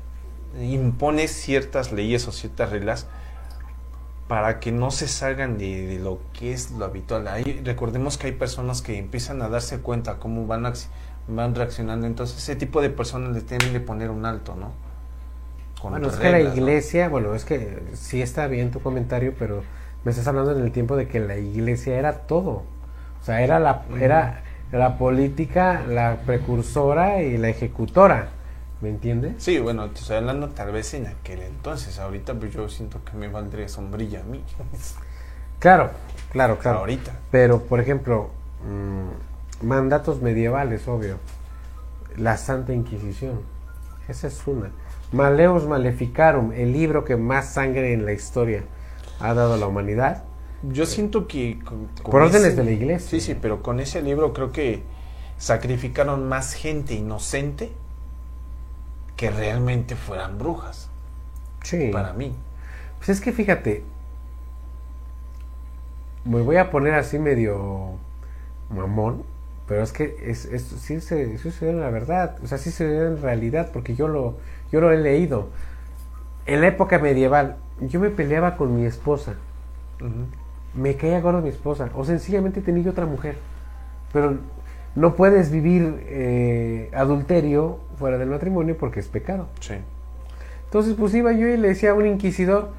impone 0.61 1.29
ciertas 1.29 1.93
leyes 1.93 2.27
o 2.29 2.33
ciertas 2.33 2.70
reglas 2.70 3.07
para 4.29 4.59
que 4.59 4.72
no 4.72 4.91
se 4.91 5.07
salgan 5.09 5.57
de, 5.59 5.87
de 5.87 5.99
lo 6.01 6.18
que 6.33 6.53
es 6.53 6.70
lo 6.72 6.85
habitual. 6.85 7.29
Hay- 7.29 7.62
recordemos 7.64 8.18
que 8.18 8.27
hay 8.29 8.33
personas 8.33 8.83
que 8.83 8.99
empiezan 8.99 9.41
a 9.43 9.49
darse 9.49 9.79
cuenta 9.81 10.18
cómo 10.18 10.47
van, 10.47 10.72
van 11.29 11.55
reaccionando. 11.55 12.07
Entonces, 12.07 12.39
ese 12.39 12.57
tipo 12.57 12.83
de 12.83 12.91
personas 12.91 13.33
le 13.35 13.41
tienen 13.43 13.72
que 13.72 13.81
poner 13.81 14.11
un 14.11 14.27
alto, 14.27 14.57
¿no? 14.57 14.72
Con 15.81 15.93
Bueno, 15.93 16.09
es 16.09 16.16
otras 16.16 16.18
que 16.18 16.29
la 16.31 16.39
reglas, 16.39 16.57
¿no? 16.61 16.62
iglesia, 16.62 17.09
bueno, 17.09 17.35
es 17.35 17.45
que 17.45 17.83
sí 17.95 18.20
está 18.22 18.47
bien 18.49 18.70
tu 18.72 18.81
comentario, 18.81 19.35
pero 19.39 19.62
me 20.07 20.12
estás 20.12 20.28
hablando 20.28 20.52
en 20.52 20.62
el 20.62 20.70
tiempo 20.70 20.94
de 20.94 21.09
que 21.09 21.18
la 21.18 21.36
iglesia 21.36 21.98
era 21.98 22.12
todo. 22.12 22.62
O 23.20 23.24
sea, 23.24 23.42
era 23.42 23.59
la, 23.59 23.82
era 24.00 24.44
la 24.70 24.98
política, 24.98 25.82
la 25.84 26.18
precursora 26.24 27.22
y 27.22 27.36
la 27.38 27.48
ejecutora. 27.48 28.28
¿Me 28.80 28.88
entiendes? 28.88 29.34
Sí, 29.38 29.59
bueno, 29.59 29.90
te 29.90 29.98
estoy 29.98 30.18
hablando 30.18 30.50
tal 30.50 30.70
vez 30.70 30.94
en 30.94 31.09
aquel 31.09 31.42
entonces. 31.42 31.98
Ahorita 31.98 32.34
pues 32.34 32.54
yo 32.54 32.68
siento 32.68 33.00
que 33.04 33.16
me 33.16 33.26
valdría 33.26 33.68
sombrilla 33.68 34.20
a 34.20 34.22
mí. 34.22 34.44
Claro, 35.59 35.90
claro, 36.30 36.59
claro. 36.59 36.80
Ahorita. 36.80 37.12
Pero, 37.30 37.62
por 37.62 37.80
ejemplo, 37.80 38.28
mm, 38.62 39.66
mandatos 39.66 40.20
medievales, 40.20 40.86
obvio. 40.86 41.16
La 42.16 42.36
Santa 42.36 42.74
Inquisición. 42.74 43.40
Esa 44.07 44.26
es 44.26 44.46
una. 44.46 44.70
Maleus 45.12 45.66
Maleficarum, 45.66 46.52
el 46.52 46.72
libro 46.72 47.07
que 47.07 47.16
más 47.16 47.54
sangre 47.54 47.94
en 47.94 48.04
la 48.04 48.12
historia 48.12 48.64
ha 49.21 49.35
dado 49.35 49.55
a 49.55 49.57
la 49.57 49.67
humanidad. 49.67 50.25
Yo 50.62 50.87
siento 50.87 51.27
que... 51.29 51.59
con- 51.64 51.87
con 52.03 52.11
Por 52.11 52.23
órdenes 52.23 52.49
ese- 52.49 52.57
de 52.57 52.64
la 52.64 52.71
iglesia. 52.71 53.09
Sí, 53.11 53.21
sí, 53.21 53.37
pero 53.41 53.62
con 53.62 53.81
ese 53.81 54.03
libro 54.03 54.33
creo 54.33 54.53
que 54.53 54.83
sacrificaron 55.39 56.29
más 56.29 56.55
gente 56.55 56.95
inocente 56.95 57.73
que 59.17 59.31
realmente 59.31 59.97
fueran 59.97 60.39
brujas, 60.39 60.89
Sí. 61.62 61.91
para 61.93 62.12
mí. 62.12 62.35
Pues 62.99 63.11
es 63.11 63.21
que 63.21 63.33
fíjate, 63.33 63.85
me 66.25 66.41
voy 66.43 66.57
a 66.57 66.71
poner 66.71 66.95
así 66.95 67.19
medio 67.19 67.93
mamón, 68.71 69.23
pero 69.69 69.83
es 69.83 69.93
que 69.93 70.17
es, 70.23 70.45
es- 70.47 70.62
sí, 70.64 71.01
se, 71.01 71.31
sí 71.33 71.39
sucedió 71.39 71.71
en 71.73 71.81
la 71.81 71.91
verdad, 71.91 72.37
o 72.43 72.47
sea, 72.47 72.59
sí 72.59 72.71
sucedió 72.71 73.07
en 73.07 73.21
realidad, 73.23 73.71
porque 73.73 73.95
yo 73.95 74.09
lo, 74.09 74.37
yo 74.73 74.81
lo 74.81 74.91
he 74.93 74.97
leído. 74.99 75.49
En 76.47 76.61
la 76.61 76.69
época 76.69 76.99
medieval, 76.99 77.57
yo 77.81 78.01
me 78.01 78.11
peleaba 78.11 78.57
con 78.57 78.74
mi 78.74 78.87
esposa, 78.87 79.35
me 80.74 80.97
caía 80.97 81.20
gordo 81.20 81.41
mi 81.41 81.49
esposa, 81.49 81.91
o 81.95 82.05
sencillamente 82.05 82.61
tenía 82.61 82.85
yo 82.85 82.91
otra 82.91 83.07
mujer. 83.07 83.37
Pero 84.12 84.39
no 84.95 85.14
puedes 85.14 85.51
vivir 85.51 86.05
eh, 86.07 86.91
adulterio 86.95 87.79
fuera 87.99 88.18
del 88.18 88.31
matrimonio 88.31 88.77
porque 88.79 89.01
es 89.01 89.09
pecado. 89.09 89.49
Sí. 89.61 89.74
Entonces, 90.64 90.95
pues 90.99 91.14
iba 91.14 91.33
yo 91.33 91.47
y 91.47 91.57
le 91.57 91.68
decía 91.68 91.91
a 91.91 91.95
un 91.95 92.07
inquisidor, 92.07 92.70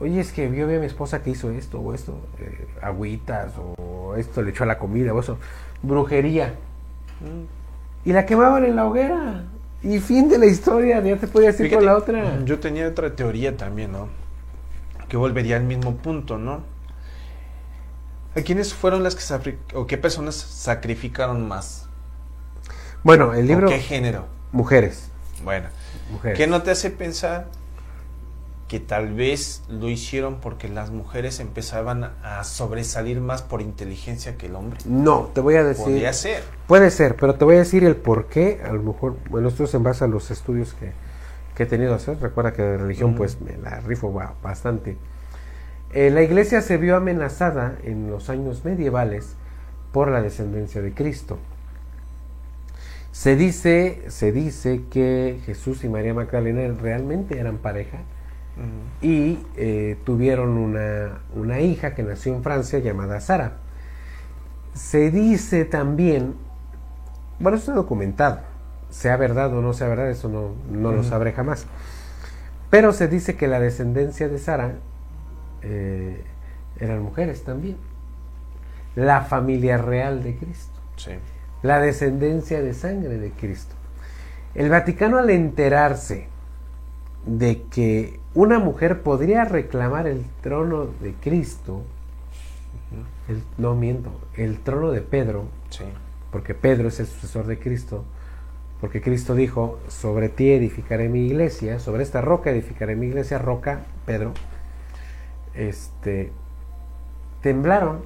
oye, 0.00 0.20
es 0.20 0.32
que 0.32 0.44
yo 0.54 0.66
vi 0.66 0.74
a 0.74 0.80
mi 0.80 0.86
esposa 0.86 1.22
que 1.22 1.30
hizo 1.30 1.50
esto 1.50 1.80
o 1.80 1.94
esto, 1.94 2.18
eh, 2.40 2.66
agüitas 2.82 3.52
o 3.56 4.14
esto 4.16 4.42
le 4.42 4.50
echó 4.50 4.64
a 4.64 4.66
la 4.66 4.78
comida 4.78 5.14
o 5.14 5.20
eso, 5.20 5.38
brujería. 5.82 6.54
Y 8.04 8.12
la 8.12 8.26
quemaban 8.26 8.64
en 8.64 8.76
la 8.76 8.86
hoguera. 8.86 9.44
Y 9.82 9.98
fin 9.98 10.28
de 10.28 10.38
la 10.38 10.46
historia, 10.46 11.00
ya 11.00 11.16
te 11.16 11.26
podías 11.26 11.58
ir 11.60 11.72
con 11.72 11.84
la 11.84 11.96
otra. 11.96 12.42
Yo 12.44 12.58
tenía 12.58 12.88
otra 12.88 13.14
teoría 13.14 13.56
también, 13.56 13.92
¿no? 13.92 14.08
Que 15.14 15.18
volvería 15.18 15.54
al 15.54 15.62
mismo 15.62 15.94
punto, 15.94 16.38
¿no? 16.38 16.64
¿A 18.34 18.40
quiénes 18.40 18.74
fueron 18.74 19.04
las 19.04 19.14
que 19.14 19.58
o 19.72 19.86
qué 19.86 19.96
personas 19.96 20.34
sacrificaron 20.34 21.46
más? 21.46 21.86
Bueno, 23.04 23.32
el 23.32 23.46
libro 23.46 23.68
¿O 23.68 23.70
qué 23.70 23.78
género? 23.78 24.26
Mujeres. 24.50 25.10
Bueno, 25.44 25.68
Mujeres. 26.10 26.36
¿qué 26.36 26.48
no 26.48 26.62
te 26.62 26.72
hace 26.72 26.90
pensar 26.90 27.46
que 28.66 28.80
tal 28.80 29.14
vez 29.14 29.62
lo 29.68 29.88
hicieron 29.88 30.40
porque 30.40 30.68
las 30.68 30.90
mujeres 30.90 31.38
empezaban 31.38 32.10
a 32.24 32.42
sobresalir 32.42 33.20
más 33.20 33.42
por 33.42 33.62
inteligencia 33.62 34.36
que 34.36 34.46
el 34.46 34.56
hombre? 34.56 34.80
No, 34.84 35.30
te 35.32 35.40
voy 35.40 35.54
a 35.54 35.62
decir. 35.62 35.84
Podría 35.84 36.12
ser. 36.12 36.42
Puede 36.66 36.90
ser, 36.90 37.14
pero 37.14 37.36
te 37.36 37.44
voy 37.44 37.54
a 37.54 37.58
decir 37.58 37.84
el 37.84 37.94
por 37.94 38.26
qué. 38.26 38.62
A 38.68 38.72
lo 38.72 38.82
mejor, 38.82 39.16
bueno, 39.30 39.46
esto 39.46 39.62
es 39.62 39.74
en 39.74 39.84
base 39.84 40.02
a 40.02 40.08
los 40.08 40.32
estudios 40.32 40.74
que, 40.74 40.92
que 41.54 41.64
he 41.64 41.66
tenido 41.66 41.90
que 41.90 41.96
hacer. 41.96 42.20
Recuerda 42.20 42.52
que 42.52 42.62
de 42.62 42.78
religión, 42.78 43.14
pues 43.14 43.40
me 43.40 43.56
la 43.56 43.80
rifo 43.80 44.12
ba- 44.12 44.34
bastante. 44.42 44.96
Eh, 45.92 46.10
la 46.10 46.22
iglesia 46.22 46.60
se 46.60 46.76
vio 46.76 46.96
amenazada 46.96 47.76
en 47.84 48.10
los 48.10 48.28
años 48.30 48.64
medievales 48.64 49.36
por 49.92 50.10
la 50.10 50.20
descendencia 50.20 50.82
de 50.82 50.92
Cristo. 50.92 51.38
Se 53.12 53.36
dice, 53.36 54.02
se 54.08 54.32
dice 54.32 54.82
que 54.90 55.38
Jesús 55.46 55.84
y 55.84 55.88
María 55.88 56.12
Magdalena 56.14 56.74
realmente 56.80 57.38
eran 57.38 57.58
pareja 57.58 57.98
y 59.00 59.38
eh, 59.56 59.96
tuvieron 60.04 60.50
una, 60.58 61.20
una 61.34 61.60
hija 61.60 61.94
que 61.94 62.02
nació 62.02 62.34
en 62.34 62.42
Francia 62.42 62.80
llamada 62.80 63.20
Sara. 63.20 63.58
Se 64.74 65.12
dice 65.12 65.64
también, 65.64 66.34
bueno, 67.38 67.56
está 67.58 67.72
documentado, 67.72 68.40
sea 68.94 69.16
verdad 69.16 69.52
o 69.52 69.60
no 69.60 69.72
sea 69.72 69.88
verdad, 69.88 70.08
eso 70.08 70.28
no, 70.28 70.50
no 70.70 70.92
lo 70.92 71.02
sabré 71.02 71.32
jamás. 71.32 71.66
Pero 72.70 72.92
se 72.92 73.08
dice 73.08 73.34
que 73.36 73.48
la 73.48 73.58
descendencia 73.58 74.28
de 74.28 74.38
Sara 74.38 74.74
eh, 75.62 76.22
eran 76.78 77.02
mujeres 77.02 77.42
también. 77.42 77.76
La 78.94 79.22
familia 79.22 79.78
real 79.78 80.22
de 80.22 80.36
Cristo 80.36 80.78
Sí. 80.96 81.10
la 81.62 81.80
descendencia 81.80 82.62
de 82.62 82.72
sangre 82.72 83.18
de 83.18 83.30
Cristo. 83.32 83.74
El 84.54 84.70
Vaticano 84.70 85.18
al 85.18 85.30
enterarse 85.30 86.28
de 87.26 87.62
que 87.62 88.20
una 88.34 88.60
mujer 88.60 89.02
podría 89.02 89.44
reclamar 89.44 90.06
el 90.06 90.24
trono 90.40 90.86
de 91.00 91.14
Cristo, 91.14 91.82
el- 93.28 93.42
no 93.58 93.74
miento, 93.74 94.10
el 94.36 94.60
trono 94.60 94.92
de 94.92 95.00
Pedro, 95.00 95.46
Sí. 95.70 95.84
porque 96.30 96.54
Pedro 96.54 96.86
es 96.88 97.00
el 97.00 97.06
sucesor 97.06 97.46
de 97.46 97.58
Cristo, 97.58 98.04
porque 98.84 99.00
Cristo 99.00 99.34
dijo, 99.34 99.80
sobre 99.88 100.28
ti 100.28 100.52
edificaré 100.52 101.08
mi 101.08 101.24
iglesia, 101.24 101.78
sobre 101.78 102.02
esta 102.02 102.20
roca 102.20 102.50
edificaré 102.50 102.96
mi 102.96 103.06
iglesia, 103.06 103.38
roca, 103.38 103.80
Pedro, 104.04 104.34
este, 105.54 106.30
temblaron, 107.40 108.00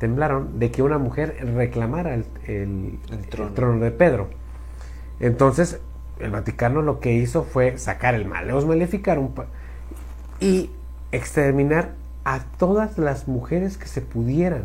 temblaron 0.00 0.58
de 0.58 0.70
que 0.70 0.82
una 0.82 0.98
mujer 0.98 1.34
reclamara 1.56 2.12
el, 2.12 2.26
el- 2.46 2.98
El 3.10 3.18
el 3.20 3.26
trono. 3.54 3.82
de 3.82 3.90
Pedro. 3.90 4.28
Entonces, 5.18 5.80
el 6.18 6.30
Vaticano 6.30 6.82
lo 6.82 7.00
que 7.00 7.14
hizo 7.14 7.44
fue 7.44 7.78
sacar 7.78 8.14
el 8.14 8.26
Maleus 8.26 8.66
Maleficarum 8.66 9.30
y 10.40 10.68
exterminar 11.10 11.92
a 12.24 12.40
todas 12.58 12.98
las 12.98 13.28
mujeres 13.28 13.78
que 13.78 13.86
se 13.86 14.02
pudieran. 14.02 14.64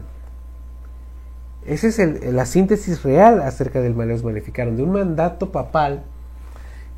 Esa 1.65 1.87
es 1.87 1.99
el- 1.99 2.35
la 2.35 2.45
síntesis 2.45 3.03
real 3.03 3.41
acerca 3.41 3.81
del 3.81 3.95
Maleus 3.95 4.23
Maleficarum, 4.23 4.75
de 4.75 4.83
un 4.83 4.91
mandato 4.91 5.51
papal 5.51 6.03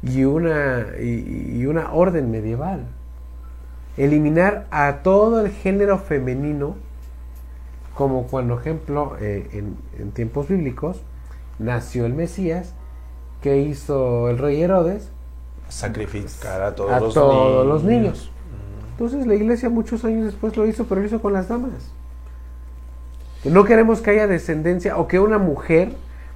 y 0.04 0.26
una, 0.26 0.88
y, 1.00 1.54
y 1.60 1.66
una 1.66 1.94
orden 1.94 2.32
medieval. 2.32 2.86
Eliminar 3.96 4.68
a 4.70 4.98
todo 5.04 5.40
el 5.44 5.52
género 5.52 5.98
femenino, 5.98 6.76
como 7.96 8.28
cuando, 8.28 8.60
ejemplo, 8.60 9.16
eh, 9.20 9.48
en, 9.54 9.76
en 9.98 10.12
tiempos 10.12 10.48
bíblicos, 10.50 11.02
nació 11.58 12.06
el 12.06 12.14
Mesías, 12.14 12.74
que 13.42 13.62
hizo 13.62 14.30
el 14.30 14.38
rey 14.38 14.62
Herodes 14.62 15.10
Sacrificar 15.70 16.62
a 16.62 16.76
todos, 16.76 16.92
a 16.92 17.00
los, 17.00 17.14
todos 17.14 17.34
niños. 17.36 17.66
los 17.68 17.84
niños. 17.84 18.32
Entonces 18.92 19.28
la 19.28 19.36
iglesia 19.36 19.70
muchos 19.70 20.04
años 20.06 20.26
después 20.26 20.56
lo 20.58 20.66
hizo, 20.68 20.86
pero 20.86 21.02
lo 21.02 21.08
hizo 21.08 21.22
con 21.22 21.34
las 21.34 21.48
damas. 21.50 21.72
No 23.46 23.64
queremos 23.66 24.02
que 24.02 24.12
haya 24.12 24.28
descendencia 24.28 24.98
o 24.98 25.08
que 25.08 25.20
una 25.20 25.38
mujer, 25.38 25.92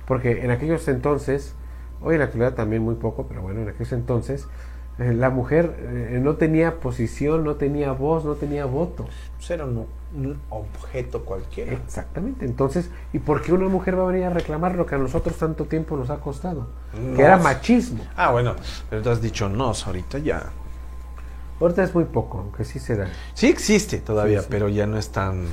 porque 0.06 0.43
en 0.43 0.52
aquellos 0.52 0.88
entonces, 0.88 1.54
hoy 2.02 2.14
en 2.16 2.20
la 2.20 2.26
actualidad 2.26 2.54
también 2.54 2.82
muy 2.84 2.95
poco, 2.95 3.26
pero 3.28 3.41
bueno, 3.41 3.62
en 3.62 3.70
aquellos 3.70 3.91
entonces, 3.93 4.47
eh, 4.99 5.14
la 5.14 5.30
mujer 5.30 5.74
eh, 5.80 6.20
no 6.22 6.36
tenía 6.36 6.80
posición, 6.80 7.43
no 7.43 7.56
tenía 7.56 7.91
voz, 7.91 8.24
no 8.26 8.36
tenía 8.36 8.66
voto. 8.66 9.08
Pues 9.38 9.49
era 9.49 9.66
un, 9.66 9.88
un 10.16 10.39
objeto 10.49 11.24
cualquiera. 11.26 11.74
Exactamente. 11.74 12.45
Entonces, 12.45 12.89
¿y 13.14 13.20
por 13.20 13.41
qué 13.41 13.52
una 13.54 13.68
mujer 13.68 13.97
va 13.97 14.04
a 14.04 14.08
venir 14.08 14.26
a 14.26 14.30
reclamar 14.30 14.76
lo 14.76 14.86
que 14.86 14.95
a 14.95 14.97
nosotros 14.97 15.36
tanto 15.38 15.66
tiempo 15.66 15.97
nos 15.97 16.10
ha 16.12 16.18
costado? 16.18 16.68
Nos. 16.93 17.16
Que 17.18 17.24
era 17.24 17.38
machismo. 17.38 18.04
Ah, 18.16 18.32
bueno, 18.32 18.56
pero 18.89 19.02
tú 19.02 19.10
has 19.10 19.22
dicho 19.22 19.49
nos 19.49 19.88
ahorita 19.88 20.20
ya. 20.20 20.43
Ahorita 21.60 21.84
es 21.84 21.93
muy 21.95 22.06
poco, 22.06 22.39
aunque 22.39 22.64
sí 22.64 22.80
se 22.80 22.95
da. 22.95 23.08
Sí 23.34 23.47
existe 23.47 23.97
todavía, 23.99 24.39
Sí, 24.39 24.45
sí. 24.45 24.49
pero 24.52 24.68
ya 24.70 24.86
no 24.88 24.97
es 24.97 25.10
tan 25.10 25.45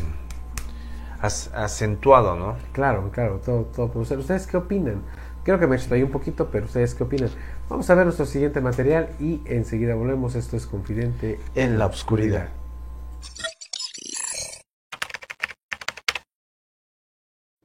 acentuado, 1.20 2.36
¿no? 2.36 2.56
Claro, 2.72 3.10
claro, 3.10 3.40
todo, 3.44 3.64
todo 3.64 3.90
puede 3.90 4.06
ser. 4.06 4.18
¿Ustedes 4.18 4.46
qué 4.46 4.56
opinan? 4.56 5.02
Creo 5.44 5.58
que 5.58 5.66
me 5.66 5.76
explayé 5.76 6.04
un 6.04 6.10
poquito, 6.10 6.48
pero 6.50 6.66
¿ustedes 6.66 6.94
qué 6.94 7.04
opinan? 7.04 7.30
Vamos 7.68 7.88
a 7.88 7.94
ver 7.94 8.04
nuestro 8.04 8.26
siguiente 8.26 8.60
material 8.60 9.10
y 9.18 9.40
enseguida 9.46 9.94
volvemos. 9.94 10.34
Esto 10.34 10.56
es 10.56 10.66
Confidente 10.66 11.38
En 11.54 11.78
la 11.78 11.86
oscuridad. 11.86 12.48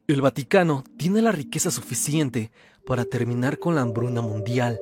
El 0.08 0.22
Vaticano 0.22 0.84
tiene 0.97 1.22
la 1.22 1.32
riqueza 1.32 1.72
suficiente 1.72 2.51
para 2.86 3.06
terminar 3.06 3.58
con 3.60 3.76
la 3.76 3.82
hambruna 3.82 4.22
mundial. 4.22 4.80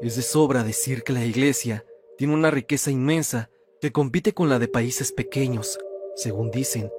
Es 0.00 0.16
de 0.16 0.22
sobra 0.22 0.64
decir 0.64 1.02
que 1.02 1.12
la 1.12 1.24
Iglesia 1.24 1.84
tiene 2.16 2.34
una 2.34 2.50
riqueza 2.50 2.90
inmensa 2.90 3.50
que 3.80 3.92
compite 3.92 4.32
con 4.32 4.48
la 4.48 4.58
de 4.58 4.68
países 4.68 5.12
pequeños, 5.12 5.78
según 6.14 6.50
dicen, 6.50 6.90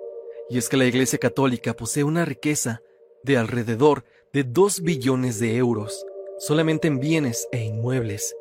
y 0.50 0.58
es 0.58 0.70
que 0.70 0.78
la 0.78 0.86
Iglesia 0.86 1.20
Católica 1.20 1.76
posee 1.76 2.04
una 2.04 2.26
riqueza 2.26 2.82
de 3.24 3.38
alrededor 3.38 4.06
de 4.34 4.44
2 4.44 4.82
billones 4.82 5.40
de 5.40 5.58
euros, 5.58 6.06
solamente 6.40 6.88
en 6.88 7.00
bienes 7.00 7.48
e 7.52 7.64
inmuebles. 7.64 8.36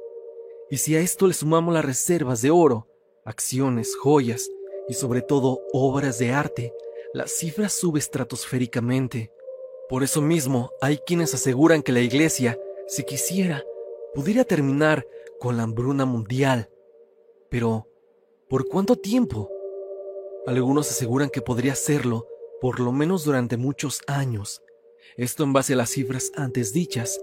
Y 0.71 0.79
si 0.79 0.97
a 0.97 1.01
esto 1.01 1.27
le 1.27 1.35
sumamos 1.35 1.75
las 1.75 1.85
reservas 1.85 2.43
de 2.43 2.51
oro, 2.51 2.89
acciones, 3.25 3.97
joyas 3.97 4.49
y 4.89 4.95
sobre 4.95 5.23
todo 5.23 5.61
obras 5.73 6.19
de 6.19 6.33
arte, 6.33 6.73
la 7.13 7.27
cifra 7.27 7.69
sube 7.69 7.99
estratosféricamente. 7.99 9.33
Por 9.89 10.03
eso 10.03 10.21
mismo, 10.21 10.71
hay 10.81 10.99
quienes 10.99 11.35
aseguran 11.35 11.83
que 11.83 11.93
la 11.93 12.01
Iglesia, 12.01 12.59
si 12.87 13.05
quisiera, 13.05 13.65
pudiera 14.15 14.45
terminar 14.45 15.07
con 15.39 15.57
la 15.57 15.63
hambruna 15.63 16.05
mundial. 16.05 16.71
Pero, 17.49 17.89
¿por 18.49 18.67
cuánto 18.67 18.97
tiempo? 18.97 19.51
Algunos 20.47 20.91
aseguran 20.91 21.29
que 21.29 21.43
podría 21.43 21.73
hacerlo 21.73 22.29
por 22.61 22.79
lo 22.79 22.93
menos 22.93 23.25
durante 23.25 23.57
muchos 23.57 24.03
años. 24.07 24.63
Esto 25.17 25.43
en 25.43 25.53
base 25.53 25.73
a 25.73 25.77
las 25.77 25.91
cifras 25.91 26.31
antes 26.37 26.73
dichas. 26.73 27.21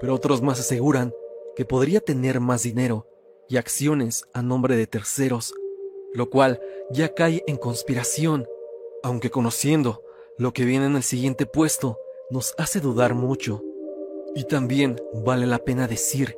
Pero 0.00 0.14
otros 0.14 0.42
más 0.42 0.60
aseguran 0.60 1.14
que 1.56 1.64
podría 1.64 2.00
tener 2.00 2.40
más 2.40 2.62
dinero 2.62 3.08
y 3.48 3.56
acciones 3.56 4.24
a 4.34 4.42
nombre 4.42 4.76
de 4.76 4.86
terceros, 4.86 5.54
lo 6.12 6.28
cual 6.28 6.60
ya 6.90 7.14
cae 7.14 7.42
en 7.46 7.56
conspiración 7.56 8.46
aunque 9.02 9.30
conociendo 9.30 10.02
lo 10.36 10.52
que 10.52 10.64
viene 10.64 10.86
en 10.86 10.96
el 10.96 11.02
siguiente 11.02 11.46
puesto 11.46 11.98
nos 12.30 12.54
hace 12.58 12.80
dudar 12.80 13.14
mucho. 13.14 13.62
Y 14.34 14.44
también 14.44 15.00
vale 15.14 15.46
la 15.46 15.58
pena 15.58 15.88
decir 15.88 16.36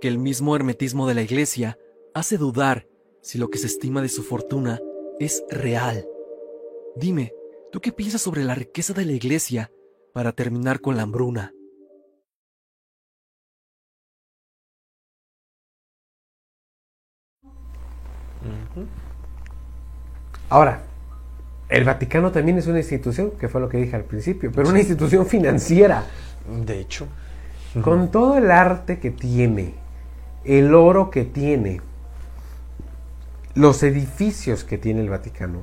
que 0.00 0.08
el 0.08 0.18
mismo 0.18 0.54
hermetismo 0.54 1.08
de 1.08 1.14
la 1.14 1.22
iglesia 1.22 1.78
hace 2.14 2.38
dudar 2.38 2.86
si 3.20 3.38
lo 3.38 3.50
que 3.50 3.58
se 3.58 3.66
estima 3.66 4.00
de 4.00 4.08
su 4.08 4.22
fortuna 4.22 4.80
es 5.22 5.44
real. 5.50 6.06
Dime, 6.96 7.32
¿tú 7.70 7.80
qué 7.80 7.92
piensas 7.92 8.20
sobre 8.20 8.44
la 8.44 8.54
riqueza 8.54 8.92
de 8.92 9.04
la 9.04 9.12
iglesia 9.12 9.70
para 10.12 10.32
terminar 10.32 10.80
con 10.80 10.96
la 10.96 11.02
hambruna? 11.02 11.52
Ahora, 20.48 20.82
el 21.68 21.84
Vaticano 21.84 22.30
también 22.30 22.58
es 22.58 22.66
una 22.66 22.78
institución, 22.78 23.30
que 23.38 23.48
fue 23.48 23.60
lo 23.60 23.68
que 23.68 23.78
dije 23.78 23.96
al 23.96 24.04
principio, 24.04 24.52
pero 24.54 24.68
una 24.68 24.80
institución 24.80 25.26
financiera, 25.26 26.04
De 26.66 26.80
hecho, 26.80 27.06
con 27.82 28.10
todo 28.10 28.36
el 28.36 28.50
arte 28.50 28.98
que 28.98 29.10
tiene, 29.10 29.74
el 30.44 30.74
oro 30.74 31.08
que 31.08 31.24
tiene, 31.24 31.80
los 33.54 33.82
edificios 33.82 34.64
que 34.64 34.78
tiene 34.78 35.00
el 35.00 35.10
Vaticano, 35.10 35.60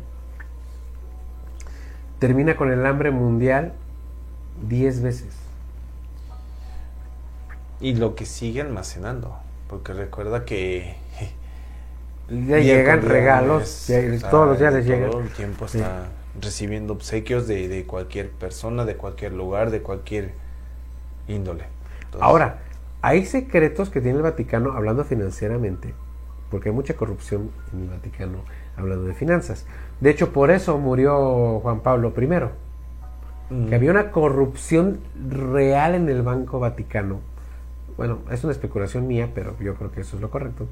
termina 2.19 2.55
con 2.55 2.71
el 2.71 2.85
hambre 2.85 3.11
mundial 3.11 3.73
10 4.67 5.01
veces. 5.01 5.33
y 7.81 7.95
lo 7.95 8.13
que 8.13 8.25
sigue 8.25 8.59
almacenando, 8.59 9.37
porque 9.69 9.93
recuerda 9.93 10.43
que 10.43 10.97
Ya 12.29 12.59
llegan 12.59 13.01
regalos, 13.01 13.63
es- 13.63 13.87
ya- 13.87 13.99
está- 14.15 14.29
todos 14.29 14.49
los 14.49 14.59
días 14.59 14.73
les 14.73 14.85
llegan. 14.85 15.09
Todo 15.09 15.21
el 15.21 15.29
tiempo 15.29 15.65
está 15.65 16.07
recibiendo 16.41 16.91
obsequios 16.91 17.47
de, 17.47 17.69
de 17.69 17.85
cualquier 17.85 18.31
persona, 18.31 18.83
de 18.83 18.97
cualquier 18.97 19.31
lugar, 19.31 19.71
de 19.71 19.81
cualquier 19.81 20.33
índole. 21.29 21.63
Entonces, 22.03 22.21
Ahora, 22.21 22.59
hay 23.01 23.25
secretos 23.25 23.89
que 23.89 24.01
tiene 24.01 24.17
el 24.17 24.23
Vaticano 24.23 24.73
hablando 24.73 25.05
financieramente, 25.05 25.93
porque 26.49 26.69
hay 26.69 26.75
mucha 26.75 26.95
corrupción 26.95 27.51
en 27.73 27.83
el 27.83 27.89
Vaticano 27.89 28.39
hablando 28.77 29.05
de 29.05 29.13
finanzas. 29.13 29.65
De 29.99 30.09
hecho, 30.09 30.31
por 30.31 30.51
eso 30.51 30.77
murió 30.77 31.59
Juan 31.59 31.81
Pablo 31.81 32.13
I, 32.17 33.53
mm, 33.53 33.67
que 33.67 33.75
había 33.75 33.91
una 33.91 34.11
corrupción 34.11 34.99
real 35.29 35.95
en 35.95 36.09
el 36.09 36.21
Banco 36.21 36.59
Vaticano. 36.59 37.19
Bueno, 37.97 38.19
es 38.31 38.43
una 38.43 38.53
especulación 38.53 39.07
mía, 39.07 39.29
pero 39.33 39.55
yo 39.59 39.75
creo 39.75 39.91
que 39.91 40.01
eso 40.01 40.15
es 40.15 40.21
lo 40.21 40.29
correcto. 40.29 40.67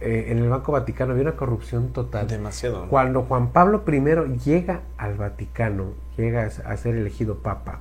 Eh, 0.00 0.26
en 0.28 0.38
el 0.38 0.48
Banco 0.50 0.72
Vaticano 0.72 1.12
había 1.12 1.22
una 1.22 1.36
corrupción 1.36 1.88
total. 1.92 2.28
demasiado. 2.28 2.84
¿no? 2.84 2.90
Cuando 2.90 3.22
Juan 3.22 3.52
Pablo 3.52 3.82
I 3.86 4.38
llega 4.38 4.82
al 4.98 5.14
Vaticano, 5.14 5.92
llega 6.16 6.42
a 6.42 6.72
a 6.72 6.76
ser 6.76 6.96
elegido 6.96 7.38
papa, 7.38 7.80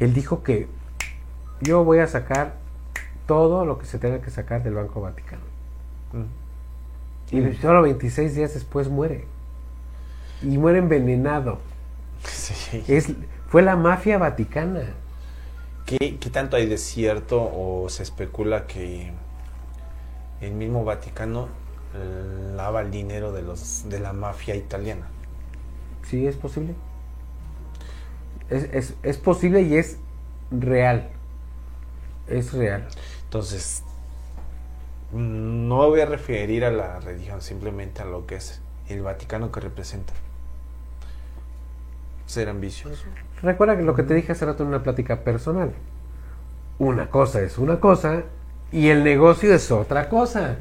él 0.00 0.14
dijo 0.14 0.42
que 0.42 0.66
yo 1.60 1.84
voy 1.84 1.98
a 1.98 2.06
sacar 2.06 2.54
todo 3.26 3.64
lo 3.64 3.78
que 3.78 3.86
se 3.86 3.98
tenga 3.98 4.20
que 4.20 4.30
sacar 4.30 4.62
del 4.62 4.74
Banco 4.74 5.00
Vaticano. 5.00 5.51
Y 7.30 7.52
solo 7.54 7.82
26 7.82 8.34
días 8.34 8.54
después 8.54 8.88
muere. 8.88 9.24
Y 10.42 10.58
muere 10.58 10.78
envenenado. 10.78 11.58
Sí. 12.24 12.84
Es, 12.88 13.12
fue 13.48 13.62
la 13.62 13.76
mafia 13.76 14.18
vaticana. 14.18 14.82
¿Qué, 15.86 16.18
qué 16.18 16.30
tanto 16.30 16.56
hay 16.56 16.66
de 16.66 16.78
cierto 16.78 17.42
o 17.42 17.88
se 17.88 18.02
especula 18.02 18.66
que 18.66 19.12
el 20.40 20.52
mismo 20.52 20.84
Vaticano 20.84 21.48
lava 22.56 22.82
el 22.82 22.90
dinero 22.90 23.32
de 23.32 23.42
los 23.42 23.88
de 23.88 23.98
la 24.00 24.12
mafia 24.12 24.54
italiana? 24.54 25.06
Sí, 26.08 26.26
es 26.26 26.36
posible. 26.36 26.74
Es, 28.50 28.64
es- 28.72 28.94
es 29.02 29.18
posible 29.18 29.62
y 29.62 29.76
es 29.76 29.98
real. 30.50 31.08
Es 32.28 32.52
real. 32.52 32.86
Entonces, 33.24 33.82
no 35.12 35.78
me 35.82 35.86
voy 35.88 36.00
a 36.00 36.06
referir 36.06 36.64
a 36.64 36.70
la 36.70 37.00
religión, 37.00 37.40
simplemente 37.42 38.02
a 38.02 38.04
lo 38.04 38.26
que 38.26 38.36
es 38.36 38.60
el 38.88 39.02
Vaticano 39.02 39.52
que 39.52 39.60
representa. 39.60 40.12
Ser 42.26 42.48
ambicioso. 42.48 43.04
Recuerda 43.42 43.76
que 43.76 43.82
lo 43.82 43.94
que 43.94 44.02
te 44.04 44.14
dije 44.14 44.32
hace 44.32 44.46
rato 44.46 44.62
en 44.62 44.68
una 44.70 44.82
plática 44.82 45.20
personal. 45.24 45.72
Una 46.78 47.10
cosa 47.10 47.40
es 47.42 47.58
una 47.58 47.78
cosa 47.80 48.22
y 48.70 48.88
el 48.88 49.04
negocio 49.04 49.54
es 49.54 49.70
otra 49.70 50.08
cosa. 50.08 50.56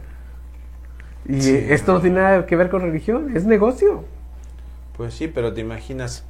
Y 1.25 1.41
Sí. 1.41 1.65
esto 1.69 1.93
no 1.93 2.01
tiene 2.01 2.19
nada 2.19 2.45
que 2.45 2.55
ver 2.55 2.69
con 2.69 2.81
religión, 2.81 3.35
es 3.35 3.45
negocio. 3.45 4.03
Pues 4.97 5.13
sí, 5.13 5.27
pero 5.27 5.53
te 5.53 5.61
imaginas 5.61 6.25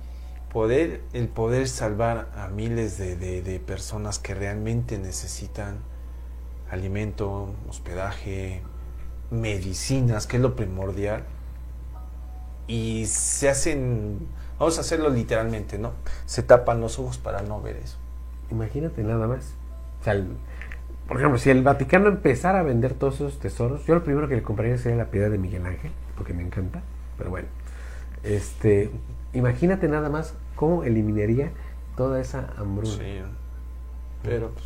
poder, 0.51 1.01
el 1.13 1.27
poder 1.27 1.67
salvar 1.67 2.27
a 2.35 2.47
miles 2.49 2.97
de, 2.97 3.15
de- 3.15 3.41
de 3.41 3.59
personas 3.59 4.19
que 4.19 4.35
realmente 4.35 4.97
necesitan 4.97 5.77
alimento, 6.71 7.49
hospedaje, 7.69 8.61
medicinas, 9.29 10.25
que 10.27 10.37
es 10.37 10.41
lo 10.41 10.55
primordial. 10.55 11.23
Y 12.67 13.05
se 13.07 13.49
hacen, 13.49 14.19
vamos 14.57 14.77
a 14.77 14.81
hacerlo 14.81 15.09
literalmente, 15.09 15.77
¿no? 15.77 15.91
Se 16.25 16.41
tapan 16.43 16.79
los 16.81 16.97
ojos 16.99 17.17
para 17.17 17.41
no 17.41 17.61
ver 17.61 17.75
eso. 17.77 17.97
Imagínate 18.49 19.03
nada 19.03 19.27
más. 19.27 19.53
O 19.99 20.03
sea, 20.03 20.13
el- 20.13 20.27
por 21.07 21.17
ejemplo, 21.17 21.37
si 21.37 21.49
el 21.49 21.63
Vaticano 21.63 22.07
empezara 22.07 22.59
a 22.59 22.63
vender 22.63 22.93
todos 22.93 23.15
esos 23.15 23.39
tesoros, 23.39 23.85
yo 23.85 23.95
lo 23.95 24.03
primero 24.03 24.27
que 24.29 24.35
le 24.35 24.43
compraría 24.43 24.77
sería 24.77 24.97
la 24.97 25.11
piedad 25.11 25.29
de 25.29 25.37
Miguel 25.37 25.65
Ángel, 25.65 25.91
porque 26.15 26.33
me 26.33 26.41
encanta. 26.43 26.81
Pero 27.17 27.29
bueno, 27.29 27.47
este, 28.23 28.89
imagínate 29.33 29.87
nada 29.89 30.09
más 30.09 30.33
cómo 30.55 30.83
eliminaría 30.83 31.51
toda 31.97 32.21
esa 32.21 32.47
hambruna. 32.57 32.95
Sí. 32.95 33.19
Pero 34.23 34.51
pues, 34.51 34.65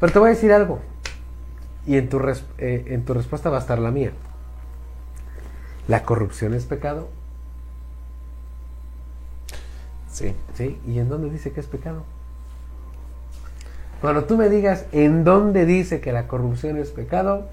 Pero 0.00 0.12
te 0.12 0.18
voy 0.18 0.28
a 0.28 0.30
decir 0.34 0.52
algo. 0.52 0.80
Y 1.86 1.96
en 1.98 2.08
tu, 2.08 2.18
res- 2.18 2.44
eh, 2.58 2.84
en 2.88 3.04
tu 3.04 3.14
respuesta 3.14 3.50
va 3.50 3.58
a 3.58 3.60
estar 3.60 3.78
la 3.78 3.90
mía. 3.90 4.12
¿La 5.88 6.02
corrupción 6.04 6.54
es 6.54 6.64
pecado? 6.64 7.08
sí. 10.10 10.34
¿Sí? 10.54 10.78
¿Y 10.86 10.98
en 11.00 11.08
dónde 11.08 11.28
dice 11.28 11.52
que 11.52 11.60
es 11.60 11.66
pecado? 11.66 12.04
Cuando 14.00 14.24
tú 14.24 14.36
me 14.36 14.48
digas 14.48 14.86
en 14.92 15.24
dónde 15.24 15.66
dice 15.66 16.00
que 16.00 16.12
la 16.12 16.28
corrupción 16.28 16.76
es 16.76 16.90
pecado, 16.90 17.48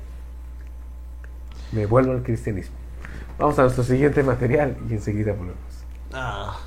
me 1.71 1.85
vuelvo 1.87 2.11
al 2.11 2.21
cristianismo. 2.23 2.75
Vamos 3.39 3.57
a 3.57 3.63
nuestro 3.63 3.83
siguiente 3.83 4.21
material 4.21 4.77
y 4.89 4.93
enseguida 4.93 5.33
volvemos. 5.33 5.57
Ah. 6.13 6.59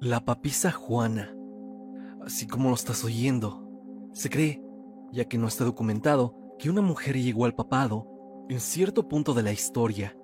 La 0.00 0.20
papisa 0.24 0.70
Juana, 0.70 1.34
así 2.28 2.46
como 2.46 2.68
lo 2.68 2.74
estás 2.74 3.04
oyendo, 3.04 3.66
se 4.12 4.28
cree, 4.28 4.62
ya 5.12 5.24
que 5.24 5.38
no 5.38 5.48
está 5.48 5.64
documentado, 5.64 6.36
que 6.58 6.68
una 6.68 6.82
mujer 6.82 7.16
llegó 7.16 7.46
al 7.46 7.54
papado 7.54 8.06
en 8.50 8.60
cierto 8.60 9.08
punto 9.08 9.32
de 9.32 9.42
la 9.42 9.50
historia. 9.50 10.14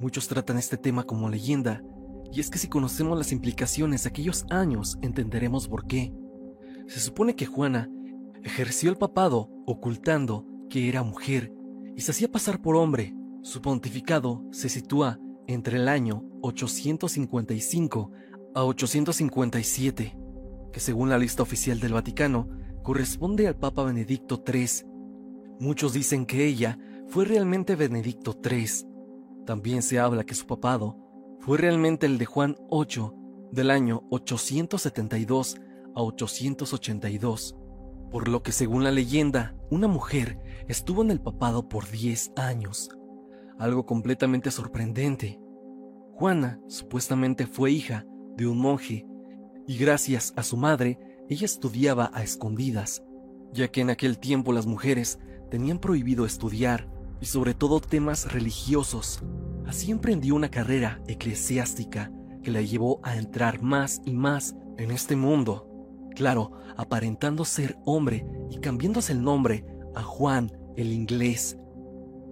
Muchos 0.00 0.26
tratan 0.26 0.58
este 0.58 0.76
tema 0.76 1.04
como 1.04 1.28
leyenda, 1.28 1.80
y 2.32 2.40
es 2.40 2.50
que 2.50 2.58
si 2.58 2.66
conocemos 2.66 3.16
las 3.16 3.30
implicaciones 3.30 4.02
de 4.02 4.08
aquellos 4.08 4.44
años, 4.50 4.98
entenderemos 5.00 5.68
por 5.68 5.86
qué. 5.86 6.12
Se 6.88 6.98
supone 6.98 7.36
que 7.36 7.46
Juana 7.46 7.88
ejerció 8.42 8.90
el 8.90 8.96
papado 8.96 9.48
ocultando 9.64 10.44
que 10.68 10.88
era 10.88 11.04
mujer 11.04 11.52
y 11.94 12.00
se 12.00 12.10
hacía 12.10 12.32
pasar 12.32 12.60
por 12.60 12.74
hombre. 12.74 13.14
Su 13.42 13.62
pontificado 13.62 14.42
se 14.50 14.68
sitúa 14.68 15.20
entre 15.46 15.76
el 15.76 15.86
año 15.86 16.24
855 16.42 18.10
a 18.56 18.64
857, 18.64 20.23
que 20.74 20.80
según 20.80 21.08
la 21.08 21.18
lista 21.18 21.44
oficial 21.44 21.78
del 21.78 21.92
Vaticano 21.92 22.48
corresponde 22.82 23.46
al 23.46 23.54
Papa 23.54 23.84
Benedicto 23.84 24.42
III. 24.44 24.84
Muchos 25.60 25.92
dicen 25.92 26.26
que 26.26 26.46
ella 26.46 26.80
fue 27.06 27.24
realmente 27.24 27.76
Benedicto 27.76 28.36
III. 28.42 29.44
También 29.46 29.82
se 29.82 30.00
habla 30.00 30.24
que 30.24 30.34
su 30.34 30.48
papado 30.48 30.98
fue 31.38 31.58
realmente 31.58 32.06
el 32.06 32.18
de 32.18 32.26
Juan 32.26 32.56
VIII 32.72 33.12
del 33.52 33.70
año 33.70 34.02
872 34.10 35.60
a 35.94 36.02
882, 36.02 37.56
por 38.10 38.26
lo 38.26 38.42
que 38.42 38.50
según 38.50 38.82
la 38.82 38.90
leyenda, 38.90 39.54
una 39.70 39.86
mujer 39.86 40.40
estuvo 40.66 41.02
en 41.02 41.12
el 41.12 41.20
papado 41.20 41.68
por 41.68 41.88
10 41.88 42.32
años, 42.34 42.90
algo 43.60 43.86
completamente 43.86 44.50
sorprendente. 44.50 45.38
Juana 46.14 46.60
supuestamente 46.66 47.46
fue 47.46 47.70
hija 47.70 48.04
de 48.36 48.48
un 48.48 48.58
monje 48.58 49.06
y 49.66 49.76
gracias 49.78 50.32
a 50.36 50.42
su 50.42 50.56
madre 50.56 50.98
ella 51.28 51.46
estudiaba 51.46 52.10
a 52.12 52.22
escondidas, 52.22 53.02
ya 53.52 53.68
que 53.68 53.80
en 53.80 53.90
aquel 53.90 54.18
tiempo 54.18 54.52
las 54.52 54.66
mujeres 54.66 55.18
tenían 55.50 55.78
prohibido 55.78 56.26
estudiar 56.26 56.88
y 57.20 57.26
sobre 57.26 57.54
todo 57.54 57.80
temas 57.80 58.32
religiosos. 58.32 59.22
Así 59.66 59.90
emprendió 59.90 60.34
una 60.34 60.50
carrera 60.50 61.00
eclesiástica 61.06 62.12
que 62.42 62.50
la 62.50 62.60
llevó 62.60 63.00
a 63.02 63.16
entrar 63.16 63.62
más 63.62 64.02
y 64.04 64.12
más 64.12 64.54
en 64.76 64.90
este 64.90 65.16
mundo. 65.16 65.66
Claro, 66.14 66.52
aparentando 66.76 67.44
ser 67.44 67.76
hombre 67.84 68.26
y 68.50 68.58
cambiándose 68.58 69.12
el 69.12 69.22
nombre 69.22 69.64
a 69.94 70.02
Juan 70.02 70.52
el 70.76 70.92
inglés. 70.92 71.56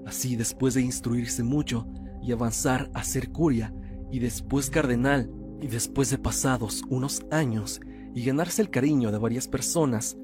Así 0.04 0.36
después 0.36 0.74
de 0.74 0.82
instruirse 0.82 1.42
mucho 1.42 1.86
y 2.22 2.32
avanzar 2.32 2.90
a 2.94 3.02
ser 3.04 3.30
curia 3.30 3.74
y 4.10 4.18
después 4.18 4.68
cardenal 4.68 5.30
y 5.62 5.68
después 5.68 6.10
de 6.10 6.18
pasados 6.18 6.82
unos 6.88 7.24
años 7.30 7.80
y 8.14 8.24
ganarse 8.24 8.60
el 8.60 8.68
cariño 8.68 9.12
de 9.12 9.18
varias 9.18 9.46
personas, 9.46 10.16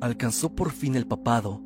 alcanzó 0.00 0.54
por 0.54 0.72
fin 0.72 0.96
el 0.96 1.06
papado. 1.06 1.62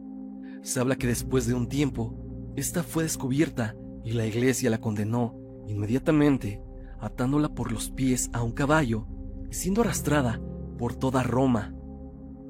Se 0.62 0.80
habla 0.80 0.96
que 0.96 1.06
después 1.06 1.46
de 1.46 1.54
un 1.54 1.66
tiempo, 1.66 2.14
esta 2.56 2.82
fue 2.82 3.04
descubierta 3.04 3.74
y 4.04 4.12
la 4.12 4.26
iglesia 4.26 4.68
la 4.68 4.80
condenó 4.80 5.34
inmediatamente, 5.66 6.62
atándola 7.00 7.48
por 7.48 7.72
los 7.72 7.90
pies 7.90 8.28
a 8.34 8.42
un 8.42 8.52
caballo 8.52 9.06
y 9.50 9.54
siendo 9.54 9.80
arrastrada 9.80 10.40
por 10.76 10.94
toda 10.94 11.22
Roma. 11.22 11.74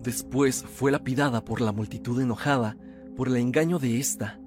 Después 0.02 0.64
fue 0.64 0.90
lapidada 0.90 1.44
por 1.44 1.60
la 1.60 1.70
multitud 1.70 2.20
enojada 2.20 2.76
por 3.16 3.28
el 3.28 3.36
engaño 3.36 3.78
de 3.78 3.98
esta. 4.00 4.40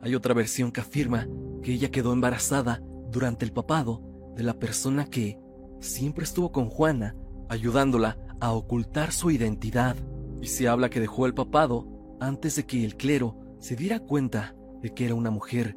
Hay 0.00 0.14
otra 0.14 0.32
versión 0.32 0.72
que 0.72 0.80
afirma 0.80 1.28
que 1.62 1.74
ella 1.74 1.90
quedó 1.90 2.14
embarazada 2.14 2.82
durante 3.10 3.44
el 3.44 3.52
papado 3.52 4.13
de 4.34 4.42
la 4.42 4.58
persona 4.58 5.06
que 5.06 5.38
siempre 5.80 6.24
estuvo 6.24 6.52
con 6.52 6.68
Juana, 6.68 7.16
ayudándola 7.48 8.18
a 8.40 8.52
ocultar 8.52 9.12
su 9.12 9.30
identidad. 9.30 9.96
Y 10.40 10.48
se 10.48 10.68
habla 10.68 10.90
que 10.90 11.00
dejó 11.00 11.26
el 11.26 11.34
papado 11.34 11.88
antes 12.20 12.56
de 12.56 12.66
que 12.66 12.84
el 12.84 12.96
clero 12.96 13.38
se 13.58 13.76
diera 13.76 14.00
cuenta 14.00 14.54
de 14.82 14.92
que 14.92 15.06
era 15.06 15.14
una 15.14 15.30
mujer. 15.30 15.76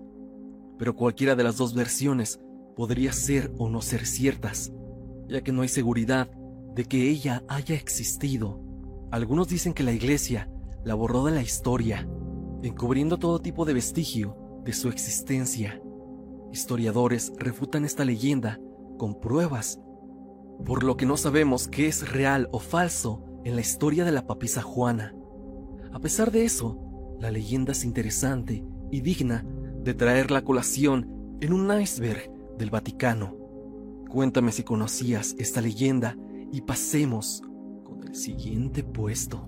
Pero 0.77 0.95
cualquiera 0.95 1.35
de 1.35 1.43
las 1.43 1.57
dos 1.57 1.73
versiones 1.73 2.39
podría 2.75 3.13
ser 3.13 3.51
o 3.57 3.69
no 3.69 3.81
ser 3.81 4.05
ciertas, 4.05 4.71
ya 5.27 5.41
que 5.41 5.51
no 5.51 5.61
hay 5.61 5.69
seguridad 5.69 6.29
de 6.75 6.85
que 6.85 7.09
ella 7.09 7.43
haya 7.47 7.75
existido. 7.75 8.61
Algunos 9.11 9.47
dicen 9.47 9.73
que 9.73 9.83
la 9.83 9.93
iglesia 9.93 10.49
la 10.83 10.93
borró 10.93 11.25
de 11.25 11.31
la 11.31 11.41
historia, 11.41 12.07
encubriendo 12.61 13.17
todo 13.17 13.39
tipo 13.39 13.65
de 13.65 13.73
vestigio 13.73 14.37
de 14.63 14.73
su 14.73 14.89
existencia. 14.89 15.81
Historiadores 16.51 17.33
refutan 17.37 17.85
esta 17.85 18.05
leyenda 18.05 18.59
con 18.97 19.19
pruebas, 19.19 19.79
por 20.65 20.83
lo 20.83 20.97
que 20.97 21.05
no 21.05 21.17
sabemos 21.17 21.67
qué 21.67 21.87
es 21.87 22.11
real 22.11 22.47
o 22.51 22.59
falso 22.59 23.23
en 23.43 23.55
la 23.55 23.61
historia 23.61 24.05
de 24.05 24.11
la 24.11 24.25
papisa 24.25 24.61
Juana. 24.61 25.13
A 25.93 25.99
pesar 25.99 26.31
de 26.31 26.45
eso, 26.45 26.79
la 27.19 27.31
leyenda 27.31 27.71
es 27.71 27.83
interesante 27.83 28.63
y 28.91 29.01
digna 29.01 29.45
de 29.83 29.93
traer 29.93 30.31
la 30.31 30.43
colación 30.43 31.37
en 31.41 31.53
un 31.53 31.79
iceberg 31.79 32.31
del 32.57 32.69
Vaticano. 32.69 33.35
Cuéntame 34.09 34.51
si 34.51 34.63
conocías 34.63 35.35
esta 35.37 35.61
leyenda 35.61 36.17
y 36.51 36.61
pasemos 36.61 37.41
con 37.83 38.03
el 38.07 38.15
siguiente 38.15 38.83
puesto. 38.83 39.47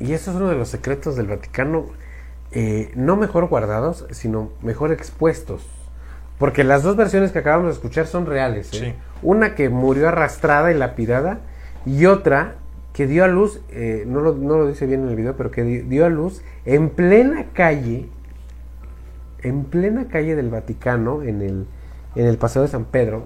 Y 0.00 0.12
eso 0.12 0.30
es 0.30 0.36
uno 0.36 0.48
de 0.48 0.56
los 0.56 0.68
secretos 0.68 1.16
del 1.16 1.28
Vaticano, 1.28 1.86
eh, 2.52 2.90
no 2.94 3.16
mejor 3.16 3.46
guardados, 3.48 4.06
sino 4.10 4.50
mejor 4.62 4.92
expuestos. 4.92 5.66
Porque 6.38 6.64
las 6.64 6.82
dos 6.82 6.96
versiones 6.96 7.30
que 7.32 7.38
acabamos 7.38 7.66
de 7.68 7.72
escuchar 7.74 8.06
son 8.06 8.26
reales. 8.26 8.72
¿eh? 8.74 8.78
Sí. 8.78 8.94
Una 9.22 9.54
que 9.54 9.68
murió 9.68 10.08
arrastrada 10.08 10.72
y 10.72 10.74
lapidada, 10.74 11.38
y 11.86 12.06
otra 12.06 12.56
que 12.92 13.06
dio 13.06 13.24
a 13.24 13.28
luz, 13.28 13.60
eh, 13.70 14.04
no, 14.06 14.20
lo, 14.20 14.34
no 14.34 14.56
lo 14.58 14.66
dice 14.68 14.86
bien 14.86 15.02
en 15.02 15.08
el 15.08 15.16
video, 15.16 15.36
pero 15.36 15.50
que 15.50 15.62
di- 15.62 15.80
dio 15.80 16.06
a 16.06 16.10
luz 16.10 16.42
en 16.64 16.90
plena 16.90 17.46
calle, 17.52 18.08
en 19.42 19.64
plena 19.64 20.06
calle 20.08 20.34
del 20.36 20.50
Vaticano, 20.50 21.22
en 21.22 21.42
el, 21.42 21.66
en 22.14 22.26
el 22.26 22.36
Paseo 22.38 22.62
de 22.62 22.68
San 22.68 22.84
Pedro, 22.84 23.24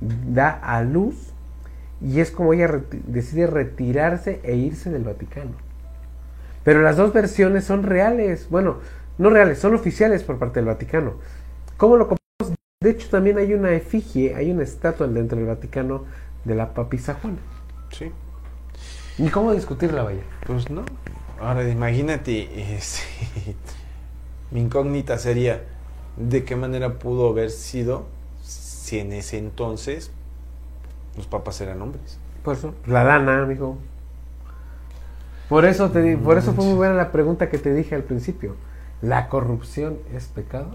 da 0.00 0.50
a 0.50 0.82
luz 0.82 1.29
y 2.00 2.20
es 2.20 2.30
como 2.30 2.52
ella 2.52 2.68
reti- 2.68 3.02
decide 3.04 3.46
retirarse 3.46 4.40
e 4.42 4.56
irse 4.56 4.90
del 4.90 5.04
Vaticano. 5.04 5.52
Pero 6.64 6.82
las 6.82 6.96
dos 6.96 7.12
versiones 7.12 7.64
son 7.64 7.82
reales, 7.82 8.48
bueno, 8.50 8.78
no 9.18 9.30
reales, 9.30 9.58
son 9.58 9.74
oficiales 9.74 10.22
por 10.22 10.38
parte 10.38 10.60
del 10.60 10.66
Vaticano. 10.66 11.14
¿Cómo 11.76 11.96
lo 11.96 12.08
comprobamos? 12.08 12.58
De 12.82 12.90
hecho, 12.90 13.08
también 13.10 13.38
hay 13.38 13.52
una 13.52 13.72
efigie, 13.72 14.34
hay 14.34 14.50
una 14.50 14.62
estatua 14.62 15.06
dentro 15.06 15.38
del 15.38 15.46
Vaticano 15.46 16.04
de 16.44 16.54
la 16.54 16.72
papisa 16.72 17.14
Juana. 17.20 17.38
Sí. 17.90 18.10
¿Y 19.18 19.28
cómo 19.28 19.52
discutirla, 19.52 20.02
vaya? 20.02 20.22
Pues 20.46 20.70
no. 20.70 20.84
Ahora 21.38 21.68
imagínate, 21.68 22.74
este, 22.74 23.02
mi 24.50 24.60
incógnita 24.60 25.18
sería, 25.18 25.62
¿de 26.16 26.44
qué 26.44 26.56
manera 26.56 26.98
pudo 26.98 27.30
haber 27.30 27.50
sido 27.50 28.06
si 28.42 28.98
en 28.98 29.12
ese 29.12 29.38
entonces 29.38 30.10
los 31.16 31.26
papas 31.26 31.60
eran 31.60 31.80
hombres? 31.82 32.18
Por 32.44 32.56
eso, 32.56 32.74
la 32.86 33.04
lana, 33.04 33.42
amigo. 33.42 33.78
Por 35.48 35.64
eso, 35.64 35.90
te, 35.90 36.16
por 36.16 36.38
eso 36.38 36.52
fue 36.52 36.64
muy 36.64 36.74
buena 36.74 36.94
la 36.94 37.10
pregunta 37.12 37.48
que 37.50 37.58
te 37.58 37.74
dije 37.74 37.94
al 37.94 38.04
principio. 38.04 38.54
¿La 39.02 39.28
corrupción 39.28 39.98
es 40.14 40.28
pecado? 40.28 40.68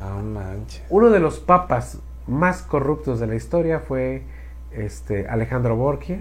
Ah, 0.00 0.20
manches. 0.22 0.82
Uno 0.90 1.10
de 1.10 1.20
los 1.20 1.38
papas 1.38 1.98
más 2.26 2.62
corruptos 2.62 3.20
de 3.20 3.26
la 3.26 3.34
historia 3.36 3.80
fue 3.80 4.24
este, 4.72 5.28
Alejandro 5.28 5.76
Borgia, 5.76 6.20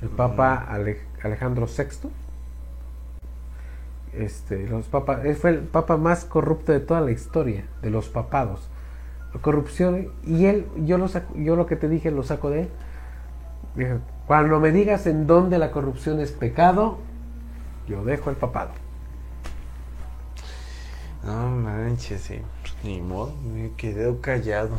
el 0.00 0.08
papa 0.08 0.54
Ale- 0.54 1.00
Alejandro 1.22 1.66
VI. 1.66 2.10
Este, 4.12 4.66
los 4.68 4.86
papas, 4.86 5.24
él 5.24 5.34
fue 5.36 5.50
el 5.50 5.60
papa 5.60 5.96
más 5.96 6.24
corrupto 6.24 6.72
de 6.72 6.80
toda 6.80 7.00
la 7.00 7.10
historia, 7.12 7.64
de 7.80 7.90
los 7.90 8.08
papados. 8.08 8.68
Corrupción, 9.40 10.08
y 10.24 10.46
él, 10.46 10.66
yo 10.84 10.98
lo, 10.98 11.08
saco- 11.08 11.34
yo 11.36 11.56
lo 11.56 11.66
que 11.66 11.76
te 11.76 11.88
dije 11.88 12.10
lo 12.10 12.22
saco 12.22 12.50
de 12.50 12.62
él. 12.62 12.68
Dije, 13.74 13.96
cuando 14.26 14.60
me 14.60 14.70
digas 14.72 15.06
en 15.06 15.26
dónde 15.26 15.58
la 15.58 15.70
corrupción 15.70 16.20
es 16.20 16.32
pecado, 16.32 16.98
yo 17.88 18.04
dejo 18.04 18.30
el 18.30 18.36
papado. 18.36 18.70
No 21.24 21.50
manches, 21.50 22.20
sí. 22.20 22.40
Pues, 22.62 22.74
Ni 22.84 23.00
modo, 23.00 23.32
me 23.54 23.70
quedé 23.76 24.14
callado. 24.20 24.70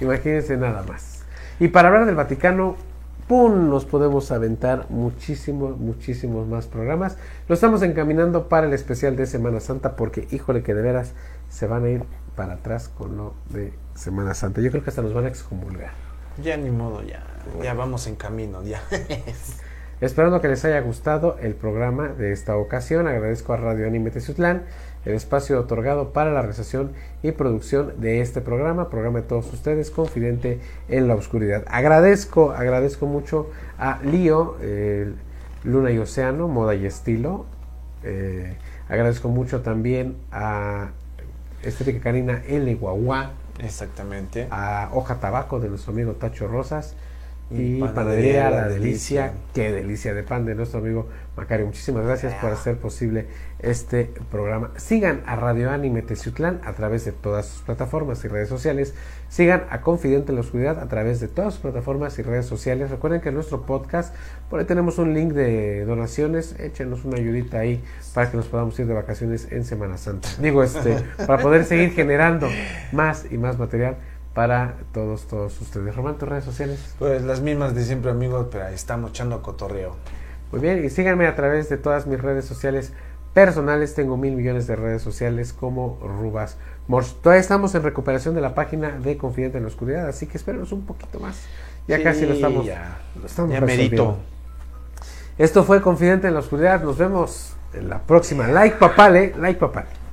Imagínense 0.00 0.56
nada 0.56 0.82
más. 0.86 1.24
Y 1.58 1.68
para 1.68 1.88
hablar 1.88 2.04
del 2.06 2.14
Vaticano, 2.16 2.76
¡pum! 3.28 3.70
Nos 3.70 3.84
podemos 3.84 4.30
aventar 4.30 4.86
muchísimos, 4.90 5.78
muchísimos 5.78 6.46
más 6.46 6.66
programas. 6.66 7.16
Lo 7.48 7.54
estamos 7.54 7.82
encaminando 7.82 8.48
para 8.48 8.66
el 8.66 8.72
especial 8.72 9.16
de 9.16 9.26
Semana 9.26 9.60
Santa 9.60 9.96
porque, 9.96 10.28
híjole, 10.30 10.62
que 10.62 10.74
de 10.74 10.82
veras 10.82 11.14
se 11.48 11.66
van 11.66 11.84
a 11.84 11.88
ir 11.88 12.04
para 12.36 12.54
atrás 12.54 12.88
con 12.88 13.16
lo 13.16 13.34
de 13.50 13.72
Semana 13.94 14.34
Santa. 14.34 14.60
Yo 14.60 14.70
creo 14.70 14.82
que 14.82 14.90
hasta 14.90 15.02
nos 15.02 15.14
van 15.14 15.26
a 15.26 15.28
excomulgar. 15.28 15.92
Ya 16.42 16.56
ni 16.56 16.70
modo, 16.70 17.02
ya. 17.02 17.22
Ya 17.62 17.74
vamos 17.74 18.06
en 18.06 18.16
camino, 18.16 18.62
ya. 18.62 18.82
Esperando 20.00 20.40
que 20.40 20.48
les 20.48 20.64
haya 20.64 20.80
gustado 20.80 21.38
el 21.40 21.54
programa 21.54 22.08
de 22.08 22.32
esta 22.32 22.56
ocasión, 22.56 23.06
agradezco 23.06 23.52
a 23.52 23.56
Radio 23.56 23.86
Anime 23.86 24.10
Teciutlán 24.10 24.64
el 25.04 25.14
espacio 25.14 25.60
otorgado 25.60 26.12
para 26.12 26.32
la 26.32 26.40
realización 26.40 26.92
y 27.22 27.32
producción 27.32 28.00
de 28.00 28.20
este 28.20 28.40
programa, 28.40 28.88
programa 28.88 29.20
de 29.20 29.26
todos 29.26 29.52
ustedes, 29.52 29.90
Confidente 29.90 30.60
en 30.88 31.08
la 31.08 31.14
Oscuridad. 31.14 31.64
Agradezco, 31.68 32.52
agradezco 32.52 33.06
mucho 33.06 33.50
a 33.78 34.00
Lío, 34.02 34.56
eh, 34.60 35.12
Luna 35.62 35.90
y 35.90 35.98
Océano, 35.98 36.48
Moda 36.48 36.74
y 36.74 36.86
Estilo. 36.86 37.46
Eh, 38.02 38.56
agradezco 38.88 39.28
mucho 39.28 39.60
también 39.60 40.16
a 40.32 40.90
Estética 41.68 42.00
Canina 42.00 42.42
El 42.46 42.76
Guaguá, 42.76 43.32
Exactamente. 43.58 44.48
a 44.50 44.90
Hoja 44.92 45.20
Tabaco 45.20 45.60
de 45.60 45.68
nuestro 45.68 45.92
amigo 45.92 46.12
Tacho 46.12 46.46
Rosas 46.48 46.94
Y 47.50 47.76
y 47.76 47.80
Panadería 47.80 48.50
La 48.50 48.68
Delicia, 48.68 49.22
Delicia. 49.22 49.32
qué 49.52 49.72
delicia 49.72 50.14
de 50.14 50.22
pan 50.22 50.44
de 50.46 50.54
nuestro 50.54 50.80
amigo 50.80 51.08
Macario. 51.36 51.66
Muchísimas 51.66 52.04
gracias 52.04 52.34
por 52.34 52.50
hacer 52.50 52.76
posible 52.76 53.26
este 53.58 54.10
programa. 54.30 54.70
Sigan 54.76 55.22
a 55.26 55.36
Radio 55.36 55.70
Anime 55.70 56.02
Teciutlán 56.02 56.60
a 56.64 56.72
través 56.74 57.04
de 57.04 57.12
todas 57.12 57.46
sus 57.46 57.62
plataformas 57.62 58.24
y 58.24 58.28
redes 58.28 58.48
sociales. 58.48 58.94
Sigan 59.28 59.64
a 59.70 59.80
Confidente 59.80 60.30
en 60.30 60.36
la 60.36 60.42
Oscuridad 60.42 60.78
a 60.78 60.86
través 60.88 61.20
de 61.20 61.28
todas 61.28 61.54
sus 61.54 61.62
plataformas 61.62 62.18
y 62.18 62.22
redes 62.22 62.46
sociales. 62.46 62.90
Recuerden 62.90 63.20
que 63.20 63.30
en 63.30 63.34
nuestro 63.34 63.62
podcast, 63.62 64.14
por 64.48 64.60
ahí 64.60 64.66
tenemos 64.66 64.98
un 64.98 65.12
link 65.12 65.32
de 65.32 65.84
donaciones. 65.84 66.58
Échenos 66.60 67.04
una 67.04 67.16
ayudita 67.16 67.58
ahí 67.58 67.82
para 68.14 68.30
que 68.30 68.36
nos 68.36 68.46
podamos 68.46 68.78
ir 68.78 68.86
de 68.86 68.94
vacaciones 68.94 69.48
en 69.50 69.64
Semana 69.64 69.98
Santa. 69.98 70.28
Digo, 70.40 70.62
este, 70.62 70.96
para 71.26 71.42
poder 71.42 71.64
seguir 71.64 71.90
generando 71.90 72.48
más 72.92 73.26
y 73.30 73.38
más 73.38 73.58
material 73.58 73.96
para 74.34 74.74
todos, 74.92 75.26
todos 75.28 75.58
ustedes. 75.60 75.94
Román, 75.94 76.18
tus 76.18 76.28
redes 76.28 76.44
sociales. 76.44 76.94
Pues 76.98 77.22
las 77.22 77.40
mismas 77.40 77.74
de 77.74 77.84
siempre, 77.84 78.10
amigos, 78.10 78.48
pero 78.50 78.66
ahí 78.66 78.74
estamos 78.74 79.10
echando 79.10 79.40
cotorreo. 79.42 79.96
Muy 80.50 80.60
bien, 80.60 80.84
y 80.84 80.90
síganme 80.90 81.26
a 81.26 81.36
través 81.36 81.68
de 81.68 81.78
todas 81.78 82.06
mis 82.06 82.20
redes 82.20 82.44
sociales 82.44 82.92
personales. 83.32 83.94
Tengo 83.94 84.16
mil 84.16 84.34
millones 84.34 84.66
de 84.66 84.76
redes 84.76 85.02
sociales 85.02 85.52
como 85.52 85.98
Rubas 86.02 86.56
Morse. 86.88 87.14
Todavía 87.22 87.40
estamos 87.40 87.74
en 87.74 87.82
recuperación 87.82 88.34
de 88.34 88.40
la 88.40 88.54
página 88.54 88.98
de 88.98 89.16
Confidente 89.16 89.58
en 89.58 89.64
la 89.64 89.68
Oscuridad, 89.68 90.08
así 90.08 90.26
que 90.26 90.36
espérenos 90.36 90.72
un 90.72 90.84
poquito 90.84 91.20
más. 91.20 91.42
Ya 91.86 91.98
Sí, 91.98 92.02
casi 92.02 92.26
lo 92.26 92.34
estamos, 92.34 92.66
Ya, 92.66 92.98
lo 93.20 93.26
estamos 93.26 93.52
ya 93.52 93.60
merito. 93.60 94.18
Esto 95.38 95.64
fue 95.64 95.80
Confidente 95.80 96.28
en 96.28 96.34
la 96.34 96.40
Oscuridad. 96.40 96.82
Nos 96.82 96.98
vemos 96.98 97.54
en 97.72 97.88
la 97.88 98.00
próxima. 98.00 98.48
Like 98.48 98.76
papale, 98.76 99.34
like 99.38 99.60
papale. 99.60 100.03